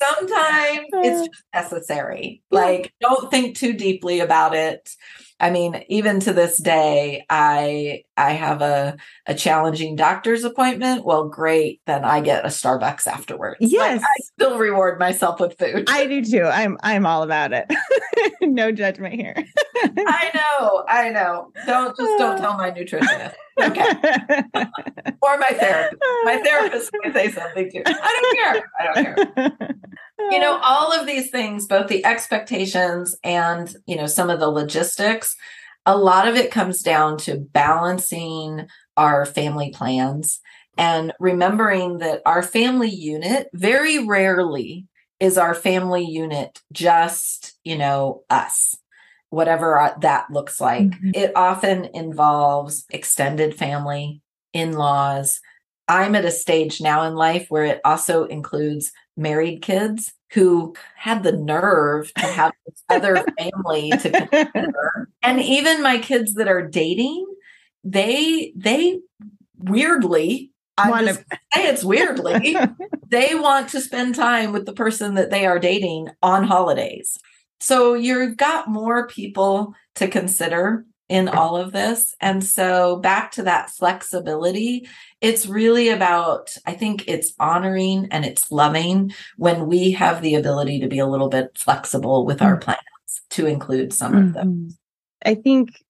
Sometimes 0.00 0.88
it's 0.92 1.20
uh. 1.20 1.26
just 1.26 1.44
necessary. 1.52 2.42
Like, 2.50 2.92
don't 3.00 3.30
think 3.30 3.56
too 3.56 3.72
deeply 3.72 4.20
about 4.20 4.54
it. 4.54 4.94
I 5.42 5.50
mean, 5.50 5.84
even 5.88 6.20
to 6.20 6.32
this 6.32 6.56
day, 6.56 7.26
I 7.28 8.04
I 8.16 8.30
have 8.30 8.62
a 8.62 8.96
a 9.26 9.34
challenging 9.34 9.96
doctor's 9.96 10.44
appointment. 10.44 11.04
Well, 11.04 11.28
great, 11.28 11.80
then 11.84 12.04
I 12.04 12.20
get 12.20 12.44
a 12.44 12.48
Starbucks 12.48 13.08
afterwards. 13.08 13.56
Yes, 13.58 14.00
like, 14.00 14.08
I 14.08 14.22
still 14.22 14.56
reward 14.56 15.00
myself 15.00 15.40
with 15.40 15.58
food. 15.58 15.86
I 15.88 16.06
do 16.06 16.22
too. 16.24 16.44
I'm 16.44 16.78
I'm 16.84 17.06
all 17.06 17.24
about 17.24 17.52
it. 17.52 17.66
no 18.40 18.70
judgment 18.70 19.16
here. 19.16 19.34
I 19.82 20.30
know, 20.32 20.84
I 20.88 21.10
know. 21.10 21.50
Don't 21.66 21.96
just 21.96 22.18
don't 22.18 22.38
tell 22.38 22.56
my 22.56 22.70
nutritionist. 22.70 23.34
Okay. 23.60 23.82
or 25.22 25.38
my 25.38 25.50
therapist. 25.50 26.02
My 26.22 26.40
therapist 26.42 26.92
can 27.02 27.12
say 27.12 27.32
something 27.32 27.68
too. 27.68 27.82
I 27.84 28.20
don't 28.22 28.36
care. 28.36 28.70
I 28.78 29.02
don't 29.02 29.36
care 29.36 29.74
you 30.18 30.38
know 30.38 30.58
all 30.62 30.92
of 30.92 31.06
these 31.06 31.30
things 31.30 31.66
both 31.66 31.88
the 31.88 32.04
expectations 32.04 33.16
and 33.24 33.74
you 33.86 33.96
know 33.96 34.06
some 34.06 34.30
of 34.30 34.40
the 34.40 34.48
logistics 34.48 35.36
a 35.84 35.96
lot 35.96 36.28
of 36.28 36.36
it 36.36 36.50
comes 36.50 36.82
down 36.82 37.16
to 37.18 37.36
balancing 37.36 38.66
our 38.96 39.24
family 39.24 39.70
plans 39.70 40.40
and 40.78 41.12
remembering 41.18 41.98
that 41.98 42.22
our 42.24 42.42
family 42.42 42.90
unit 42.90 43.48
very 43.52 44.06
rarely 44.06 44.86
is 45.18 45.38
our 45.38 45.54
family 45.54 46.04
unit 46.04 46.60
just 46.72 47.58
you 47.64 47.76
know 47.76 48.22
us 48.30 48.76
whatever 49.32 49.94
that 50.02 50.30
looks 50.30 50.60
like. 50.60 50.84
Mm-hmm. 50.84 51.10
it 51.14 51.32
often 51.34 51.86
involves 51.94 52.84
extended 52.90 53.54
family 53.54 54.20
in-laws. 54.52 55.40
I'm 55.88 56.14
at 56.14 56.26
a 56.26 56.30
stage 56.30 56.82
now 56.82 57.04
in 57.04 57.14
life 57.14 57.46
where 57.48 57.64
it 57.64 57.80
also 57.82 58.24
includes 58.24 58.92
married 59.16 59.62
kids 59.62 60.12
who 60.32 60.74
had 60.96 61.22
the 61.22 61.32
nerve 61.32 62.12
to 62.14 62.26
have 62.26 62.52
this 62.66 62.82
other 62.88 63.24
family 63.38 63.90
to 63.90 64.10
consider. 64.10 65.08
And 65.22 65.40
even 65.40 65.82
my 65.82 65.98
kids 65.98 66.34
that 66.34 66.48
are 66.48 66.66
dating, 66.66 67.26
they 67.84 68.52
they 68.56 69.00
weirdly 69.58 70.52
I 70.78 71.04
just 71.04 71.20
say 71.20 71.68
it's 71.68 71.84
weirdly 71.84 72.56
they 73.08 73.34
want 73.34 73.68
to 73.70 73.80
spend 73.80 74.14
time 74.14 74.52
with 74.52 74.66
the 74.66 74.72
person 74.72 75.14
that 75.14 75.30
they 75.30 75.46
are 75.46 75.58
dating 75.58 76.08
on 76.22 76.44
holidays. 76.44 77.18
So 77.60 77.94
you've 77.94 78.36
got 78.36 78.68
more 78.68 79.06
people 79.06 79.74
to 79.96 80.08
consider 80.08 80.84
in 81.12 81.28
all 81.28 81.58
of 81.58 81.72
this. 81.72 82.14
And 82.22 82.42
so 82.42 82.96
back 82.96 83.32
to 83.32 83.42
that 83.42 83.68
flexibility, 83.68 84.88
it's 85.20 85.46
really 85.46 85.90
about, 85.90 86.56
I 86.64 86.72
think 86.72 87.04
it's 87.06 87.34
honoring 87.38 88.08
and 88.10 88.24
it's 88.24 88.50
loving 88.50 89.12
when 89.36 89.66
we 89.66 89.90
have 89.90 90.22
the 90.22 90.36
ability 90.36 90.80
to 90.80 90.88
be 90.88 90.98
a 90.98 91.06
little 91.06 91.28
bit 91.28 91.50
flexible 91.54 92.24
with 92.24 92.40
our 92.40 92.56
mm. 92.56 92.62
plans 92.62 92.80
to 93.28 93.44
include 93.44 93.92
some 93.92 94.14
mm-hmm. 94.14 94.28
of 94.28 94.32
them. 94.32 94.68
I 95.26 95.34
think 95.34 95.84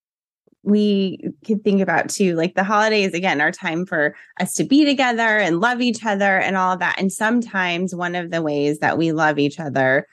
we 0.65 1.21
could 1.47 1.63
think 1.63 1.81
about 1.81 2.09
too 2.09 2.35
like 2.35 2.57
the 2.57 2.65
holidays 2.65 3.15
again 3.15 3.41
are 3.41 3.53
time 3.53 3.87
for 3.87 4.17
us 4.41 4.55
to 4.55 4.65
be 4.65 4.85
together 4.85 5.39
and 5.39 5.61
love 5.61 5.81
each 5.81 6.05
other 6.05 6.39
and 6.39 6.57
all 6.57 6.73
of 6.73 6.79
that 6.79 6.95
and 6.99 7.13
sometimes 7.13 7.97
one 7.97 8.15
of 8.15 8.31
the 8.31 8.41
ways 8.41 8.79
that 8.79 8.97
we 8.97 9.11
love 9.11 9.41
each 9.41 9.59
other 9.59 10.07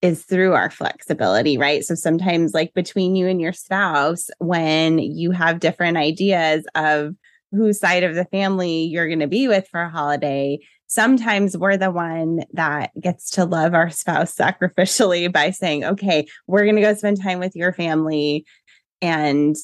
is 0.00 0.24
through 0.24 0.54
our 0.54 0.70
flexibility, 0.70 1.58
right? 1.58 1.84
So 1.84 1.94
sometimes, 1.94 2.54
like 2.54 2.72
between 2.74 3.16
you 3.16 3.26
and 3.26 3.40
your 3.40 3.52
spouse, 3.52 4.28
when 4.38 4.98
you 4.98 5.30
have 5.32 5.60
different 5.60 5.96
ideas 5.96 6.64
of 6.74 7.14
whose 7.50 7.80
side 7.80 8.04
of 8.04 8.14
the 8.14 8.26
family 8.26 8.84
you're 8.84 9.06
going 9.06 9.20
to 9.20 9.26
be 9.26 9.48
with 9.48 9.66
for 9.68 9.80
a 9.80 9.90
holiday, 9.90 10.58
sometimes 10.86 11.56
we're 11.56 11.76
the 11.76 11.90
one 11.90 12.44
that 12.52 12.90
gets 13.00 13.30
to 13.30 13.44
love 13.44 13.74
our 13.74 13.90
spouse 13.90 14.34
sacrificially 14.36 15.32
by 15.32 15.50
saying, 15.50 15.84
okay, 15.84 16.26
we're 16.46 16.64
going 16.64 16.76
to 16.76 16.82
go 16.82 16.94
spend 16.94 17.22
time 17.22 17.38
with 17.38 17.56
your 17.56 17.72
family. 17.72 18.44
And 19.00 19.56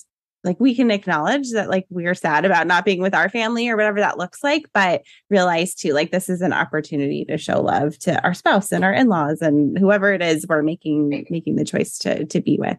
like 0.44 0.60
we 0.60 0.74
can 0.74 0.90
acknowledge 0.90 1.50
that 1.52 1.68
like 1.68 1.86
we're 1.90 2.14
sad 2.14 2.44
about 2.44 2.66
not 2.66 2.84
being 2.84 3.00
with 3.00 3.14
our 3.14 3.28
family 3.28 3.68
or 3.68 3.76
whatever 3.76 4.00
that 4.00 4.18
looks 4.18 4.44
like, 4.44 4.64
but 4.72 5.02
realize 5.30 5.74
too, 5.74 5.92
like 5.92 6.10
this 6.10 6.28
is 6.28 6.42
an 6.42 6.52
opportunity 6.52 7.24
to 7.24 7.38
show 7.38 7.60
love 7.60 7.98
to 8.00 8.22
our 8.22 8.34
spouse 8.34 8.70
and 8.70 8.84
our 8.84 8.92
in-laws 8.92 9.40
and 9.42 9.78
whoever 9.78 10.12
it 10.12 10.22
is 10.22 10.46
we're 10.48 10.62
making 10.62 11.26
making 11.30 11.56
the 11.56 11.64
choice 11.64 11.98
to 11.98 12.26
to 12.26 12.40
be 12.40 12.58
with. 12.58 12.76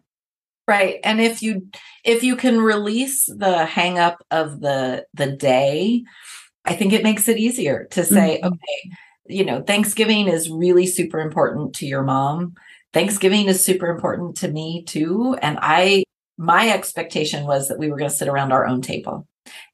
Right. 0.68 0.98
And 1.04 1.20
if 1.20 1.42
you 1.42 1.68
if 2.04 2.24
you 2.24 2.36
can 2.36 2.60
release 2.60 3.26
the 3.26 3.66
hang 3.66 3.98
up 3.98 4.24
of 4.30 4.60
the 4.60 5.06
the 5.14 5.30
day, 5.30 6.04
I 6.64 6.74
think 6.74 6.92
it 6.92 7.04
makes 7.04 7.28
it 7.28 7.38
easier 7.38 7.86
to 7.92 8.04
say, 8.04 8.40
mm-hmm. 8.42 8.48
okay, 8.48 8.90
you 9.28 9.44
know, 9.44 9.62
Thanksgiving 9.62 10.28
is 10.28 10.50
really 10.50 10.86
super 10.86 11.20
important 11.20 11.74
to 11.76 11.86
your 11.86 12.02
mom. 12.02 12.54
Thanksgiving 12.92 13.46
is 13.46 13.64
super 13.64 13.88
important 13.88 14.36
to 14.38 14.48
me 14.48 14.82
too. 14.84 15.36
And 15.42 15.58
I, 15.60 16.04
my 16.38 16.70
expectation 16.70 17.46
was 17.46 17.68
that 17.68 17.78
we 17.78 17.90
were 17.90 17.96
going 17.96 18.10
to 18.10 18.16
sit 18.16 18.28
around 18.28 18.52
our 18.52 18.66
own 18.66 18.82
table. 18.82 19.26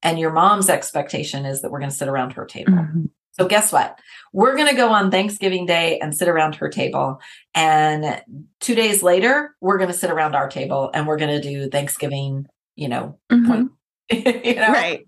And 0.02 0.18
your 0.18 0.32
mom's 0.32 0.68
expectation 0.68 1.44
is 1.44 1.62
that 1.62 1.70
we're 1.70 1.80
going 1.80 1.90
to 1.90 1.96
sit 1.96 2.08
around 2.08 2.34
her 2.34 2.44
table. 2.44 2.72
Mm-hmm. 2.72 3.04
So 3.32 3.48
guess 3.48 3.72
what? 3.72 3.98
We're 4.32 4.56
going 4.56 4.68
to 4.68 4.74
go 4.74 4.90
on 4.90 5.10
Thanksgiving 5.10 5.64
Day 5.64 5.98
and 5.98 6.14
sit 6.14 6.28
around 6.28 6.56
her 6.56 6.68
table. 6.68 7.20
And 7.54 8.22
two 8.60 8.74
days 8.74 9.02
later, 9.02 9.56
we're 9.60 9.78
going 9.78 9.90
to 9.90 9.96
sit 9.96 10.10
around 10.10 10.34
our 10.34 10.48
table 10.48 10.90
and 10.92 11.06
we're 11.06 11.16
going 11.16 11.40
to 11.40 11.48
do 11.48 11.70
Thanksgiving, 11.70 12.46
you 12.76 12.88
know, 12.88 13.18
mm-hmm. 13.30 13.66
you 14.10 14.54
know? 14.54 14.68
right. 14.68 15.06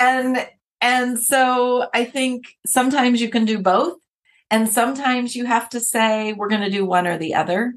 And 0.00 0.48
and 0.80 1.18
so 1.18 1.88
I 1.92 2.04
think 2.04 2.46
sometimes 2.66 3.20
you 3.20 3.28
can 3.28 3.44
do 3.44 3.58
both. 3.58 3.98
And 4.50 4.68
sometimes 4.68 5.36
you 5.36 5.44
have 5.44 5.68
to 5.70 5.80
say, 5.80 6.32
we're 6.32 6.48
going 6.48 6.62
to 6.62 6.70
do 6.70 6.86
one 6.86 7.06
or 7.06 7.18
the 7.18 7.34
other. 7.34 7.74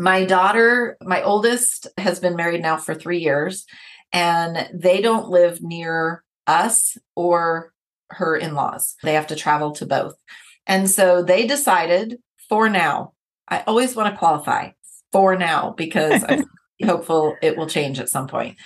My 0.00 0.24
daughter, 0.24 0.96
my 1.02 1.22
oldest, 1.22 1.86
has 1.98 2.20
been 2.20 2.34
married 2.34 2.62
now 2.62 2.78
for 2.78 2.94
three 2.94 3.18
years, 3.18 3.66
and 4.14 4.66
they 4.72 5.02
don't 5.02 5.28
live 5.28 5.60
near 5.60 6.24
us 6.46 6.96
or 7.14 7.74
her 8.08 8.34
in 8.34 8.54
laws. 8.54 8.96
They 9.02 9.12
have 9.12 9.26
to 9.26 9.36
travel 9.36 9.72
to 9.72 9.84
both. 9.84 10.14
And 10.66 10.88
so 10.88 11.22
they 11.22 11.46
decided 11.46 12.16
for 12.48 12.70
now, 12.70 13.12
I 13.46 13.62
always 13.66 13.94
want 13.94 14.12
to 14.12 14.18
qualify 14.18 14.70
for 15.12 15.36
now 15.36 15.74
because 15.76 16.24
I'm 16.26 16.44
hopeful 16.82 17.36
it 17.42 17.58
will 17.58 17.68
change 17.68 18.00
at 18.00 18.08
some 18.08 18.26
point. 18.26 18.56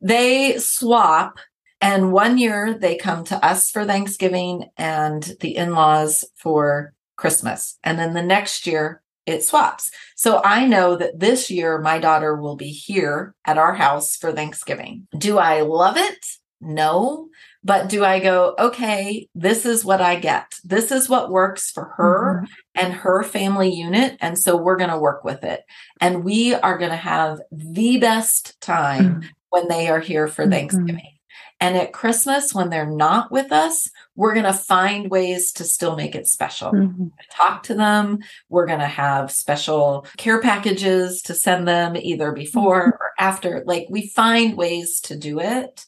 They 0.00 0.56
swap 0.56 1.38
and 1.82 2.12
one 2.12 2.38
year 2.38 2.78
they 2.80 2.96
come 2.96 3.24
to 3.24 3.44
us 3.44 3.70
for 3.70 3.84
Thanksgiving 3.84 4.70
and 4.78 5.22
the 5.40 5.54
in 5.54 5.74
laws 5.74 6.24
for 6.34 6.94
Christmas. 7.16 7.78
And 7.84 7.98
then 7.98 8.14
the 8.14 8.22
next 8.22 8.66
year 8.66 9.02
it 9.28 9.44
swaps. 9.44 9.90
So 10.16 10.40
I 10.44 10.66
know 10.66 10.96
that 10.96 11.20
this 11.20 11.50
year 11.50 11.78
my 11.78 11.98
daughter 11.98 12.34
will 12.34 12.56
be 12.56 12.70
here 12.70 13.34
at 13.44 13.58
our 13.58 13.74
house 13.74 14.16
for 14.16 14.32
Thanksgiving. 14.32 15.06
Do 15.16 15.38
I 15.38 15.60
love 15.60 15.96
it? 15.96 16.26
No. 16.60 17.28
But 17.62 17.88
do 17.88 18.04
I 18.04 18.20
go, 18.20 18.54
okay, 18.58 19.28
this 19.34 19.66
is 19.66 19.84
what 19.84 20.00
I 20.00 20.16
get. 20.16 20.54
This 20.64 20.90
is 20.90 21.08
what 21.08 21.30
works 21.30 21.70
for 21.70 21.92
her 21.96 22.42
mm-hmm. 22.42 22.86
and 22.86 22.94
her 22.94 23.22
family 23.22 23.72
unit. 23.72 24.16
And 24.20 24.38
so 24.38 24.56
we're 24.56 24.76
going 24.76 24.90
to 24.90 24.98
work 24.98 25.24
with 25.24 25.44
it. 25.44 25.64
And 26.00 26.24
we 26.24 26.54
are 26.54 26.78
going 26.78 26.90
to 26.90 26.96
have 26.96 27.40
the 27.50 27.98
best 27.98 28.60
time 28.60 29.04
mm-hmm. 29.04 29.28
when 29.50 29.68
they 29.68 29.88
are 29.88 30.00
here 30.00 30.28
for 30.28 30.42
mm-hmm. 30.42 30.52
Thanksgiving. 30.52 31.18
And 31.60 31.76
at 31.76 31.92
Christmas, 31.92 32.54
when 32.54 32.70
they're 32.70 32.86
not 32.86 33.32
with 33.32 33.50
us, 33.50 33.90
we're 34.18 34.34
going 34.34 34.44
to 34.44 34.52
find 34.52 35.12
ways 35.12 35.52
to 35.52 35.62
still 35.62 35.94
make 35.94 36.16
it 36.16 36.26
special. 36.26 36.72
Mm-hmm. 36.72 37.06
Talk 37.30 37.62
to 37.62 37.74
them. 37.74 38.18
We're 38.48 38.66
going 38.66 38.80
to 38.80 38.86
have 38.86 39.30
special 39.30 40.08
care 40.16 40.40
packages 40.40 41.22
to 41.22 41.34
send 41.34 41.68
them 41.68 41.96
either 41.96 42.32
before 42.32 42.80
mm-hmm. 42.80 43.00
or 43.00 43.12
after. 43.16 43.62
Like 43.64 43.86
we 43.88 44.08
find 44.08 44.56
ways 44.56 44.98
to 45.02 45.16
do 45.16 45.38
it. 45.38 45.86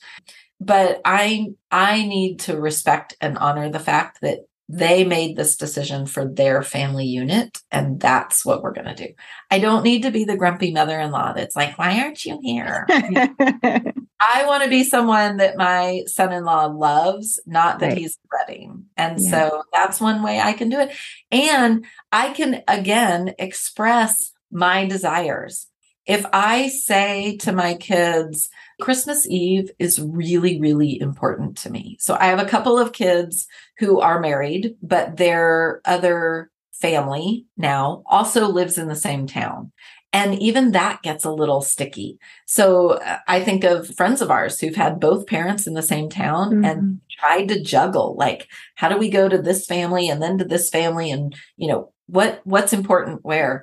But 0.60 1.00
I 1.04 1.48
I 1.72 2.06
need 2.06 2.38
to 2.40 2.56
respect 2.56 3.16
and 3.20 3.36
honor 3.36 3.68
the 3.68 3.80
fact 3.80 4.20
that 4.20 4.46
they 4.68 5.02
made 5.02 5.34
this 5.34 5.56
decision 5.56 6.06
for 6.06 6.24
their 6.24 6.62
family 6.62 7.06
unit 7.06 7.58
and 7.72 7.98
that's 7.98 8.44
what 8.44 8.62
we're 8.62 8.72
going 8.72 8.86
to 8.86 8.94
do 8.94 9.12
i 9.50 9.58
don't 9.58 9.82
need 9.82 10.04
to 10.04 10.12
be 10.12 10.22
the 10.22 10.36
grumpy 10.36 10.70
mother-in-law 10.70 11.32
that's 11.32 11.56
like 11.56 11.76
why 11.76 11.98
aren't 11.98 12.24
you 12.24 12.38
here 12.40 12.86
i 14.20 14.44
want 14.46 14.62
to 14.62 14.68
be 14.68 14.84
someone 14.84 15.38
that 15.38 15.56
my 15.56 16.02
son-in-law 16.06 16.66
loves 16.66 17.40
not 17.46 17.78
that 17.78 17.88
right. 17.88 17.98
he's 17.98 18.18
dreading 18.30 18.84
and 18.96 19.20
yeah. 19.20 19.30
so 19.30 19.62
that's 19.72 20.00
one 20.00 20.22
way 20.22 20.40
i 20.40 20.52
can 20.52 20.68
do 20.68 20.78
it 20.78 20.90
and 21.30 21.84
i 22.12 22.32
can 22.32 22.62
again 22.68 23.34
express 23.38 24.32
my 24.50 24.86
desires 24.86 25.66
if 26.06 26.26
I 26.32 26.68
say 26.68 27.36
to 27.36 27.52
my 27.52 27.74
kids, 27.74 28.48
Christmas 28.80 29.28
Eve 29.28 29.70
is 29.78 30.00
really, 30.00 30.60
really 30.60 31.00
important 31.00 31.56
to 31.58 31.70
me. 31.70 31.98
So 32.00 32.16
I 32.18 32.26
have 32.26 32.40
a 32.40 32.48
couple 32.48 32.78
of 32.78 32.92
kids 32.92 33.46
who 33.78 34.00
are 34.00 34.18
married, 34.18 34.74
but 34.82 35.18
their 35.18 35.80
other 35.84 36.50
family 36.72 37.46
now 37.56 38.02
also 38.06 38.48
lives 38.48 38.76
in 38.76 38.88
the 38.88 38.96
same 38.96 39.26
town. 39.26 39.70
And 40.12 40.40
even 40.42 40.72
that 40.72 41.02
gets 41.02 41.24
a 41.24 41.30
little 41.30 41.60
sticky. 41.60 42.18
So 42.46 42.90
uh, 42.94 43.18
I 43.28 43.40
think 43.40 43.62
of 43.62 43.94
friends 43.94 44.20
of 44.20 44.30
ours 44.30 44.58
who've 44.58 44.74
had 44.74 44.98
both 44.98 45.26
parents 45.26 45.66
in 45.66 45.74
the 45.74 45.82
same 45.82 46.08
town 46.08 46.50
mm-hmm. 46.50 46.64
and 46.64 47.00
tried 47.10 47.48
to 47.48 47.62
juggle 47.62 48.16
like, 48.18 48.48
how 48.74 48.88
do 48.88 48.96
we 48.96 49.08
go 49.08 49.28
to 49.28 49.40
this 49.40 49.66
family 49.66 50.08
and 50.08 50.20
then 50.20 50.38
to 50.38 50.44
this 50.44 50.68
family? 50.68 51.12
And, 51.12 51.34
you 51.56 51.68
know, 51.68 51.92
what 52.10 52.40
what's 52.44 52.72
important 52.72 53.24
where 53.24 53.62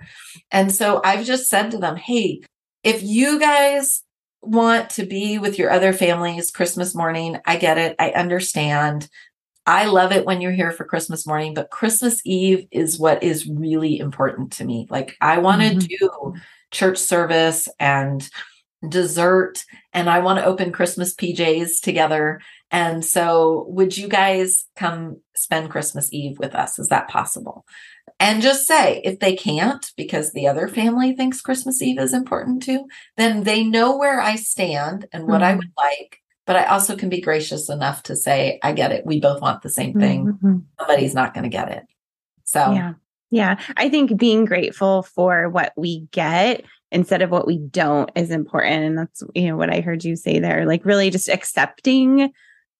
and 0.51 0.73
so 0.73 1.01
i've 1.03 1.25
just 1.25 1.49
said 1.49 1.69
to 1.69 1.77
them 1.77 1.95
hey 1.95 2.41
if 2.83 3.03
you 3.03 3.39
guys 3.39 4.03
want 4.41 4.89
to 4.89 5.05
be 5.05 5.37
with 5.37 5.59
your 5.59 5.69
other 5.69 5.91
families 5.91 6.51
christmas 6.51 6.95
morning 6.95 7.37
i 7.45 7.57
get 7.57 7.77
it 7.77 7.95
i 7.99 8.11
understand 8.11 9.09
i 9.67 9.85
love 9.85 10.11
it 10.11 10.25
when 10.25 10.41
you're 10.41 10.51
here 10.51 10.71
for 10.71 10.85
christmas 10.85 11.27
morning 11.27 11.53
but 11.53 11.69
christmas 11.69 12.21
eve 12.25 12.67
is 12.71 12.99
what 12.99 13.21
is 13.21 13.47
really 13.47 13.99
important 13.99 14.51
to 14.51 14.65
me 14.65 14.87
like 14.89 15.15
i 15.21 15.37
want 15.37 15.61
to 15.61 15.69
mm-hmm. 15.69 15.79
do 15.79 16.33
church 16.71 16.97
service 16.97 17.67
and 17.79 18.29
dessert 18.89 19.63
and 19.93 20.09
i 20.09 20.19
want 20.19 20.39
to 20.39 20.45
open 20.45 20.71
christmas 20.71 21.13
pjs 21.13 21.81
together 21.81 22.41
and 22.71 23.05
so 23.05 23.65
would 23.69 23.97
you 23.97 24.07
guys 24.07 24.65
come 24.75 25.17
spend 25.35 25.69
christmas 25.69 26.11
eve 26.11 26.37
with 26.39 26.55
us 26.55 26.79
is 26.79 26.87
that 26.87 27.07
possible 27.07 27.65
and 28.19 28.41
just 28.41 28.65
say 28.65 29.01
if 29.03 29.19
they 29.19 29.35
can't 29.35 29.91
because 29.95 30.31
the 30.31 30.47
other 30.47 30.67
family 30.67 31.15
thinks 31.15 31.41
Christmas 31.41 31.81
Eve 31.81 31.99
is 31.99 32.13
important 32.13 32.63
too, 32.63 32.87
then 33.15 33.43
they 33.43 33.63
know 33.63 33.97
where 33.97 34.19
I 34.19 34.35
stand 34.35 35.07
and 35.11 35.27
what 35.27 35.41
mm-hmm. 35.41 35.43
I 35.43 35.55
would 35.55 35.71
like. 35.77 36.19
But 36.47 36.55
I 36.55 36.63
also 36.63 36.95
can 36.95 37.09
be 37.09 37.21
gracious 37.21 37.69
enough 37.69 38.01
to 38.03 38.15
say, 38.15 38.57
I 38.63 38.71
get 38.71 38.91
it. 38.91 39.05
We 39.05 39.19
both 39.19 39.41
want 39.41 39.61
the 39.61 39.69
same 39.69 39.93
thing. 39.93 40.27
Mm-hmm. 40.27 40.57
Somebody's 40.79 41.13
not 41.13 41.33
going 41.33 41.43
to 41.43 41.49
get 41.49 41.69
it. 41.69 41.83
So, 42.45 42.71
yeah. 42.71 42.93
Yeah. 43.29 43.59
I 43.75 43.89
think 43.89 44.17
being 44.17 44.45
grateful 44.45 45.03
for 45.03 45.49
what 45.49 45.73
we 45.75 46.07
get 46.11 46.63
instead 46.89 47.21
of 47.21 47.29
what 47.29 47.45
we 47.45 47.57
don't 47.57 48.09
is 48.15 48.31
important. 48.31 48.85
And 48.85 48.97
that's, 48.97 49.21
you 49.35 49.49
know, 49.49 49.57
what 49.57 49.69
I 49.69 49.81
heard 49.81 50.05
you 50.05 50.15
say 50.15 50.39
there. 50.39 50.65
Like, 50.65 50.85
really 50.85 51.09
just 51.09 51.27
accepting 51.27 52.31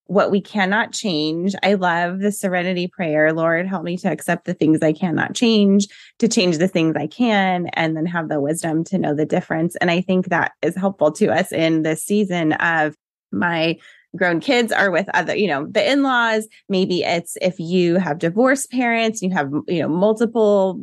what 0.05 0.31
we 0.31 0.39
cannot 0.39 0.93
change. 0.93 1.53
I 1.61 1.73
love 1.73 2.19
the 2.19 2.31
serenity 2.31 2.87
prayer. 2.87 3.33
Lord, 3.33 3.67
help 3.67 3.83
me 3.83 3.97
to 3.97 4.09
accept 4.09 4.45
the 4.45 4.53
things 4.53 4.81
I 4.81 4.93
cannot 4.93 5.35
change, 5.35 5.87
to 6.19 6.29
change 6.29 6.59
the 6.59 6.69
things 6.69 6.95
I 6.95 7.07
can, 7.07 7.67
and 7.73 7.97
then 7.97 8.05
have 8.05 8.29
the 8.29 8.39
wisdom 8.39 8.85
to 8.85 8.97
know 8.97 9.13
the 9.13 9.25
difference. 9.25 9.75
And 9.75 9.91
I 9.91 9.99
think 9.99 10.29
that 10.29 10.53
is 10.61 10.77
helpful 10.77 11.11
to 11.11 11.27
us 11.27 11.51
in 11.51 11.81
this 11.81 12.01
season 12.01 12.53
of 12.53 12.95
my 13.31 13.77
grown 14.15 14.39
kids 14.39 14.71
are 14.71 14.89
with 14.89 15.07
other, 15.13 15.35
you 15.35 15.47
know, 15.47 15.67
the 15.69 15.91
in-laws. 15.91 16.47
Maybe 16.69 17.03
it's 17.03 17.37
if 17.41 17.59
you 17.59 17.95
have 17.95 18.19
divorced 18.19 18.71
parents, 18.71 19.21
you 19.21 19.31
have, 19.31 19.51
you 19.67 19.81
know, 19.81 19.89
multiple 19.89 20.81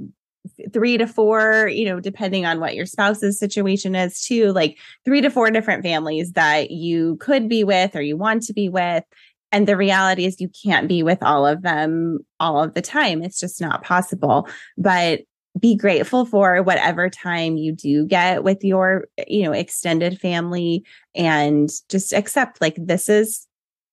three 0.72 0.99
to 0.99 1.07
four, 1.07 1.68
you 1.68 1.86
know, 1.86 2.01
depending 2.01 2.45
on 2.45 2.61
what 2.61 2.74
your 2.74 2.86
spouse's 2.86 3.38
situation 3.38 3.95
is, 3.95 4.22
too, 4.22 4.53
like 4.53 4.76
three 5.05 5.22
to 5.22 5.30
four 5.30 5.51
different 5.51 5.82
families 5.82 6.32
that 6.32 6.70
you 6.70 7.16
could 7.16 7.49
be 7.49 7.64
with 7.64 7.97
or 7.97 8.03
you 8.03 8.16
want 8.16 8.42
to 8.42 8.53
be 8.53 8.68
with. 8.68 9.05
And 9.53 9.66
the 9.66 9.76
reality 9.76 10.26
is, 10.26 10.40
you 10.40 10.51
can't 10.64 10.88
be 10.88 11.03
with 11.03 11.22
all 11.22 11.47
of 11.47 11.62
them 11.62 12.18
all 12.40 12.62
of 12.62 12.74
the 12.74 12.82
time. 12.82 13.22
It's 13.22 13.40
just 13.40 13.61
not 13.61 13.84
possible. 13.84 14.49
But 14.76 15.20
be 15.59 15.77
grateful 15.77 16.27
for 16.27 16.63
whatever 16.63 17.09
time 17.09 17.57
you 17.57 17.73
do 17.73 18.07
get 18.07 18.43
with 18.43 18.65
your, 18.65 19.07
you 19.29 19.45
know, 19.45 19.53
extended 19.53 20.21
family 20.21 20.85
and 21.15 21.71
just 21.89 22.13
accept 22.13 22.61
like 22.61 22.77
this 22.77 23.09
is 23.09 23.47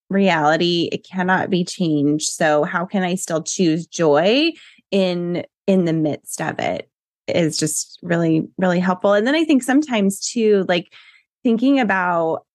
reality. 0.10 0.90
It 0.92 1.06
cannot 1.08 1.50
be 1.50 1.64
changed. 1.64 2.30
So, 2.30 2.64
how 2.64 2.86
can 2.86 3.04
I 3.04 3.16
still 3.16 3.44
choose 3.44 3.86
joy 3.86 4.52
in 4.90 5.46
in 5.68 5.86
the 5.86 5.94
midst 5.94 6.42
of 6.42 6.60
it 6.60 6.90
is 7.28 7.58
just 7.58 8.00
really 8.02 8.48
really 8.58 8.80
helpful 8.80 9.14
and 9.14 9.26
then 9.26 9.36
i 9.36 9.46
think 9.46 9.64
sometimes 9.64 10.20
too 10.20 10.66
like 10.68 10.94
thinking 11.44 11.80
about 11.80 12.46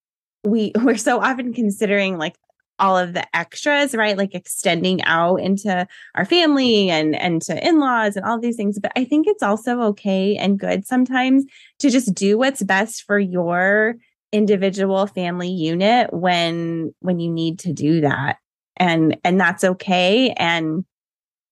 we 0.44 0.72
we're 0.82 0.96
so 0.96 1.20
often 1.20 1.52
considering 1.52 2.18
like 2.18 2.36
all 2.78 2.96
of 2.96 3.14
the 3.14 3.24
extras, 3.36 3.94
right? 3.94 4.16
Like 4.16 4.34
extending 4.34 5.02
out 5.04 5.36
into 5.36 5.86
our 6.14 6.24
family 6.24 6.90
and 6.90 7.14
and 7.14 7.42
to 7.42 7.66
in-laws 7.66 8.16
and 8.16 8.24
all 8.24 8.38
these 8.38 8.56
things. 8.56 8.78
But 8.78 8.92
I 8.96 9.04
think 9.04 9.26
it's 9.26 9.42
also 9.42 9.80
okay 9.82 10.36
and 10.36 10.58
good 10.58 10.86
sometimes 10.86 11.44
to 11.80 11.90
just 11.90 12.14
do 12.14 12.38
what's 12.38 12.62
best 12.62 13.04
for 13.04 13.18
your 13.18 13.96
individual 14.32 15.06
family 15.06 15.50
unit 15.50 16.12
when 16.12 16.94
when 17.00 17.20
you 17.20 17.30
need 17.30 17.58
to 17.60 17.72
do 17.72 18.00
that. 18.02 18.36
And 18.76 19.16
and 19.24 19.40
that's 19.40 19.64
okay. 19.64 20.30
And 20.36 20.84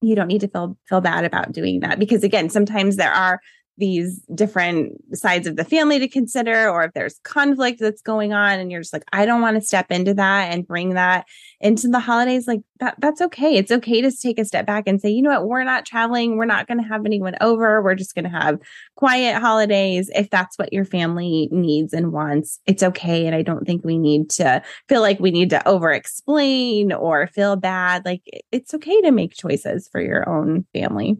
you 0.03 0.15
don't 0.15 0.29
need 0.29 0.43
to 0.43 0.49
feel 0.49 0.77
feel 0.89 1.01
bad 1.01 1.25
about 1.25 1.53
doing 1.53 1.81
that 1.81 1.99
because 1.99 2.23
again 2.23 2.51
sometimes 2.51 2.97
there 2.97 3.13
are 3.13 3.41
these 3.77 4.21
different 4.35 4.93
sides 5.17 5.49
of 5.49 5.57
the 5.57 5.65
family 5.65 5.99
to 5.99 6.07
consider 6.07 6.69
or 6.69 6.85
if 6.85 6.93
there's 6.93 7.19
conflict 7.25 7.81
that's 7.81 8.03
going 8.03 8.33
on 8.33 8.61
and 8.61 8.71
you're 8.71 8.81
just 8.81 8.93
like 8.93 9.05
I 9.13 9.27
don't 9.27 9.41
want 9.41 9.57
to 9.57 9.67
step 9.67 9.91
into 9.91 10.15
that 10.15 10.53
and 10.53 10.67
bring 10.67 10.95
that 10.95 11.27
into 11.61 11.89
the 11.89 11.99
holidays 11.99 12.47
like 12.47 12.61
that 12.79 12.95
that's 12.99 13.21
okay. 13.21 13.57
It's 13.57 13.73
okay 13.73 14.01
to 14.01 14.13
take 14.13 14.39
a 14.39 14.45
step 14.45 14.67
back 14.67 14.85
and 14.87 15.01
say 15.01 15.11
you 15.11 15.23
know 15.23 15.31
what? 15.31 15.49
We're 15.49 15.65
not 15.65 15.87
traveling. 15.87 16.37
We're 16.37 16.45
not 16.45 16.69
going 16.69 16.79
to 16.79 16.89
have 16.89 17.05
anyone 17.05 17.35
over. 17.41 17.83
We're 17.83 17.97
just 17.97 18.15
going 18.15 18.25
to 18.25 18.31
have 18.31 18.61
quiet 18.95 19.41
holidays. 19.41 20.09
If 20.15 20.31
that's 20.31 20.57
what 20.57 20.73
your 20.73 20.85
family 20.85 21.49
needs 21.51 21.93
and 21.93 22.13
wants 22.13 22.61
it's 22.67 22.83
okay. 22.83 23.27
And 23.27 23.35
I 23.35 23.43
don't 23.43 23.67
think 23.67 23.85
we 23.85 23.99
need 23.99 24.31
to 24.31 24.63
feel 24.89 25.01
like 25.01 25.19
we 25.19 25.33
need 25.33 25.51
to 25.51 25.67
over 25.69 25.91
explain 25.91 26.93
or 26.93 27.27
feel 27.27 27.57
bad. 27.57 28.05
Like 28.05 28.23
it's 28.53 28.73
okay 28.75 29.01
to 29.03 29.11
make 29.11 29.35
choices 29.35 29.89
for 29.89 30.01
your 30.01 30.29
own 30.29 30.65
family. 30.73 31.17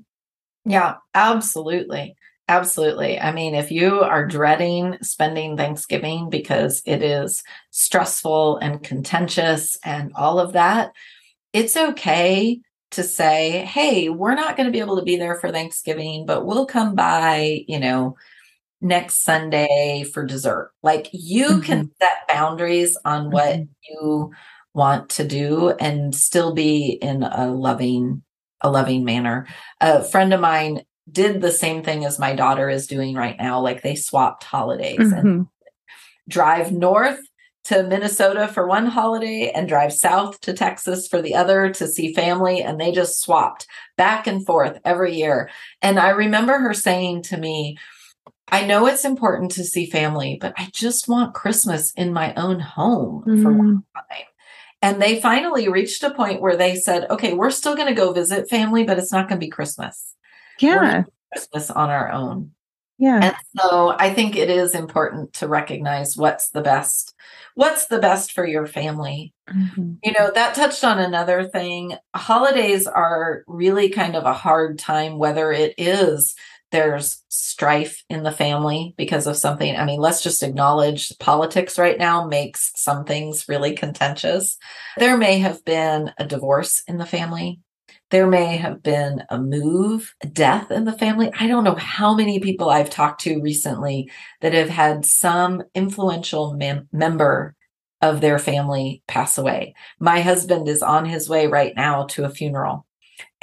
Yeah 0.65 0.95
absolutely 1.15 2.17
Absolutely. 2.47 3.19
I 3.19 3.33
mean, 3.33 3.55
if 3.55 3.71
you 3.71 4.01
are 4.01 4.27
dreading 4.27 4.99
spending 5.01 5.57
Thanksgiving 5.57 6.29
because 6.29 6.83
it 6.85 7.03
is 7.03 7.43
stressful 7.71 8.59
and 8.59 8.83
contentious 8.83 9.79
and 9.83 10.13
all 10.15 10.39
of 10.39 10.53
that, 10.53 10.93
it's 11.55 11.77
okay 11.77 12.61
to 12.91 13.03
say, 13.03 13.65
hey, 13.65 14.11
we're 14.11 14.35
not 14.35 14.57
going 14.57 14.67
to 14.67 14.73
be 14.73 14.81
able 14.81 14.99
to 14.99 15.05
be 15.05 15.17
there 15.17 15.37
for 15.37 15.51
Thanksgiving, 15.51 16.27
but 16.27 16.45
we'll 16.45 16.67
come 16.67 16.95
by, 16.95 17.65
you 17.67 17.81
know, 17.81 18.15
next 18.81 19.25
Sunday 19.25 20.05
for 20.13 20.27
dessert. 20.27 20.73
Like 20.83 21.09
you 21.13 21.47
mm-hmm. 21.47 21.61
can 21.61 21.91
set 22.01 22.29
boundaries 22.29 22.97
on 23.07 23.31
what 23.31 23.55
mm-hmm. 23.55 23.65
you 23.89 24.33
want 24.75 25.09
to 25.11 25.27
do 25.27 25.71
and 25.81 26.15
still 26.15 26.53
be 26.53 26.99
in 27.01 27.23
a 27.23 27.51
loving 27.51 28.23
a 28.61 28.71
loving 28.71 29.05
manner. 29.05 29.47
A 29.81 30.03
friend 30.03 30.33
of 30.33 30.41
mine 30.41 30.83
did 31.11 31.41
the 31.41 31.53
same 31.53 31.83
thing 31.83 32.05
as 32.05 32.19
my 32.19 32.35
daughter 32.35 32.69
is 32.69 32.87
doing 32.87 33.15
right 33.15 33.37
now. 33.39 33.61
Like 33.61 33.83
they 33.83 33.95
swapped 33.95 34.45
holidays 34.45 34.99
mm-hmm. 34.99 35.15
and 35.15 35.47
drive 36.29 36.73
north 36.73 37.21
to 37.65 37.83
Minnesota 37.83 38.49
for 38.49 38.67
one 38.67 38.87
holiday 38.87 39.51
and 39.55 39.69
drive 39.69 39.93
south 39.93 40.41
to 40.43 40.53
Texas 40.53 41.09
for 41.09 41.23
the 41.23 41.35
other 41.35 41.71
to 41.71 41.87
see 41.87 42.13
family. 42.13 42.63
And 42.63 42.79
they 42.79 42.93
just 42.93 43.21
swapped 43.21 43.67
back 43.97 44.27
and 44.27 44.45
forth 44.45 44.79
every 44.85 45.15
year. 45.15 45.51
And 45.81 45.99
I 45.99 46.11
remember 46.11 46.59
her 46.59 46.75
saying 46.75 47.23
to 47.25 47.39
me, 47.39 47.79
I 48.49 48.67
know 48.67 48.87
it's 48.87 49.07
important 49.07 49.53
to 49.53 49.65
see 49.65 49.87
family, 49.87 50.37
but 50.39 50.53
I 50.59 50.69
just 50.73 51.09
want 51.09 51.35
Christmas 51.35 51.93
in 51.93 52.13
my 52.13 52.35
own 52.35 52.61
home 52.61 53.23
mm-hmm. 53.27 53.43
for 53.43 53.53
one 53.53 53.85
time. 53.95 54.27
And 54.83 55.01
they 55.01 55.19
finally 55.19 55.69
reached 55.69 56.03
a 56.03 56.13
point 56.13 56.43
where 56.43 56.57
they 56.57 56.77
said, 56.77 57.09
okay, 57.09 57.33
we're 57.33 57.51
still 57.51 57.75
going 57.75 57.89
to 57.89 57.95
go 57.95 58.13
visit 58.13 58.51
family, 58.51 58.85
but 58.85 58.99
it's 58.99 59.13
not 59.13 59.29
going 59.29 59.41
to 59.41 59.47
be 59.47 59.51
Christmas 59.51 60.15
yeah 60.61 61.03
christmas 61.33 61.71
on 61.71 61.91
our 61.91 62.11
own 62.11 62.51
yeah 62.99 63.21
and 63.23 63.37
so 63.59 63.95
i 63.99 64.13
think 64.13 64.37
it 64.37 64.51
is 64.51 64.75
important 64.75 65.33
to 65.33 65.49
recognize 65.49 66.17
what's 66.17 66.51
the 66.51 66.63
best 66.63 67.15
what's 67.55 67.87
the 67.87 67.99
best 67.99 68.33
for 68.33 68.47
your 68.47 68.67
family 68.67 69.33
mm-hmm. 69.49 69.95
you 70.03 70.13
know 70.13 70.31
that 70.35 70.55
touched 70.55 70.85
on 70.85 70.99
another 70.99 71.45
thing 71.45 71.97
holidays 72.15 72.87
are 72.87 73.43
really 73.47 73.89
kind 73.89 74.15
of 74.15 74.25
a 74.25 74.33
hard 74.33 74.79
time 74.79 75.19
whether 75.19 75.51
it 75.51 75.75
is 75.77 76.35
there's 76.75 77.23
strife 77.29 78.03
in 78.11 78.25
the 78.25 78.33
family 78.33 78.95
because 78.97 79.29
of 79.29 79.37
something. 79.37 79.77
I 79.77 79.85
mean, 79.85 80.01
let's 80.01 80.21
just 80.21 80.43
acknowledge 80.43 81.17
politics 81.21 81.79
right 81.79 81.97
now 81.97 82.27
makes 82.27 82.73
some 82.75 83.05
things 83.05 83.49
really 83.49 83.77
contentious. 83.77 84.59
There 84.99 85.17
may 85.17 85.39
have 85.39 85.65
been 85.65 86.11
a 86.19 86.27
divorce 86.27 86.83
in 86.89 86.99
the 86.99 87.07
family. 87.07 87.61
There 88.15 88.29
may 88.29 88.59
have 88.59 88.81
been 88.81 89.25
a 89.29 89.41
move, 89.41 90.15
a 90.23 90.29
death 90.29 90.71
in 90.71 90.85
the 90.85 90.97
family. 90.97 91.33
I 91.41 91.49
don't 91.49 91.65
know 91.65 91.75
how 91.75 92.15
many 92.15 92.39
people 92.39 92.71
I've 92.71 92.89
talked 92.89 93.23
to 93.23 93.41
recently 93.41 94.09
that 94.41 94.53
have 94.53 94.69
had 94.69 95.05
some 95.05 95.65
influential 95.75 96.55
mem- 96.55 96.89
member 96.93 97.57
of 98.01 98.21
their 98.21 98.39
family 98.39 99.03
pass 99.09 99.37
away. 99.37 99.75
My 99.99 100.21
husband 100.21 100.69
is 100.69 100.81
on 100.81 101.07
his 101.07 101.29
way 101.29 101.49
right 101.49 101.75
now 101.75 102.05
to 102.11 102.23
a 102.23 102.31
funeral. 102.31 102.87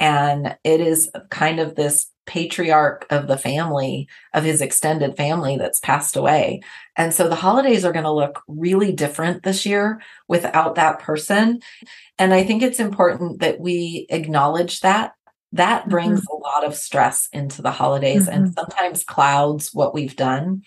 And 0.00 0.56
it 0.64 0.80
is 0.80 1.10
kind 1.28 1.60
of 1.60 1.74
this 1.74 2.06
patriarch 2.26 3.06
of 3.10 3.26
the 3.26 3.36
family, 3.36 4.08
of 4.32 4.44
his 4.44 4.60
extended 4.60 5.16
family 5.16 5.56
that's 5.56 5.80
passed 5.80 6.16
away. 6.16 6.62
And 6.96 7.12
so 7.12 7.28
the 7.28 7.34
holidays 7.34 7.84
are 7.84 7.92
going 7.92 8.04
to 8.04 8.12
look 8.12 8.42
really 8.46 8.92
different 8.92 9.42
this 9.42 9.66
year 9.66 10.00
without 10.28 10.76
that 10.76 11.00
person. 11.00 11.60
And 12.18 12.32
I 12.32 12.44
think 12.44 12.62
it's 12.62 12.80
important 12.80 13.40
that 13.40 13.60
we 13.60 14.06
acknowledge 14.08 14.80
that. 14.80 15.14
That 15.52 15.88
brings 15.88 16.20
mm-hmm. 16.20 16.36
a 16.36 16.38
lot 16.38 16.64
of 16.64 16.74
stress 16.74 17.28
into 17.32 17.60
the 17.60 17.72
holidays 17.72 18.26
mm-hmm. 18.26 18.44
and 18.44 18.54
sometimes 18.54 19.04
clouds 19.04 19.70
what 19.74 19.92
we've 19.92 20.16
done 20.16 20.62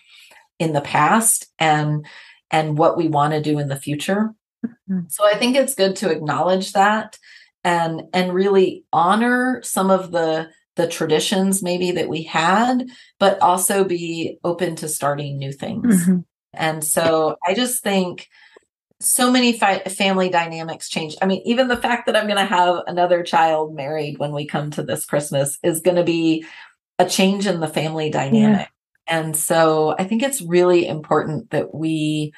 in 0.59 0.73
the 0.73 0.81
past 0.81 1.47
and 1.57 2.05
and 2.51 2.77
what 2.77 2.95
we 2.95 3.07
want 3.07 3.33
to 3.33 3.41
do 3.41 3.57
in 3.57 3.67
the 3.67 3.75
future. 3.75 4.33
Mm-hmm. 4.65 5.07
So 5.09 5.25
I 5.25 5.35
think 5.37 5.55
it's 5.55 5.73
good 5.73 5.95
to 5.97 6.11
acknowledge 6.11 6.73
that 6.73 7.17
and 7.63 8.03
and 8.13 8.33
really 8.33 8.85
honor 8.93 9.61
some 9.63 9.89
of 9.89 10.11
the 10.11 10.49
the 10.75 10.87
traditions 10.87 11.63
maybe 11.63 11.91
that 11.91 12.09
we 12.09 12.23
had, 12.23 12.85
but 13.19 13.39
also 13.41 13.83
be 13.83 14.37
open 14.43 14.75
to 14.77 14.87
starting 14.87 15.37
new 15.37 15.51
things. 15.51 16.03
Mm-hmm. 16.03 16.19
And 16.53 16.83
so 16.83 17.37
I 17.45 17.53
just 17.53 17.83
think 17.83 18.27
so 18.99 19.31
many 19.31 19.53
fi- 19.53 19.79
family 19.79 20.29
dynamics 20.29 20.89
change. 20.89 21.15
I 21.21 21.25
mean, 21.25 21.41
even 21.45 21.67
the 21.67 21.77
fact 21.77 22.05
that 22.05 22.15
I'm 22.15 22.27
going 22.27 22.37
to 22.37 22.45
have 22.45 22.81
another 22.87 23.23
child 23.23 23.75
married 23.75 24.19
when 24.19 24.31
we 24.31 24.47
come 24.47 24.71
to 24.71 24.83
this 24.83 25.05
Christmas 25.05 25.57
is 25.63 25.81
going 25.81 25.97
to 25.97 26.03
be 26.03 26.45
a 26.97 27.05
change 27.05 27.45
in 27.45 27.59
the 27.59 27.67
family 27.67 28.09
dynamic. 28.09 28.59
Yeah. 28.59 28.67
And 29.07 29.35
so 29.35 29.95
I 29.99 30.05
think 30.05 30.23
it's 30.23 30.41
really 30.41 30.87
important 30.87 31.51
that 31.51 31.75
we 31.75 32.33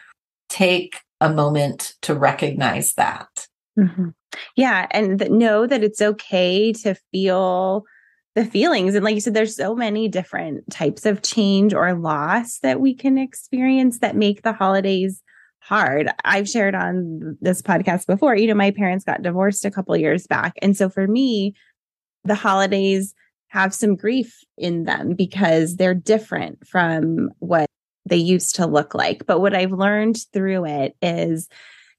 take 0.49 0.99
a 1.21 1.29
moment 1.29 1.93
to 2.01 2.15
recognize 2.15 2.93
that. 2.95 3.47
Mm-hmm. 3.79 4.09
Yeah. 4.55 4.87
And 4.91 5.19
th- 5.19 5.31
know 5.31 5.67
that 5.67 5.83
it's 5.83 6.01
okay 6.01 6.73
to 6.73 6.95
feel 7.11 7.85
the 8.37 8.45
feelings. 8.45 8.93
And 8.93 9.03
like 9.03 9.15
you 9.15 9.21
said, 9.21 9.33
there's 9.33 9.55
so 9.55 9.73
many 9.73 10.07
different 10.07 10.69
types 10.69 11.07
of 11.07 11.23
change 11.23 11.73
or 11.73 11.95
loss 11.95 12.59
that 12.59 12.79
we 12.79 12.93
can 12.93 13.17
experience 13.17 13.97
that 13.99 14.15
make 14.15 14.43
the 14.43 14.53
holidays 14.53 15.23
hard. 15.57 16.11
I've 16.23 16.47
shared 16.47 16.75
on 16.75 17.35
this 17.41 17.63
podcast 17.63 18.05
before, 18.05 18.35
you 18.35 18.45
know, 18.45 18.53
my 18.53 18.69
parents 18.69 19.03
got 19.03 19.23
divorced 19.23 19.65
a 19.65 19.71
couple 19.71 19.97
years 19.97 20.27
back. 20.27 20.53
And 20.61 20.77
so 20.77 20.87
for 20.87 21.07
me, 21.07 21.55
the 22.25 22.35
holidays 22.35 23.15
have 23.47 23.73
some 23.73 23.95
grief 23.95 24.43
in 24.55 24.83
them 24.83 25.15
because 25.15 25.77
they're 25.77 25.95
different 25.95 26.67
from 26.67 27.31
what 27.39 27.65
they 28.05 28.17
used 28.17 28.55
to 28.57 28.67
look 28.67 28.93
like. 28.93 29.25
But 29.25 29.41
what 29.41 29.55
I've 29.55 29.71
learned 29.71 30.19
through 30.31 30.65
it 30.65 30.95
is 31.01 31.49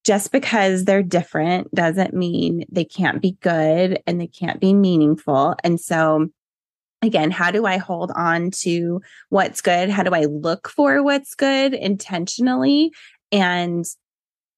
just 0.08 0.32
because 0.32 0.86
they're 0.86 1.02
different 1.02 1.72
doesn't 1.74 2.14
mean 2.14 2.64
they 2.72 2.86
can't 2.86 3.20
be 3.20 3.32
good 3.42 4.02
and 4.06 4.18
they 4.18 4.26
can't 4.26 4.58
be 4.58 4.72
meaningful. 4.72 5.54
And 5.62 5.78
so, 5.78 6.30
again, 7.02 7.30
how 7.30 7.50
do 7.50 7.66
I 7.66 7.76
hold 7.76 8.10
on 8.16 8.50
to 8.62 9.02
what's 9.28 9.60
good? 9.60 9.90
How 9.90 10.02
do 10.02 10.14
I 10.14 10.24
look 10.24 10.70
for 10.70 11.02
what's 11.02 11.34
good 11.34 11.74
intentionally? 11.74 12.90
And 13.32 13.84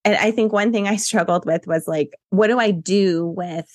and 0.05 0.15
I 0.15 0.31
think 0.31 0.53
one 0.53 0.71
thing 0.71 0.87
I 0.87 0.95
struggled 0.95 1.45
with 1.45 1.67
was 1.67 1.85
like, 1.85 2.15
what 2.29 2.47
do 2.47 2.57
I 2.57 2.71
do 2.71 3.25
with 3.25 3.69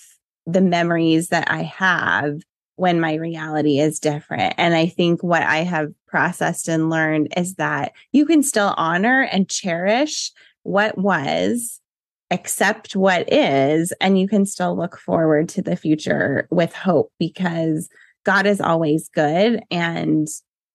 the 0.47 0.63
memories 0.63 1.29
that 1.29 1.51
I 1.51 1.65
have 1.65 2.41
when 2.77 3.01
my 3.01 3.17
reality 3.17 3.81
is 3.81 4.01
different? 4.01 4.55
And 4.57 4.75
I 4.75 4.87
think 4.87 5.23
what 5.23 5.43
I 5.43 5.59
have 5.59 5.93
processed 6.09 6.69
and 6.69 6.89
learned 6.89 7.35
is 7.37 7.57
that 7.57 7.93
you 8.13 8.25
can 8.25 8.43
still 8.43 8.73
honor 8.79 9.29
and 9.31 9.47
cherish 9.47 10.33
what 10.67 10.99
was, 10.99 11.81
accept 12.31 12.97
what 12.97 13.33
is, 13.33 13.93
and 14.01 14.19
you 14.19 14.27
can 14.27 14.45
still 14.45 14.77
look 14.77 14.99
forward 14.99 15.49
to 15.51 15.63
the 15.63 15.77
future 15.77 16.49
with 16.51 16.75
hope 16.75 17.13
because 17.19 17.89
God 18.25 18.47
is 18.47 18.61
always 18.61 19.09
good. 19.09 19.63
And 19.71 20.27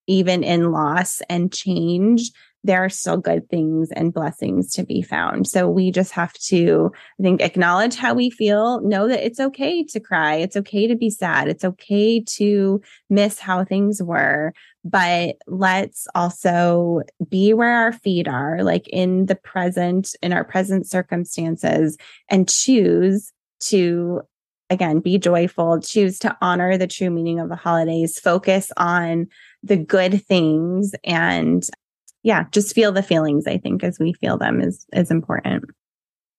even 0.08 0.44
in 0.44 0.72
loss 0.72 1.22
and 1.30 1.54
change, 1.54 2.32
there 2.64 2.84
are 2.84 2.90
still 2.90 3.18
good 3.18 3.50
things 3.50 3.92
and 3.92 4.14
blessings 4.14 4.72
to 4.74 4.84
be 4.84 5.02
found. 5.02 5.48
So 5.48 5.68
we 5.68 5.92
just 5.92 6.12
have 6.12 6.34
to, 6.34 6.92
I 7.20 7.24
think, 7.24 7.42
acknowledge 7.42 7.96
how 7.96 8.14
we 8.14 8.30
feel, 8.30 8.82
know 8.82 9.08
that 9.08 9.26
it's 9.26 9.40
okay 9.40 9.84
to 9.86 10.00
cry. 10.00 10.36
It's 10.36 10.56
okay 10.56 10.88
to 10.88 10.96
be 10.96 11.10
sad. 11.10 11.48
It's 11.48 11.66
okay 11.66 12.22
to 12.38 12.82
miss 13.10 13.40
how 13.40 13.66
things 13.66 14.02
were, 14.02 14.54
but 14.84 15.38
let's 15.48 16.08
also 16.16 17.02
be 17.30 17.54
where 17.54 17.76
our 17.76 17.94
feet 17.94 18.28
are, 18.28 18.64
like 18.64 18.88
in 18.88 19.28
the 19.28 19.36
present, 19.36 20.16
in 20.22 20.34
our 20.34 20.44
present 20.44 20.88
circumstances, 20.88 21.98
and 22.30 22.50
choose 22.50 23.32
to, 23.62 24.22
again, 24.70 25.00
be 25.00 25.18
joyful, 25.18 25.80
choose 25.80 26.18
to 26.20 26.36
honor 26.42 26.78
the 26.78 26.88
true 26.88 27.10
meaning 27.10 27.40
of 27.40 27.50
the 27.50 27.56
holidays, 27.56 28.20
focus 28.20 28.72
on 28.78 29.28
the 29.62 29.78
good 29.78 30.26
things, 30.26 30.94
and 31.04 31.68
yeah, 32.24 32.46
just 32.52 32.74
feel 32.76 32.92
the 32.92 33.04
feelings, 33.04 33.48
I 33.48 33.58
think, 33.58 33.84
as 33.84 34.00
we 34.00 34.14
feel 34.14 34.38
them 34.38 34.62
is, 34.62 34.86
is 34.94 35.12
important. 35.12 35.66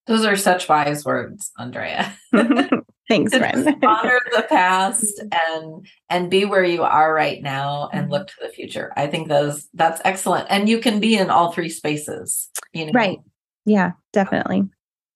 Those 0.07 0.25
are 0.25 0.37
such 0.37 0.69
wise 0.69 1.05
words, 1.05 1.53
Andrea. 1.59 2.17
Thanks, 3.13 3.37
friend. 3.37 3.77
honor 3.85 4.21
the 4.35 4.47
past 4.49 5.23
and 5.31 5.87
and 6.09 6.31
be 6.31 6.47
where 6.47 6.65
you 6.65 6.83
are 6.83 7.13
right 7.13 7.43
now 7.43 7.91
and 7.93 8.05
mm-hmm. 8.05 8.13
look 8.13 8.29
to 8.29 8.35
the 8.41 8.49
future. 8.49 8.93
I 8.97 9.07
think 9.07 9.29
those 9.29 9.69
that's 9.75 10.01
excellent. 10.05 10.47
And 10.49 10.69
you 10.69 10.79
can 10.79 10.99
be 10.99 11.17
in 11.17 11.29
all 11.29 11.53
three 11.53 11.69
spaces, 11.69 12.49
you 12.73 12.87
know. 12.87 12.93
Right. 12.93 13.19
Yeah, 13.67 13.93
definitely. 14.13 14.65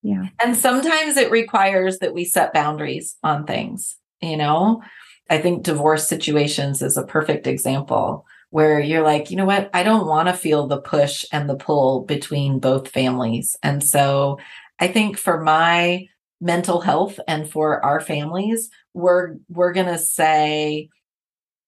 Yeah. 0.03 0.27
And 0.43 0.57
sometimes 0.57 1.17
it 1.17 1.31
requires 1.31 1.99
that 1.99 2.13
we 2.13 2.25
set 2.27 2.53
boundaries 2.53 3.17
on 3.23 3.47
things, 3.47 3.97
you 4.21 4.37
know. 4.37 4.83
I 5.31 5.39
think 5.39 5.65
divorce 5.65 6.07
situations 6.07 6.83
is 6.83 6.97
a 6.97 7.07
perfect 7.07 7.47
example 7.47 8.27
where 8.51 8.79
you're 8.79 9.03
like, 9.03 9.31
you 9.31 9.37
know 9.37 9.47
what? 9.47 9.71
I 9.75 9.83
don't 9.83 10.07
want 10.07 10.29
to 10.29 10.35
feel 10.35 10.67
the 10.67 10.81
push 10.81 11.25
and 11.33 11.49
the 11.49 11.57
pull 11.57 12.03
between 12.03 12.61
both 12.61 12.89
families. 12.89 13.57
And 13.63 13.83
so 13.83 14.39
I 14.79 14.89
think 14.89 15.17
for 15.17 15.41
my 15.43 16.09
mental 16.41 16.81
health 16.81 17.19
and 17.27 17.51
for 17.51 17.85
our 17.85 18.01
families, 18.01 18.71
we're 18.95 19.37
we're 19.49 19.73
going 19.73 19.87
to 19.87 19.99
say 19.99 20.89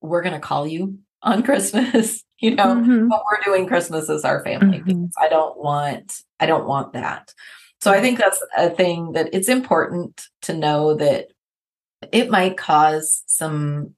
we're 0.01 0.23
going 0.23 0.35
to 0.35 0.41
call 0.41 0.66
you 0.66 0.99
on 1.23 1.43
Christmas, 1.45 2.25
you 2.39 2.55
know, 2.55 2.77
mm-hmm. 2.77 3.09
but 3.09 3.23
we're 3.31 3.43
doing 3.45 3.66
Christmas 3.66 4.09
as 4.09 4.25
our 4.25 4.43
family 4.45 4.79
mm-hmm. 4.79 5.03
because 5.03 5.14
I 5.21 5.29
don't 5.29 5.59
want 5.59 6.23
I 6.41 6.47
don't 6.47 6.66
want 6.66 6.93
that. 6.93 7.33
So 7.81 7.93
I 7.93 8.01
think 8.01 8.19
that's 8.19 8.43
a 8.57 8.71
thing 8.71 9.12
that 9.12 9.31
it's 9.33 9.49
important 9.49 10.27
to 10.43 10.55
know 10.55 10.95
that 10.95 11.29
it 12.12 12.29
might 12.29 12.57
cause 12.57 13.23
some 13.27 13.95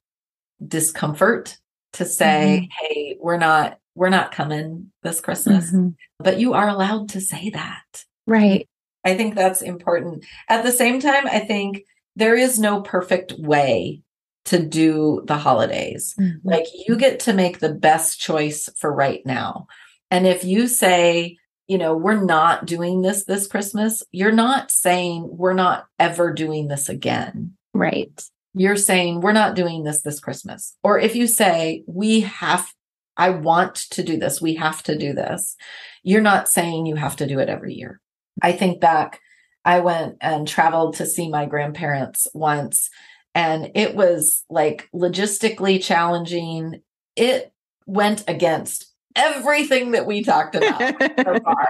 discomfort 0.66 1.57
to 1.95 2.05
say, 2.05 2.68
mm-hmm. 2.71 2.87
"Hey, 2.87 3.16
we're 3.18 3.39
not 3.39 3.79
we're 3.95 4.11
not 4.11 4.33
coming 4.33 4.93
this 5.03 5.21
Christmas." 5.21 5.68
Mm-hmm. 5.68 5.91
But 6.18 6.39
you 6.39 6.53
are 6.53 6.68
allowed 6.68 7.09
to 7.11 7.21
say 7.21 7.51
that. 7.51 8.05
Right. 8.27 8.68
I 9.05 9.16
think 9.16 9.34
that's 9.34 9.62
important. 9.62 10.24
At 10.48 10.64
the 10.64 10.72
same 10.72 11.01
time, 11.01 11.26
I 11.26 11.40
think 11.40 11.84
there 12.16 12.36
is 12.36 12.59
no 12.59 12.82
perfect 12.82 13.32
way 13.38 14.03
to 14.46 14.62
do 14.62 15.22
the 15.26 15.36
holidays. 15.36 16.14
Mm-hmm. 16.18 16.48
Like 16.48 16.66
you 16.86 16.96
get 16.96 17.20
to 17.20 17.32
make 17.32 17.61
the 17.61 17.72
best 17.72 18.20
choice 18.20 18.68
for 18.76 18.92
right 18.92 19.24
now. 19.24 19.66
And 20.11 20.26
if 20.26 20.44
you 20.44 20.66
say, 20.66 21.36
you 21.68 21.78
know, 21.78 21.96
we're 21.96 22.20
not 22.20 22.66
doing 22.66 23.03
this 23.03 23.24
this 23.24 23.46
Christmas, 23.46 24.03
you're 24.11 24.32
not 24.32 24.70
saying 24.70 25.28
we're 25.30 25.53
not 25.53 25.86
ever 25.98 26.32
doing 26.32 26.68
this 26.68 26.88
again. 26.88 27.53
Right. 27.72 28.22
You're 28.55 28.76
saying 28.76 29.20
we're 29.20 29.32
not 29.32 29.55
doing 29.55 29.84
this 29.84 30.03
this 30.03 30.18
Christmas. 30.18 30.76
Or 30.82 30.98
if 30.98 31.14
you 31.14 31.26
say 31.26 31.84
we 31.86 32.20
have 32.20 32.72
I 33.16 33.30
want 33.30 33.74
to 33.90 34.03
do 34.03 34.16
this, 34.16 34.40
we 34.40 34.55
have 34.55 34.82
to 34.84 34.96
do 34.96 35.12
this. 35.12 35.55
You're 36.03 36.22
not 36.22 36.48
saying 36.48 36.86
you 36.86 36.96
have 36.96 37.16
to 37.16 37.26
do 37.26 37.38
it 37.38 37.48
every 37.48 37.74
year. 37.74 38.01
I 38.43 38.53
think 38.53 38.80
back, 38.80 39.20
I 39.64 39.80
went 39.80 40.16
and 40.20 40.49
traveled 40.49 40.97
to 40.97 41.07
see 41.07 41.28
my 41.28 41.47
grandparents 41.47 42.26
once, 42.34 42.88
and 43.34 43.70
it 43.74 43.95
was 43.95 44.45
like 44.49 44.88
logistically 44.95 45.82
challenging. 45.82 46.82
It 47.16 47.53
went 47.86 48.24
against 48.28 48.91
everything 49.16 49.91
that 49.93 50.07
we 50.07 50.22
talked 50.22 50.55
about 50.55 50.80
so 51.24 51.41
far. 51.41 51.68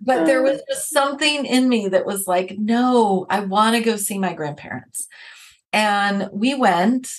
But 0.00 0.26
there 0.26 0.42
was 0.42 0.60
just 0.68 0.90
something 0.90 1.46
in 1.46 1.68
me 1.68 1.88
that 1.88 2.06
was 2.06 2.26
like, 2.26 2.54
no, 2.58 3.26
I 3.30 3.40
want 3.40 3.76
to 3.76 3.82
go 3.82 3.96
see 3.96 4.18
my 4.18 4.34
grandparents. 4.34 5.06
And 5.72 6.28
we 6.32 6.54
went, 6.54 7.10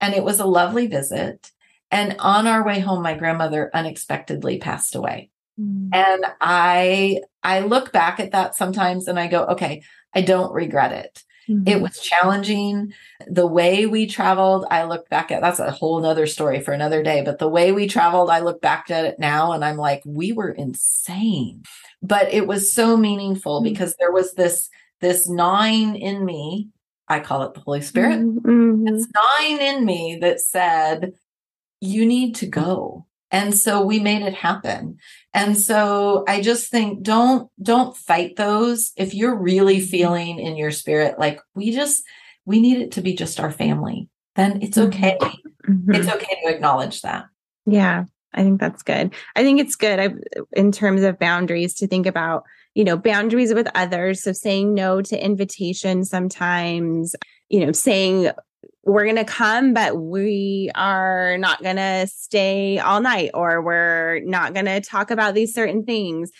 and 0.00 0.14
it 0.14 0.24
was 0.24 0.40
a 0.40 0.46
lovely 0.46 0.86
visit. 0.86 1.50
And 1.90 2.16
on 2.18 2.46
our 2.46 2.64
way 2.64 2.80
home, 2.80 3.02
my 3.02 3.14
grandmother 3.14 3.70
unexpectedly 3.72 4.58
passed 4.58 4.94
away. 4.94 5.30
Mm. 5.60 5.90
And 5.92 6.26
I 6.40 7.20
I 7.42 7.60
look 7.60 7.92
back 7.92 8.20
at 8.20 8.32
that 8.32 8.54
sometimes 8.54 9.08
and 9.08 9.18
I 9.18 9.26
go, 9.26 9.44
okay, 9.46 9.82
I 10.14 10.22
don't 10.22 10.52
regret 10.52 10.92
it. 10.92 11.22
Mm-hmm. 11.48 11.68
It 11.68 11.80
was 11.80 12.00
challenging. 12.00 12.92
The 13.26 13.46
way 13.46 13.86
we 13.86 14.06
traveled, 14.06 14.64
I 14.70 14.84
look 14.84 15.08
back 15.08 15.30
at 15.30 15.42
that's 15.42 15.60
a 15.60 15.70
whole 15.70 16.00
nother 16.00 16.26
story 16.26 16.60
for 16.60 16.72
another 16.72 17.02
day. 17.02 17.22
But 17.22 17.38
the 17.38 17.48
way 17.48 17.72
we 17.72 17.86
traveled, 17.86 18.30
I 18.30 18.40
look 18.40 18.60
back 18.60 18.90
at 18.90 19.04
it 19.04 19.18
now 19.18 19.52
and 19.52 19.64
I'm 19.64 19.76
like, 19.76 20.02
we 20.06 20.32
were 20.32 20.50
insane. 20.50 21.62
But 22.02 22.32
it 22.32 22.46
was 22.46 22.72
so 22.72 22.96
meaningful 22.96 23.60
mm-hmm. 23.60 23.72
because 23.72 23.94
there 23.96 24.12
was 24.12 24.34
this 24.34 24.70
this 25.00 25.28
gnawing 25.28 25.96
in 25.96 26.24
me. 26.24 26.70
I 27.06 27.20
call 27.20 27.42
it 27.42 27.52
the 27.52 27.60
Holy 27.60 27.82
Spirit. 27.82 28.20
Mm-hmm. 28.20 28.88
It's 28.88 29.06
gnawing 29.14 29.60
in 29.60 29.84
me 29.84 30.18
that 30.22 30.40
said, 30.40 31.12
you 31.80 32.06
need 32.06 32.36
to 32.36 32.46
go. 32.46 33.06
And 33.30 33.56
so 33.56 33.82
we 33.82 33.98
made 33.98 34.22
it 34.22 34.32
happen. 34.32 34.96
And 35.34 35.58
so 35.58 36.24
I 36.28 36.40
just 36.40 36.70
think 36.70 37.02
don't 37.02 37.50
don't 37.60 37.96
fight 37.96 38.36
those 38.36 38.92
if 38.96 39.12
you're 39.12 39.34
really 39.34 39.80
feeling 39.80 40.38
in 40.38 40.56
your 40.56 40.70
spirit 40.70 41.18
like 41.18 41.40
we 41.54 41.72
just 41.72 42.04
we 42.46 42.60
need 42.60 42.80
it 42.80 42.92
to 42.92 43.02
be 43.02 43.14
just 43.14 43.40
our 43.40 43.50
family. 43.50 44.08
Then 44.36 44.62
it's 44.62 44.78
mm-hmm. 44.78 44.88
okay. 44.88 45.18
Mm-hmm. 45.68 45.94
It's 45.94 46.08
okay 46.08 46.40
to 46.44 46.54
acknowledge 46.54 47.02
that. 47.02 47.24
Yeah, 47.66 48.04
I 48.32 48.42
think 48.42 48.60
that's 48.60 48.82
good. 48.82 49.12
I 49.34 49.42
think 49.42 49.60
it's 49.60 49.76
good 49.76 49.98
I, 49.98 50.10
in 50.52 50.70
terms 50.72 51.02
of 51.02 51.18
boundaries 51.18 51.74
to 51.76 51.86
think 51.86 52.06
about, 52.06 52.44
you 52.74 52.84
know, 52.84 52.96
boundaries 52.96 53.54
with 53.54 53.68
others. 53.74 54.22
So 54.22 54.32
saying 54.32 54.74
no 54.74 55.00
to 55.02 55.24
invitations 55.24 56.10
sometimes, 56.10 57.16
you 57.48 57.64
know, 57.64 57.72
saying 57.72 58.30
we're 58.84 59.04
going 59.04 59.16
to 59.16 59.24
come, 59.24 59.72
but 59.72 59.96
we 59.96 60.70
are 60.74 61.36
not 61.38 61.62
going 61.62 61.76
to 61.76 62.06
stay 62.06 62.78
all 62.78 63.00
night 63.00 63.30
or 63.34 63.62
we're 63.62 64.20
not 64.20 64.54
going 64.54 64.66
to 64.66 64.80
talk 64.80 65.10
about 65.10 65.34
these 65.34 65.54
certain 65.54 65.84
things. 65.84 66.30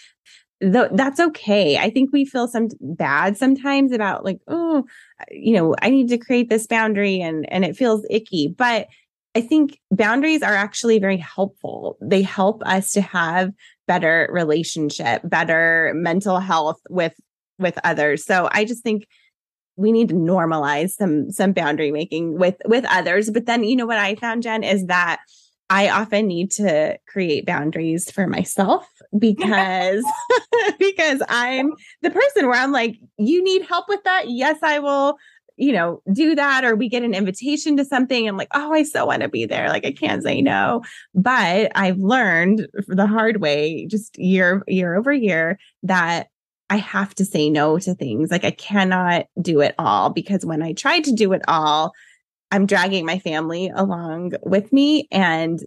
Th- 0.61 0.91
that's 0.93 1.21
okay. 1.21 1.79
I 1.79 1.91
think 1.91 2.11
we 2.13 2.25
feel 2.25 2.49
some 2.49 2.69
bad 2.81 3.37
sometimes 3.37 3.93
about 3.93 4.25
like, 4.25 4.39
oh, 4.47 4.85
you 5.31 5.55
know, 5.55 5.75
I 5.81 5.91
need 5.91 6.09
to 6.09 6.19
create 6.19 6.49
this 6.49 6.67
boundary 6.67 7.21
and 7.21 7.51
and 7.51 7.65
it 7.65 7.77
feels 7.77 8.07
icky, 8.11 8.49
but 8.49 8.89
I 9.35 9.41
think 9.41 9.81
boundaries 9.91 10.43
are 10.43 10.55
actually 10.55 11.01
very 11.01 11.17
helpful. 11.17 11.97
They 12.01 12.23
help 12.23 12.63
us 12.65 12.93
to 12.93 13.01
have 13.01 13.51
better 13.89 14.29
relationship, 14.33 15.23
better 15.25 15.93
mental 15.95 16.39
health 16.39 16.81
with 16.89 17.15
with 17.59 17.79
others. 17.85 18.25
So 18.25 18.49
I 18.53 18.65
just 18.65 18.83
think 18.83 19.07
we 19.77 19.93
need 19.93 20.09
to 20.09 20.15
normalize 20.15 20.91
some 20.91 21.31
some 21.31 21.53
boundary 21.53 21.91
making 21.91 22.39
with 22.39 22.57
with 22.67 22.85
others. 22.89 23.31
But 23.31 23.47
then 23.47 23.65
you 23.65 23.77
know 23.77 23.87
what 23.87 23.99
i 23.99 24.15
found 24.15 24.43
jen 24.43 24.63
is 24.63 24.87
that 24.87 25.21
i 25.71 25.89
often 25.89 26.27
need 26.27 26.51
to 26.53 26.99
create 27.09 27.47
boundaries 27.47 28.11
for 28.11 28.27
myself 28.27 28.89
because 29.19 30.05
because 30.79 31.23
i'm 31.29 31.73
the 32.03 32.11
person 32.11 32.47
where 32.47 32.61
i'm 32.61 32.73
like 32.73 32.97
you 33.19 33.43
need 33.43 33.63
help 33.63 33.87
with 33.89 34.03
that? 34.05 34.29
Yes 34.29 34.59
i 34.63 34.79
will 34.79 35.17
you 35.57 35.73
know 35.73 36.03
do 36.13 36.35
that. 36.35 36.65
Or 36.65 36.75
we 36.75 36.89
get 36.89 37.05
an 37.05 37.15
invitation 37.15 37.77
to 37.77 37.85
something 37.85 38.29
i'm 38.29 38.37
like 38.37 38.49
oh 38.55 38.73
i 38.73 38.83
so 38.83 39.07
want 39.07 39.23
to 39.23 39.29
be 39.29 39.47
there. 39.47 39.69
Like 39.69 39.87
i 39.87 39.93
can't 39.93 40.23
say 40.23 40.41
no. 40.41 40.83
But 41.15 41.73
i've 41.75 41.99
learned 41.99 42.69
the 42.87 43.07
hard 43.07 43.41
way 43.41 43.87
just 43.87 44.19
year 44.19 44.63
year 44.67 44.95
over 44.95 45.13
year 45.13 45.59
that 45.85 46.29
I 46.71 46.77
have 46.77 47.15
to 47.17 47.25
say 47.25 47.51
no 47.51 47.79
to 47.79 47.95
things. 47.95 48.31
Like 48.31 48.45
I 48.45 48.51
cannot 48.51 49.27
do 49.41 49.61
it 49.61 49.75
all 49.79 50.11
because 50.11 50.45
when 50.45 50.63
I 50.63 50.73
try 50.73 51.01
to 51.01 51.13
do 51.13 51.33
it 51.33 51.43
all, 51.47 51.93
I'm 52.51 52.67
dragging 52.67 53.05
my 53.05 53.19
family 53.19 53.71
along 53.75 54.33
with 54.43 54.73
me 54.73 55.09
and 55.11 55.61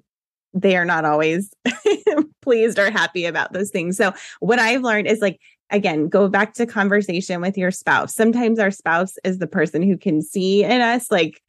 they 0.53 0.75
are 0.75 0.85
not 0.85 1.05
always 1.05 1.53
pleased 2.41 2.79
or 2.79 2.89
happy 2.89 3.25
about 3.25 3.53
those 3.53 3.69
things. 3.69 3.97
So 3.97 4.13
what 4.39 4.59
I've 4.59 4.81
learned 4.81 5.07
is 5.07 5.19
like 5.19 5.39
again, 5.69 6.07
go 6.07 6.29
back 6.29 6.53
to 6.53 6.65
conversation 6.65 7.41
with 7.41 7.57
your 7.57 7.71
spouse. 7.71 8.15
Sometimes 8.15 8.57
our 8.57 8.71
spouse 8.71 9.15
is 9.23 9.39
the 9.39 9.47
person 9.47 9.81
who 9.81 9.97
can 9.97 10.21
see 10.21 10.63
in 10.63 10.81
us 10.81 11.11
like 11.11 11.41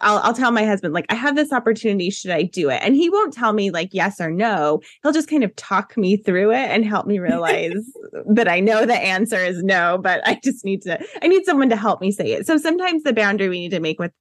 I'll, 0.00 0.18
I'll 0.18 0.34
tell 0.34 0.50
my 0.50 0.64
husband 0.64 0.94
like 0.94 1.06
i 1.08 1.14
have 1.14 1.36
this 1.36 1.52
opportunity 1.52 2.10
should 2.10 2.30
i 2.30 2.42
do 2.42 2.70
it? 2.70 2.80
And 2.82 2.94
he 2.94 3.10
won't 3.10 3.32
tell 3.32 3.52
me 3.52 3.70
like 3.70 3.90
yes 3.92 4.20
or 4.20 4.30
no. 4.30 4.80
He'll 5.02 5.12
just 5.12 5.30
kind 5.30 5.44
of 5.44 5.54
talk 5.56 5.96
me 5.96 6.16
through 6.16 6.52
it 6.52 6.70
and 6.70 6.84
help 6.84 7.06
me 7.06 7.18
realize 7.30 7.84
that 8.26 8.48
i 8.48 8.60
know 8.60 8.86
the 8.86 8.94
answer 8.94 9.38
is 9.38 9.62
no 9.62 9.98
but 9.98 10.26
i 10.26 10.38
just 10.42 10.64
need 10.64 10.82
to 10.82 10.98
i 11.22 11.28
need 11.28 11.44
someone 11.44 11.70
to 11.70 11.76
help 11.76 12.00
me 12.00 12.10
say 12.10 12.32
it. 12.32 12.46
So 12.46 12.58
sometimes 12.58 13.02
the 13.02 13.12
boundary 13.12 13.48
we 13.48 13.60
need 13.60 13.70
to 13.70 13.80
make 13.80 13.98
with 13.98 14.12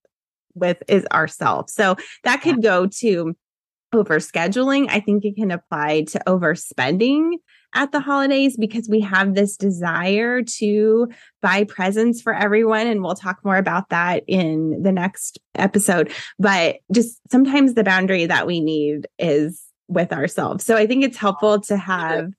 with 0.54 0.82
is 0.88 1.06
ourselves. 1.12 1.74
So 1.74 1.98
that 2.24 2.42
could 2.42 2.64
go 2.64 2.88
to 2.88 3.36
over 3.94 4.20
scheduling 4.20 4.88
i 4.90 5.00
think 5.00 5.24
it 5.24 5.36
can 5.36 5.52
apply 5.52 6.04
to 6.04 6.20
overspending 6.28 7.34
at 7.76 7.92
the 7.92 8.00
holidays 8.00 8.58
because 8.58 8.90
we 8.90 9.02
have 9.02 9.36
this 9.36 9.56
desire 9.58 10.42
to 10.42 11.08
buy 11.42 11.66
presents 11.66 12.22
for 12.22 12.34
everyone. 12.34 12.88
And 12.88 13.04
we'll 13.04 13.16
talk 13.16 13.38
more 13.44 13.58
about 13.58 13.90
that 13.90 14.24
in 14.28 14.82
the 14.82 14.92
next 14.92 15.38
episode. 15.56 16.12
But 16.40 16.78
just 16.92 17.20
sometimes 17.30 17.74
the 17.74 17.84
boundary 17.84 18.26
that 18.26 18.48
we 18.48 18.62
need 18.62 19.08
is 19.20 19.62
with 19.88 20.12
ourselves. 20.12 20.66
So 20.66 20.76
I 20.76 20.88
think 20.88 21.04
it's 21.04 21.18
helpful 21.18 21.60
to 21.62 21.78
have 21.78 22.32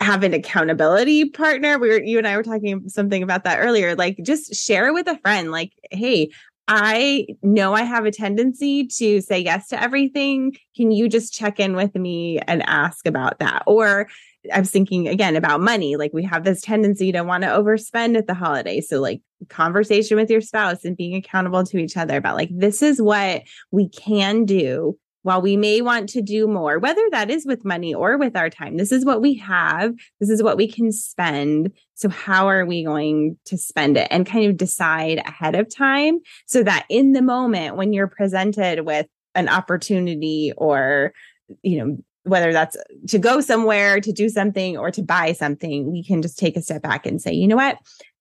have 0.00 0.22
an 0.22 0.34
accountability 0.34 1.30
partner. 1.30 1.78
We 1.78 1.88
were 1.88 2.02
you 2.02 2.18
and 2.18 2.26
I 2.26 2.36
were 2.36 2.42
talking 2.42 2.86
something 2.88 3.22
about 3.22 3.44
that 3.44 3.60
earlier. 3.60 3.96
Like 3.96 4.18
just 4.22 4.54
share 4.54 4.92
with 4.92 5.08
a 5.08 5.18
friend. 5.18 5.50
Like, 5.50 5.72
hey, 5.90 6.30
I 6.68 7.26
know 7.42 7.74
I 7.74 7.82
have 7.82 8.04
a 8.04 8.10
tendency 8.10 8.86
to 8.88 9.20
say 9.20 9.38
yes 9.38 9.68
to 9.68 9.80
everything. 9.80 10.56
Can 10.76 10.90
you 10.90 11.08
just 11.08 11.32
check 11.32 11.60
in 11.60 11.76
with 11.76 11.94
me 11.94 12.40
and 12.40 12.62
ask 12.68 13.06
about 13.06 13.38
that? 13.38 13.62
Or 13.66 14.08
I 14.52 14.60
was 14.60 14.70
thinking 14.70 15.08
again 15.08 15.36
about 15.36 15.60
money. 15.60 15.96
Like 15.96 16.12
we 16.12 16.24
have 16.24 16.44
this 16.44 16.60
tendency 16.60 17.12
to 17.12 17.22
want 17.22 17.42
to 17.42 17.48
overspend 17.48 18.16
at 18.16 18.26
the 18.26 18.34
holiday. 18.34 18.80
So 18.80 19.00
like 19.00 19.20
conversation 19.48 20.16
with 20.16 20.30
your 20.30 20.40
spouse 20.40 20.84
and 20.84 20.96
being 20.96 21.14
accountable 21.14 21.64
to 21.64 21.78
each 21.78 21.96
other 21.96 22.16
about 22.16 22.36
like 22.36 22.50
this 22.52 22.82
is 22.82 23.00
what 23.00 23.42
we 23.70 23.88
can 23.88 24.44
do 24.44 24.96
while 25.26 25.42
we 25.42 25.56
may 25.56 25.80
want 25.80 26.08
to 26.08 26.22
do 26.22 26.46
more, 26.46 26.78
whether 26.78 27.02
that 27.10 27.32
is 27.32 27.44
with 27.44 27.64
money 27.64 27.92
or 27.92 28.16
with 28.16 28.36
our 28.36 28.48
time, 28.48 28.76
this 28.76 28.92
is 28.92 29.04
what 29.04 29.20
we 29.20 29.34
have. 29.34 29.92
This 30.20 30.30
is 30.30 30.40
what 30.40 30.56
we 30.56 30.68
can 30.68 30.92
spend. 30.92 31.72
So, 31.94 32.08
how 32.08 32.48
are 32.48 32.64
we 32.64 32.84
going 32.84 33.36
to 33.46 33.58
spend 33.58 33.96
it 33.96 34.06
and 34.12 34.24
kind 34.24 34.48
of 34.48 34.56
decide 34.56 35.18
ahead 35.26 35.56
of 35.56 35.68
time 35.68 36.20
so 36.46 36.62
that 36.62 36.86
in 36.88 37.10
the 37.10 37.22
moment 37.22 37.74
when 37.74 37.92
you're 37.92 38.06
presented 38.06 38.86
with 38.86 39.08
an 39.34 39.48
opportunity 39.48 40.52
or, 40.56 41.12
you 41.62 41.78
know, 41.78 41.98
whether 42.26 42.52
that's 42.52 42.76
to 43.08 43.18
go 43.18 43.40
somewhere, 43.40 44.00
to 44.00 44.12
do 44.12 44.28
something, 44.28 44.76
or 44.76 44.90
to 44.90 45.02
buy 45.02 45.32
something, 45.32 45.90
we 45.90 46.02
can 46.02 46.22
just 46.22 46.38
take 46.38 46.56
a 46.56 46.62
step 46.62 46.82
back 46.82 47.06
and 47.06 47.20
say, 47.20 47.32
you 47.32 47.46
know 47.46 47.56
what? 47.56 47.78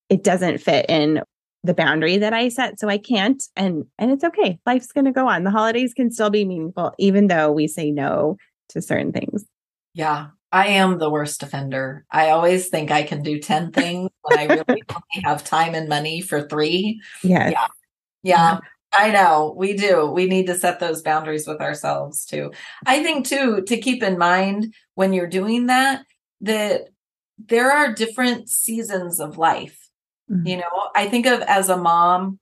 It 0.10 0.24
doesn't 0.24 0.60
fit 0.60 0.86
in 0.88 1.22
the 1.66 1.74
boundary 1.74 2.18
that 2.18 2.34
I 2.34 2.50
set 2.50 2.80
so 2.80 2.88
I 2.88 2.98
can't 2.98 3.42
and 3.56 3.86
and 3.98 4.12
it's 4.12 4.24
okay. 4.24 4.60
Life's 4.66 4.92
going 4.92 5.06
to 5.06 5.12
go 5.12 5.28
on. 5.28 5.44
The 5.44 5.52
holidays 5.52 5.94
can 5.94 6.12
still 6.12 6.30
be 6.30 6.46
meaningful 6.46 6.94
even 7.00 7.28
though 7.28 7.52
we 7.52 7.68
say 7.68 7.92
no 7.92 8.38
to 8.70 8.82
certain 8.82 9.12
things. 9.12 9.46
Yeah. 9.94 10.28
I 10.52 10.68
am 10.68 11.00
the 11.00 11.10
worst 11.10 11.44
offender. 11.44 12.06
I 12.12 12.30
always 12.30 12.70
think 12.70 12.92
I 12.92 13.04
can 13.04 13.24
do 13.24 13.40
10 13.40 13.72
things 13.72 14.10
when 14.22 14.40
I 14.40 14.44
really 14.46 14.84
only 14.90 15.24
have 15.24 15.44
time 15.44 15.74
and 15.74 15.90
money 15.90 16.22
for 16.22 16.48
3. 16.48 17.02
Yes. 17.24 17.52
Yeah. 17.52 17.68
Yeah. 18.24 18.60
I 18.96 19.12
know 19.12 19.54
we 19.58 19.74
do. 19.74 20.06
We 20.06 20.26
need 20.26 20.48
to 20.48 20.56
set 20.56 20.80
those 20.80 21.02
boundaries 21.02 21.48
with 21.48 21.62
ourselves 21.62 22.26
too. 22.26 22.52
I 22.86 23.04
think 23.04 23.28
too 23.28 23.62
to 23.64 23.78
keep 23.78 24.02
in 24.02 24.18
mind 24.18 24.74
when 24.94 25.14
you're 25.14 25.28
doing 25.28 25.68
that 25.68 26.06
that 26.42 26.90
there 27.38 27.72
are 27.72 27.94
different 27.94 28.50
seasons 28.50 29.20
of 29.20 29.38
life 29.38 29.86
Mm-hmm. 30.32 30.48
You 30.48 30.58
know, 30.58 30.90
I 30.96 31.08
think 31.08 31.26
of 31.26 31.42
as 31.42 31.70
a 31.70 31.78
mom, 31.78 32.40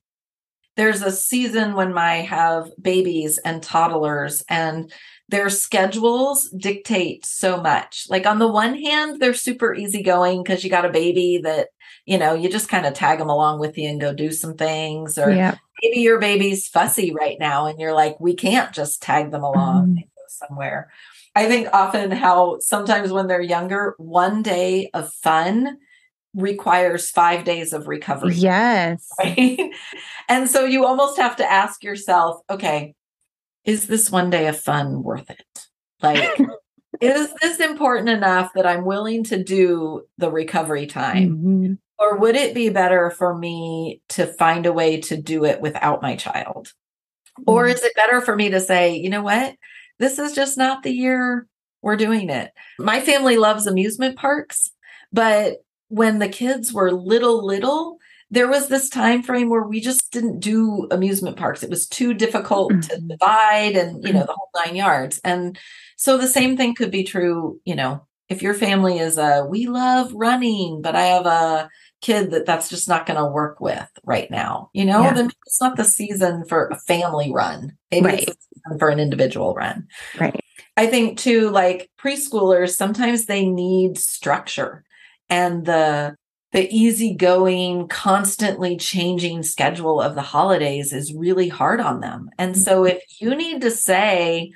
there's 0.76 1.02
a 1.02 1.12
season 1.12 1.76
when 1.76 1.98
I 1.98 2.18
have 2.18 2.72
babies 2.82 3.38
and 3.40 3.62
toddlers 3.62 4.44
and 4.50 4.92
their 5.30 5.50
schedules 5.50 6.50
dictate 6.58 7.26
so 7.26 7.62
much. 7.62 8.06
Like 8.10 8.26
on 8.26 8.40
the 8.40 8.48
one 8.48 8.76
hand, 8.82 9.20
they're 9.20 9.34
super 9.34 9.74
easygoing 9.74 10.44
because 10.44 10.64
you 10.64 10.70
got 10.70 10.86
a 10.86 10.92
baby 10.92 11.40
that, 11.44 11.70
you 12.06 12.18
know, 12.18 12.34
you 12.34 12.50
just 12.50 12.70
kind 12.70 12.86
of 12.86 12.94
tag 12.94 13.20
them 13.20 13.30
along 13.30 13.60
with 13.60 13.78
you 13.78 13.88
and 13.88 14.02
go 14.02 14.14
do 14.14 14.32
some 14.32 14.56
things. 14.56 15.18
Or 15.18 15.32
yeah. 15.32 15.56
maybe 15.82 16.02
your 16.02 16.20
baby's 16.20 16.68
fussy 16.68 17.14
right 17.14 17.38
now 17.40 17.66
and 17.66 17.80
you're 17.80 17.94
like, 17.94 18.20
we 18.20 18.36
can't 18.36 18.74
just 18.74 19.02
tag 19.02 19.32
them 19.32 19.44
along 19.44 19.88
mm. 19.88 19.90
and 19.90 20.04
go 20.16 20.24
somewhere. 20.28 20.92
I 21.36 21.48
think 21.48 21.70
often 21.74 22.12
how 22.12 22.60
sometimes 22.60 23.12
when 23.12 23.28
they're 23.28 23.42
younger, 23.42 23.96
one 23.98 24.44
day 24.44 24.90
of 24.94 25.12
fun 25.14 25.78
requires 26.36 27.10
five 27.10 27.44
days 27.44 27.74
of 27.74 27.88
recovery. 27.88 28.36
Yes. 28.36 29.10
Right? 29.20 29.72
and 30.28 30.50
so 30.50 30.66
you 30.66 30.86
almost 30.86 31.18
have 31.18 31.36
to 31.38 31.50
ask 31.50 31.84
yourself, 31.84 32.42
okay, 32.50 32.96
is 33.66 33.88
this 33.88 34.12
one 34.12 34.30
day 34.30 34.48
of 34.48 34.60
fun 34.60 35.04
worth 35.04 35.30
it? 35.30 35.68
Like, 36.02 36.38
is 37.02 37.34
this 37.42 37.60
important 37.60 38.10
enough 38.10 38.52
that 38.56 38.66
I'm 38.66 38.84
willing 38.86 39.24
to 39.26 39.42
do 39.42 40.04
the 40.18 40.32
recovery 40.32 40.86
time? 40.86 41.30
Mm-hmm. 41.30 41.74
Or 42.04 42.18
would 42.18 42.36
it 42.36 42.54
be 42.54 42.70
better 42.70 43.10
for 43.12 43.38
me 43.38 44.02
to 44.10 44.28
find 44.28 44.66
a 44.66 44.74
way 44.74 45.00
to 45.02 45.16
do 45.16 45.46
it 45.46 45.62
without 45.62 46.02
my 46.02 46.16
child? 46.16 46.74
Mm-hmm. 47.40 47.44
Or 47.48 47.68
is 47.68 47.84
it 47.84 47.96
better 47.96 48.20
for 48.20 48.36
me 48.36 48.50
to 48.50 48.60
say, 48.60 48.98
you 48.98 49.10
know 49.10 49.24
what? 49.24 49.56
This 50.00 50.20
is 50.20 50.34
just 50.34 50.58
not 50.58 50.84
the 50.84 50.92
year 50.92 51.48
we're 51.82 51.96
doing 51.96 52.30
it. 52.30 52.52
My 52.80 53.02
family 53.02 53.38
loves 53.38 53.68
amusement 53.68 54.18
parks, 54.18 54.72
but 55.12 55.64
when 55.90 56.20
the 56.20 56.30
kids 56.30 56.74
were 56.74 56.92
little 56.92 57.46
little 57.46 58.00
there 58.32 58.48
was 58.48 58.68
this 58.68 58.90
time 58.90 59.22
frame 59.22 59.48
where 59.48 59.62
we 59.62 59.80
just 59.80 60.12
didn't 60.12 60.40
do 60.40 60.88
amusement 60.90 61.38
parks 61.38 61.62
it 61.62 61.70
was 61.70 61.88
too 61.88 62.16
difficult 62.16 62.72
mm-hmm. 62.72 62.82
to 62.82 63.00
divide 63.00 63.76
and 63.76 64.04
you 64.04 64.12
know 64.12 64.26
the 64.26 64.34
whole 64.34 64.50
nine 64.66 64.76
yards 64.76 65.20
and 65.24 65.58
so 65.98 66.18
the 66.18 66.28
same 66.28 66.58
thing 66.58 66.74
could 66.74 66.90
be 66.90 67.04
true 67.04 67.60
you 67.64 67.76
know 67.76 68.06
if 68.30 68.42
your 68.42 68.56
family 68.56 68.98
is 68.98 69.20
a 69.20 69.46
we 69.48 69.68
love 69.68 70.12
running 70.14 70.82
but 70.82 70.96
i 70.96 71.06
have 71.06 71.28
a 71.28 71.70
kid 72.04 72.30
that 72.32 72.46
that's 72.46 72.70
just 72.70 72.88
not 72.88 73.06
going 73.06 73.18
to 73.18 73.26
work 73.26 73.60
with 73.60 73.90
right 74.04 74.30
now 74.30 74.70
you 74.74 74.86
know 74.86 75.02
yeah. 75.02 75.14
then 75.14 75.32
it's 75.46 75.62
not 75.62 75.78
the 75.78 75.84
season 75.84 76.46
for 76.46 76.68
a 76.68 76.78
family 76.78 77.32
run 77.32 77.76
maybe 77.92 78.06
right. 78.06 78.28
it's 78.28 78.48
for 78.78 78.90
an 78.90 79.00
individual 79.00 79.56
run 79.56 79.88
right 80.20 80.40
i 80.78 80.86
think 80.86 81.18
too 81.18 81.50
like 81.50 81.90
preschoolers 82.00 82.76
sometimes 82.76 83.26
they 83.26 83.48
need 83.48 83.98
structure 83.98 84.84
and 85.30 85.66
the 85.66 86.16
the 86.54 86.72
easygoing, 86.72 87.88
constantly 87.88 88.78
changing 88.78 89.42
schedule 89.42 90.00
of 90.00 90.14
the 90.14 90.22
holidays 90.22 90.94
is 90.94 91.14
really 91.14 91.50
hard 91.50 91.82
on 91.82 92.00
them. 92.00 92.30
And 92.38 92.56
so 92.56 92.84
mm-hmm. 92.84 92.96
if 92.96 93.04
you 93.20 93.36
need 93.36 93.62
to 93.62 93.72
say, 93.72 94.54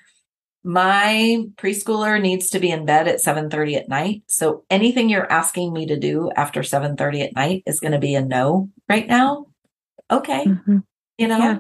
my 0.64 1.46
preschooler 1.56 2.22
needs 2.22 2.50
to 2.50 2.60
be 2.60 2.72
in 2.72 2.86
bed 2.86 3.08
at 3.08 3.22
7:30 3.22 3.76
at 3.76 3.90
night. 3.90 4.24
So 4.28 4.64
anything 4.70 5.10
you're 5.10 5.32
asking 5.32 5.74
me 5.74 5.86
to 5.88 5.98
do 5.98 6.32
after 6.36 6.62
7:30 6.62 7.22
at 7.22 7.36
night 7.36 7.64
is 7.66 7.80
going 7.80 7.94
to 7.94 8.00
be 8.00 8.16
a 8.16 8.22
no 8.24 8.70
right 8.90 9.08
now. 9.08 9.48
Okay. 10.12 10.46
Mm-hmm. 10.46 10.78
You 11.18 11.28
know. 11.28 11.38
Yeah. 11.38 11.58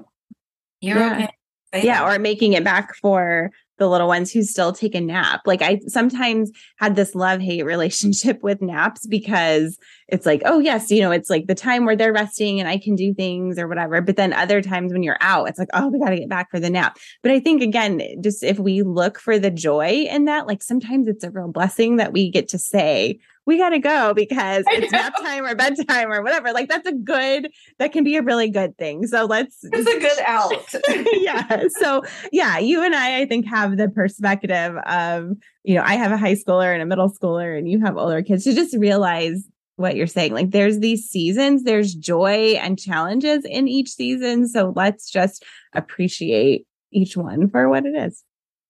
You're 0.79 0.97
yeah. 0.97 1.27
okay. 1.73 1.85
Yeah, 1.85 2.05
or 2.05 2.19
making 2.19 2.53
it 2.53 2.63
back 2.63 2.95
for 2.95 3.51
the 3.77 3.87
little 3.87 4.07
ones 4.07 4.31
who 4.31 4.43
still 4.43 4.73
take 4.73 4.95
a 4.95 5.01
nap. 5.01 5.41
Like 5.45 5.61
I 5.61 5.79
sometimes 5.87 6.51
had 6.77 6.95
this 6.95 7.15
love 7.15 7.39
hate 7.41 7.65
relationship 7.65 8.41
with 8.41 8.61
naps 8.61 9.05
because 9.05 9.77
it's 10.07 10.25
like, 10.25 10.41
oh, 10.45 10.59
yes, 10.59 10.89
you 10.89 11.01
know, 11.01 11.11
it's 11.11 11.29
like 11.29 11.47
the 11.47 11.55
time 11.55 11.85
where 11.85 11.95
they're 11.95 12.13
resting 12.13 12.59
and 12.59 12.69
I 12.69 12.77
can 12.77 12.95
do 12.95 13.13
things 13.13 13.59
or 13.59 13.67
whatever. 13.67 14.01
But 14.01 14.15
then 14.15 14.33
other 14.33 14.61
times 14.61 14.93
when 14.93 15.03
you're 15.03 15.17
out, 15.19 15.49
it's 15.49 15.59
like, 15.59 15.69
oh, 15.73 15.87
we 15.87 15.99
got 15.99 16.09
to 16.09 16.17
get 16.17 16.29
back 16.29 16.49
for 16.49 16.59
the 16.59 16.69
nap. 16.69 16.97
But 17.21 17.31
I 17.31 17.39
think, 17.39 17.61
again, 17.61 18.01
just 18.21 18.43
if 18.43 18.57
we 18.59 18.83
look 18.83 19.19
for 19.19 19.37
the 19.37 19.51
joy 19.51 20.05
in 20.09 20.25
that, 20.25 20.47
like 20.47 20.63
sometimes 20.63 21.07
it's 21.07 21.23
a 21.23 21.31
real 21.31 21.49
blessing 21.49 21.97
that 21.97 22.13
we 22.13 22.31
get 22.31 22.47
to 22.49 22.57
say, 22.57 23.19
we 23.47 23.57
got 23.57 23.69
to 23.69 23.79
go 23.79 24.13
because 24.13 24.65
it's 24.67 24.91
nap 24.91 25.13
time 25.21 25.45
or 25.45 25.55
bedtime 25.55 26.11
or 26.11 26.21
whatever. 26.21 26.51
Like 26.51 26.67
that's 26.67 26.85
a 26.85 26.91
good, 26.91 27.49
that 27.79 27.93
can 27.93 28.03
be 28.03 28.17
a 28.17 28.21
really 28.21 28.49
good 28.49 28.77
thing. 28.77 29.07
So 29.07 29.23
let's, 29.23 29.59
it's 29.63 29.89
a 29.89 29.99
good 29.99 30.19
out. 30.25 30.75
yeah. 31.13 31.63
So 31.79 32.03
yeah, 32.33 32.59
you 32.59 32.83
and 32.83 32.93
I, 32.93 33.21
I 33.21 33.25
think 33.25 33.47
have 33.47 33.77
the 33.77 33.87
perspective 33.87 34.75
of, 34.85 35.31
you 35.63 35.75
know, 35.75 35.83
I 35.83 35.93
have 35.93 36.11
a 36.11 36.17
high 36.17 36.35
schooler 36.35 36.73
and 36.73 36.81
a 36.81 36.85
middle 36.85 37.09
schooler 37.09 37.57
and 37.57 37.69
you 37.69 37.79
have 37.79 37.95
older 37.95 38.21
kids 38.21 38.43
to 38.43 38.53
just 38.53 38.75
realize 38.75 39.47
what 39.77 39.95
you're 39.95 40.07
saying. 40.07 40.33
Like 40.33 40.51
there's 40.51 40.79
these 40.79 41.05
seasons, 41.05 41.63
there's 41.63 41.95
joy 41.95 42.57
and 42.61 42.77
challenges 42.77 43.45
in 43.45 43.69
each 43.69 43.91
season. 43.91 44.49
So 44.49 44.73
let's 44.75 45.09
just 45.09 45.45
appreciate 45.73 46.67
each 46.91 47.15
one 47.15 47.49
for 47.49 47.69
what 47.69 47.85
it 47.85 47.95
is. 47.95 48.25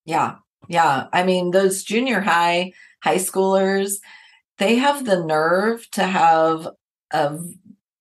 Yeah. 0.05 0.35
Yeah. 0.67 1.07
I 1.11 1.23
mean, 1.23 1.49
those 1.49 1.83
junior 1.83 2.19
high, 2.19 2.73
high 3.01 3.17
schoolers, 3.17 3.93
they 4.57 4.75
have 4.75 5.05
the 5.05 5.23
nerve 5.23 5.89
to 5.91 6.03
have 6.03 6.67
a 7.11 7.37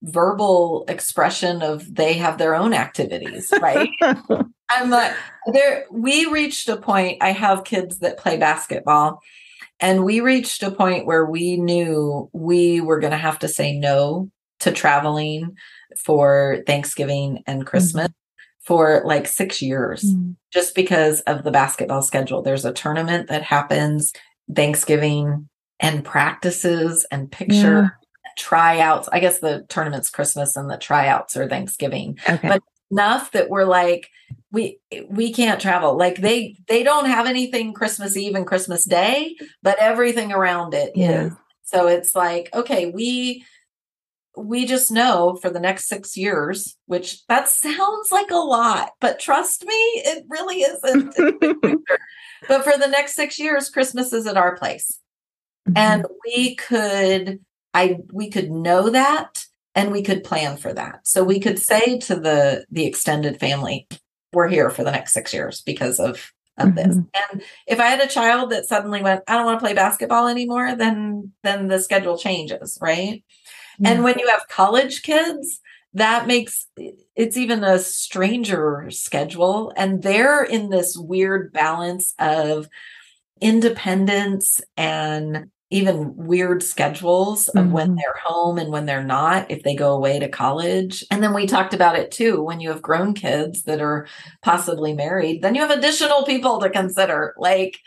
verbal 0.03 0.85
expression 0.89 1.63
of 1.63 1.95
they 1.95 2.15
have 2.15 2.39
their 2.39 2.55
own 2.55 2.73
activities, 2.73 3.53
right? 3.61 3.91
I'm 4.69 4.91
like, 4.91 5.13
there, 5.53 5.85
we 5.91 6.27
reached 6.27 6.69
a 6.69 6.77
point. 6.77 7.23
I 7.23 7.33
have 7.33 7.65
kids 7.65 7.99
that 7.99 8.19
play 8.19 8.37
basketball, 8.37 9.21
and 9.81 10.05
we 10.05 10.21
reached 10.21 10.63
a 10.63 10.71
point 10.71 11.07
where 11.07 11.25
we 11.25 11.57
knew 11.57 12.31
we 12.33 12.81
were 12.81 13.01
going 13.01 13.13
to 13.13 13.17
have 13.17 13.39
to 13.41 13.49
say 13.49 13.79
no 13.79 14.31
to 14.61 14.73
traveling 14.73 15.57
for 16.05 16.63
Thanksgiving 16.67 17.43
and 17.47 17.67
Christmas. 17.67 18.09
Mm-hmm. 18.09 18.13
For 18.67 19.03
like 19.05 19.29
six 19.29 19.63
years, 19.63 20.03
mm-hmm. 20.03 20.33
just 20.53 20.75
because 20.75 21.21
of 21.21 21.45
the 21.45 21.53
basketball 21.53 22.03
schedule. 22.03 22.43
There's 22.43 22.65
a 22.65 22.73
tournament 22.73 23.29
that 23.29 23.45
happens 23.45 24.13
Thanksgiving 24.53 25.49
and 25.81 26.05
practices 26.05 27.07
and 27.11 27.31
picture 27.31 27.83
yeah. 27.83 28.31
tryouts. 28.37 29.09
I 29.13 29.21
guess 29.21 29.41
the 29.41 29.67
tournament's 29.69 30.11
Christmas 30.11 30.57
and 30.57 30.71
the 30.71 30.79
tryouts 30.79 31.37
are 31.37 31.49
Thanksgiving. 31.49 32.19
Okay. 32.29 32.49
But 32.49 32.63
enough 32.91 33.33
that 33.33 33.51
we're 33.51 33.65
like, 33.65 34.09
we 34.53 34.79
we 35.11 35.33
can't 35.33 35.61
travel 35.61 35.97
like 35.97 36.17
they 36.17 36.57
they 36.69 36.83
don't 36.83 37.07
have 37.07 37.27
anything 37.27 37.75
christmas 37.75 38.17
eve 38.17 38.35
and 38.35 38.47
christmas 38.47 38.85
day 38.85 39.37
but 39.63 39.79
everything 39.79 40.33
around 40.33 40.73
it 40.73 40.93
yeah. 40.95 41.27
is. 41.27 41.33
so 41.63 41.87
it's 41.87 42.15
like 42.15 42.49
okay 42.55 42.87
we 42.91 43.45
we 44.37 44.67
just 44.67 44.91
know 44.91 45.39
for 45.41 45.51
the 45.51 45.61
next 45.61 45.89
six 45.89 46.17
years 46.17 46.77
which 46.87 47.27
that 47.27 47.49
sounds 47.49 48.11
like 48.11 48.31
a 48.31 48.37
lot 48.37 48.93
but 49.01 49.19
trust 49.19 49.65
me 49.65 49.75
it 49.75 50.25
really 50.29 50.61
isn't 50.61 51.15
but 52.49 52.65
for 52.65 52.79
the 52.79 52.89
next 52.89 53.15
six 53.15 53.39
years 53.39 53.69
christmas 53.69 54.13
is 54.13 54.27
at 54.27 54.37
our 54.37 54.57
place 54.57 55.01
mm-hmm. 55.67 55.77
and 55.77 56.07
we 56.25 56.55
could 56.55 57.41
i 57.75 57.99
we 58.13 58.31
could 58.31 58.51
know 58.51 58.91
that 58.91 59.45
and 59.75 59.93
we 59.93 60.03
could 60.03 60.25
plan 60.25 60.57
for 60.57 60.73
that 60.73 61.07
so 61.07 61.23
we 61.23 61.41
could 61.41 61.59
say 61.59 61.99
to 61.99 62.15
the 62.15 62.65
the 62.71 62.87
extended 62.87 63.39
family 63.39 63.87
we're 64.33 64.49
here 64.49 64.71
for 64.71 64.85
the 64.85 64.93
next 64.93 65.13
six 65.13 65.33
years 65.33 65.63
because 65.63 65.99
of 65.99 66.33
of 66.59 66.69
mm-hmm. 66.69 66.77
this. 66.77 66.97
And 66.97 67.43
if 67.67 67.81
I 67.81 67.87
had 67.87 68.01
a 68.01 68.09
child 68.09 68.51
that 68.51 68.67
suddenly 68.67 69.03
went, 69.03 69.23
I 69.29 69.35
don't 69.35 69.45
want 69.45 69.61
to 69.61 69.65
play 69.65 69.75
basketball 69.75 70.29
anymore, 70.29 70.75
then 70.75 71.33
then 71.43 71.69
the 71.69 71.81
schedule 71.81 72.19
changes, 72.19 72.79
right? 72.81 73.23
Yeah. 73.79 73.91
And 73.91 74.05
when 74.05 74.19
you 74.19 74.29
have 74.29 74.49
college 74.49 75.03
kids, 75.03 75.61
that 75.95 76.27
makes 76.27 76.67
it's 77.15 77.37
even 77.37 77.65
a 77.65 77.79
stranger 77.79 78.91
schedule 78.91 79.73
and 79.77 80.03
they're 80.03 80.45
in 80.45 80.69
this 80.69 80.97
weird 80.97 81.53
balance 81.53 82.15
of 82.19 82.69
independence 83.41 84.61
and 84.77 85.51
even 85.71 86.15
weird 86.15 86.63
schedules 86.63 87.49
of 87.49 87.65
mm-hmm. 87.65 87.73
when 87.73 87.95
they're 87.97 88.21
home 88.23 88.57
and 88.57 88.71
when 88.71 88.87
they're 88.87 89.03
not 89.03 89.51
if 89.51 89.63
they 89.65 89.75
go 89.75 89.93
away 89.93 90.19
to 90.19 90.29
college 90.29 91.05
and 91.11 91.23
then 91.23 91.35
we 91.35 91.47
talked 91.47 91.75
about 91.75 91.97
it 91.97 92.11
too 92.11 92.41
when 92.41 92.61
you 92.61 92.69
have 92.69 92.83
grown 92.83 93.13
kids 93.13 93.65
that 93.65 93.81
are 93.81 94.07
possibly 94.43 94.95
married 94.95 95.43
then 95.43 95.55
you 95.55 95.61
have 95.61 95.77
additional 95.77 96.25
people 96.25 96.61
to 96.61 96.71
consider 96.71 97.35
like 97.37 97.81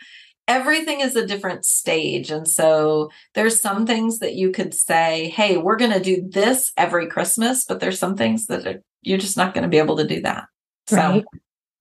everything 0.46 1.00
is 1.00 1.16
a 1.16 1.26
different 1.26 1.64
stage 1.64 2.30
and 2.30 2.46
so 2.46 3.08
there's 3.34 3.60
some 3.60 3.86
things 3.86 4.18
that 4.18 4.34
you 4.34 4.50
could 4.50 4.74
say 4.74 5.30
hey 5.30 5.56
we're 5.56 5.76
going 5.76 5.92
to 5.92 6.00
do 6.00 6.22
this 6.28 6.72
every 6.76 7.06
christmas 7.06 7.64
but 7.64 7.80
there's 7.80 7.98
some 7.98 8.16
things 8.16 8.46
that 8.46 8.66
are, 8.66 8.82
you're 9.00 9.18
just 9.18 9.38
not 9.38 9.54
going 9.54 9.62
to 9.62 9.68
be 9.68 9.78
able 9.78 9.96
to 9.96 10.06
do 10.06 10.20
that 10.20 10.44
so 10.86 10.96
right. 10.96 11.24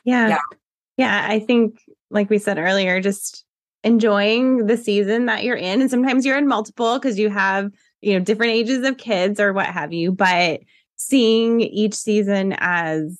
yeah. 0.06 0.30
yeah 0.30 0.40
yeah 0.96 1.28
i 1.30 1.40
think 1.40 1.82
like 2.10 2.30
we 2.30 2.38
said 2.38 2.58
earlier 2.58 3.02
just 3.02 3.44
enjoying 3.84 4.66
the 4.66 4.78
season 4.78 5.26
that 5.28 5.44
you're 5.44 5.56
in. 5.56 5.82
And 5.82 5.90
sometimes 5.90 6.26
you're 6.26 6.38
in 6.38 6.48
multiple 6.48 7.00
because 7.00 7.18
you 7.18 7.30
have, 7.30 7.72
you 8.02 8.14
know, 8.14 8.24
different 8.24 8.54
ages 8.54 8.86
of 8.86 8.98
kids 8.98 9.40
or 9.40 9.54
what 9.54 9.68
have 9.68 9.94
you. 9.94 10.12
But 10.12 10.62
seeing 10.96 11.62
each 11.62 11.94
season 11.94 12.56
as 12.60 13.20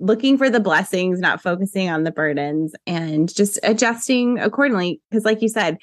looking 0.00 0.36
for 0.36 0.50
the 0.50 0.60
blessings, 0.60 1.20
not 1.20 1.40
focusing 1.40 1.88
on 1.88 2.02
the 2.02 2.10
burdens 2.10 2.74
and 2.86 3.32
just 3.32 3.58
adjusting 3.62 4.38
accordingly. 4.38 5.00
Because, 5.08 5.24
like 5.24 5.40
you 5.40 5.48
said, 5.48 5.78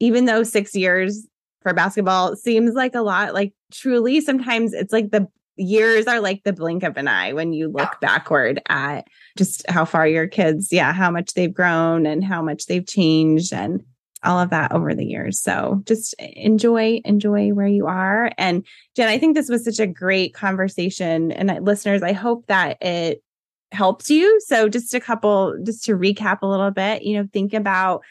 even 0.00 0.24
though 0.24 0.42
six 0.42 0.74
years 0.74 1.26
for 1.60 1.74
basketball 1.74 2.34
seems 2.36 2.74
like 2.74 2.94
a 2.94 3.02
lot, 3.02 3.34
like 3.34 3.52
truly 3.70 4.20
sometimes 4.20 4.72
it's 4.72 4.92
like 4.92 5.10
the 5.10 5.28
years 5.58 6.06
are 6.06 6.20
like 6.20 6.44
the 6.44 6.52
blink 6.52 6.82
of 6.82 6.96
an 6.96 7.08
eye 7.08 7.32
when 7.32 7.52
you 7.52 7.68
look 7.68 8.00
backward 8.00 8.60
at 8.68 9.06
just 9.36 9.68
how 9.68 9.84
far 9.84 10.06
your 10.06 10.26
kids, 10.26 10.72
yeah, 10.72 10.92
how 10.92 11.10
much 11.10 11.34
they've 11.34 11.52
grown 11.52 12.06
and 12.06 12.24
how 12.24 12.42
much 12.42 12.66
they've 12.66 12.86
changed 12.86 13.52
and 13.52 13.82
all 14.24 14.40
of 14.40 14.50
that 14.50 14.72
over 14.72 14.94
the 14.94 15.04
years. 15.04 15.40
So 15.40 15.82
just 15.84 16.14
enjoy, 16.18 17.00
enjoy 17.04 17.50
where 17.50 17.68
you 17.68 17.86
are. 17.86 18.32
And 18.36 18.66
Jen, 18.96 19.08
I 19.08 19.18
think 19.18 19.36
this 19.36 19.48
was 19.48 19.64
such 19.64 19.78
a 19.78 19.86
great 19.86 20.34
conversation. 20.34 21.30
And 21.30 21.50
uh, 21.50 21.60
listeners, 21.62 22.02
I 22.02 22.12
hope 22.12 22.46
that 22.46 22.82
it 22.82 23.22
helps 23.70 24.10
you. 24.10 24.40
So 24.46 24.68
just 24.68 24.94
a 24.94 25.00
couple, 25.00 25.56
just 25.64 25.84
to 25.84 25.92
recap 25.92 26.38
a 26.42 26.46
little 26.46 26.70
bit, 26.70 27.02
you 27.02 27.16
know, 27.16 27.28
think 27.32 27.54
about 27.54 28.02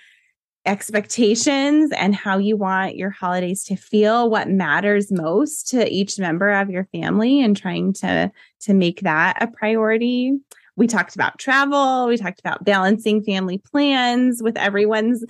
expectations 0.68 1.92
and 1.98 2.14
how 2.14 2.38
you 2.38 2.58
want 2.58 2.98
your 2.98 3.10
holidays 3.10 3.64
to 3.64 3.76
feel 3.76 4.30
what 4.30 4.50
matters 4.50 5.12
most 5.12 5.70
to 5.70 5.90
each 5.92 6.20
member 6.20 6.50
of 6.50 6.70
your 6.70 6.86
family 6.92 7.42
and 7.42 7.56
trying 7.56 7.94
to 7.94 8.32
to 8.60 8.74
make 8.74 9.02
that 9.02 9.42
a 9.42 9.48
priority. 9.48 10.34
We 10.76 10.86
talked 10.86 11.16
about 11.16 11.40
travel. 11.40 12.08
We 12.08 12.18
talked 12.18 12.40
about 12.40 12.64
balancing 12.64 13.24
family 13.24 13.58
plans 13.58 14.44
with 14.44 14.58
everyone's 14.58 15.26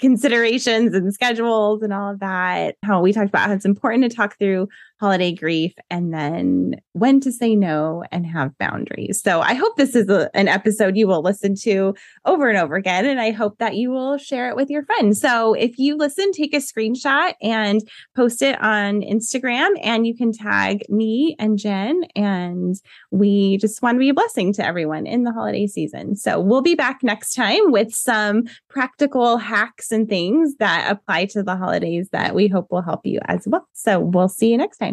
considerations 0.00 0.94
and 0.94 1.14
schedules 1.14 1.82
and 1.82 1.92
all 1.92 2.10
of 2.10 2.20
that. 2.20 2.76
How 2.82 3.00
we 3.00 3.12
talked 3.12 3.28
about 3.28 3.48
how 3.48 3.54
it's 3.54 3.64
important 3.64 4.10
to 4.10 4.16
talk 4.16 4.36
through 4.38 4.68
holiday 5.02 5.32
grief 5.32 5.74
and 5.90 6.14
then 6.14 6.76
when 6.92 7.18
to 7.18 7.32
say 7.32 7.56
no 7.56 8.04
and 8.12 8.24
have 8.24 8.56
boundaries. 8.58 9.20
So 9.20 9.40
I 9.40 9.54
hope 9.54 9.76
this 9.76 9.96
is 9.96 10.08
a, 10.08 10.30
an 10.32 10.46
episode 10.46 10.96
you 10.96 11.08
will 11.08 11.22
listen 11.22 11.56
to 11.62 11.96
over 12.24 12.48
and 12.48 12.56
over 12.56 12.76
again. 12.76 13.04
And 13.04 13.20
I 13.20 13.32
hope 13.32 13.58
that 13.58 13.74
you 13.74 13.90
will 13.90 14.16
share 14.16 14.48
it 14.48 14.54
with 14.54 14.70
your 14.70 14.84
friends. 14.84 15.20
So 15.20 15.54
if 15.54 15.76
you 15.76 15.96
listen, 15.96 16.30
take 16.30 16.54
a 16.54 16.58
screenshot 16.58 17.34
and 17.42 17.80
post 18.14 18.42
it 18.42 18.62
on 18.62 19.00
Instagram 19.00 19.70
and 19.82 20.06
you 20.06 20.16
can 20.16 20.30
tag 20.30 20.84
me 20.88 21.34
and 21.36 21.58
Jen. 21.58 22.02
And 22.14 22.76
we 23.10 23.56
just 23.56 23.82
want 23.82 23.96
to 23.96 23.98
be 23.98 24.10
a 24.10 24.14
blessing 24.14 24.52
to 24.52 24.64
everyone 24.64 25.08
in 25.08 25.24
the 25.24 25.32
holiday 25.32 25.66
season. 25.66 26.14
So 26.14 26.38
we'll 26.38 26.62
be 26.62 26.76
back 26.76 27.00
next 27.02 27.34
time 27.34 27.72
with 27.72 27.92
some 27.92 28.44
practical 28.70 29.36
hacks 29.38 29.90
and 29.90 30.08
things 30.08 30.54
that 30.60 30.88
apply 30.88 31.24
to 31.24 31.42
the 31.42 31.56
holidays 31.56 32.08
that 32.12 32.36
we 32.36 32.46
hope 32.46 32.68
will 32.70 32.82
help 32.82 33.00
you 33.04 33.18
as 33.24 33.48
well. 33.48 33.66
So 33.72 33.98
we'll 33.98 34.28
see 34.28 34.52
you 34.52 34.58
next 34.58 34.78
time. 34.78 34.91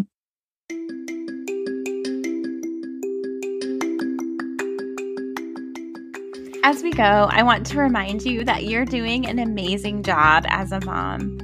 As 6.61 6.83
we 6.83 6.91
go, 6.91 7.27
I 7.31 7.41
want 7.41 7.65
to 7.67 7.79
remind 7.79 8.23
you 8.23 8.43
that 8.43 8.65
you're 8.65 8.85
doing 8.85 9.25
an 9.25 9.39
amazing 9.39 10.03
job 10.03 10.45
as 10.49 10.71
a 10.71 10.79
mom. 10.85 11.39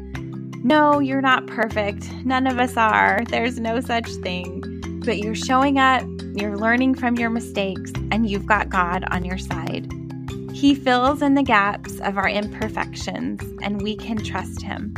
No, 0.63 0.99
you're 0.99 1.19
not 1.19 1.47
perfect. 1.47 2.07
None 2.26 2.45
of 2.45 2.59
us 2.59 2.78
are. 2.78 3.23
There's 3.30 3.57
no 3.57 3.80
such 3.80 4.07
thing. 4.21 4.61
But 5.03 5.17
you're 5.17 5.34
showing 5.34 5.80
up, 5.80 6.03
you're 6.36 6.57
learning 6.57 6.93
from 6.95 7.15
your 7.15 7.32
mistakes, 7.32 7.91
and 8.11 8.30
you've 8.30 8.45
got 8.45 8.69
God 8.69 9.05
on 9.09 9.26
your 9.26 9.39
side. 9.39 9.91
He 10.53 10.76
fills 10.76 11.23
in 11.23 11.34
the 11.34 11.43
gaps 11.43 11.99
of 12.01 12.17
our 12.17 12.30
imperfections, 12.30 13.41
and 13.63 13.82
we 13.82 13.95
can 13.95 14.17
trust 14.17 14.61
Him. 14.61 14.93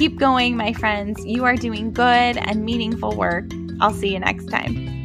Keep 0.00 0.18
going, 0.18 0.56
my 0.56 0.72
friends. 0.72 1.22
You 1.26 1.44
are 1.44 1.56
doing 1.56 1.92
good 1.92 2.38
and 2.38 2.64
meaningful 2.64 3.14
work. 3.18 3.44
I'll 3.82 3.92
see 3.92 4.14
you 4.14 4.18
next 4.18 4.46
time. 4.46 4.99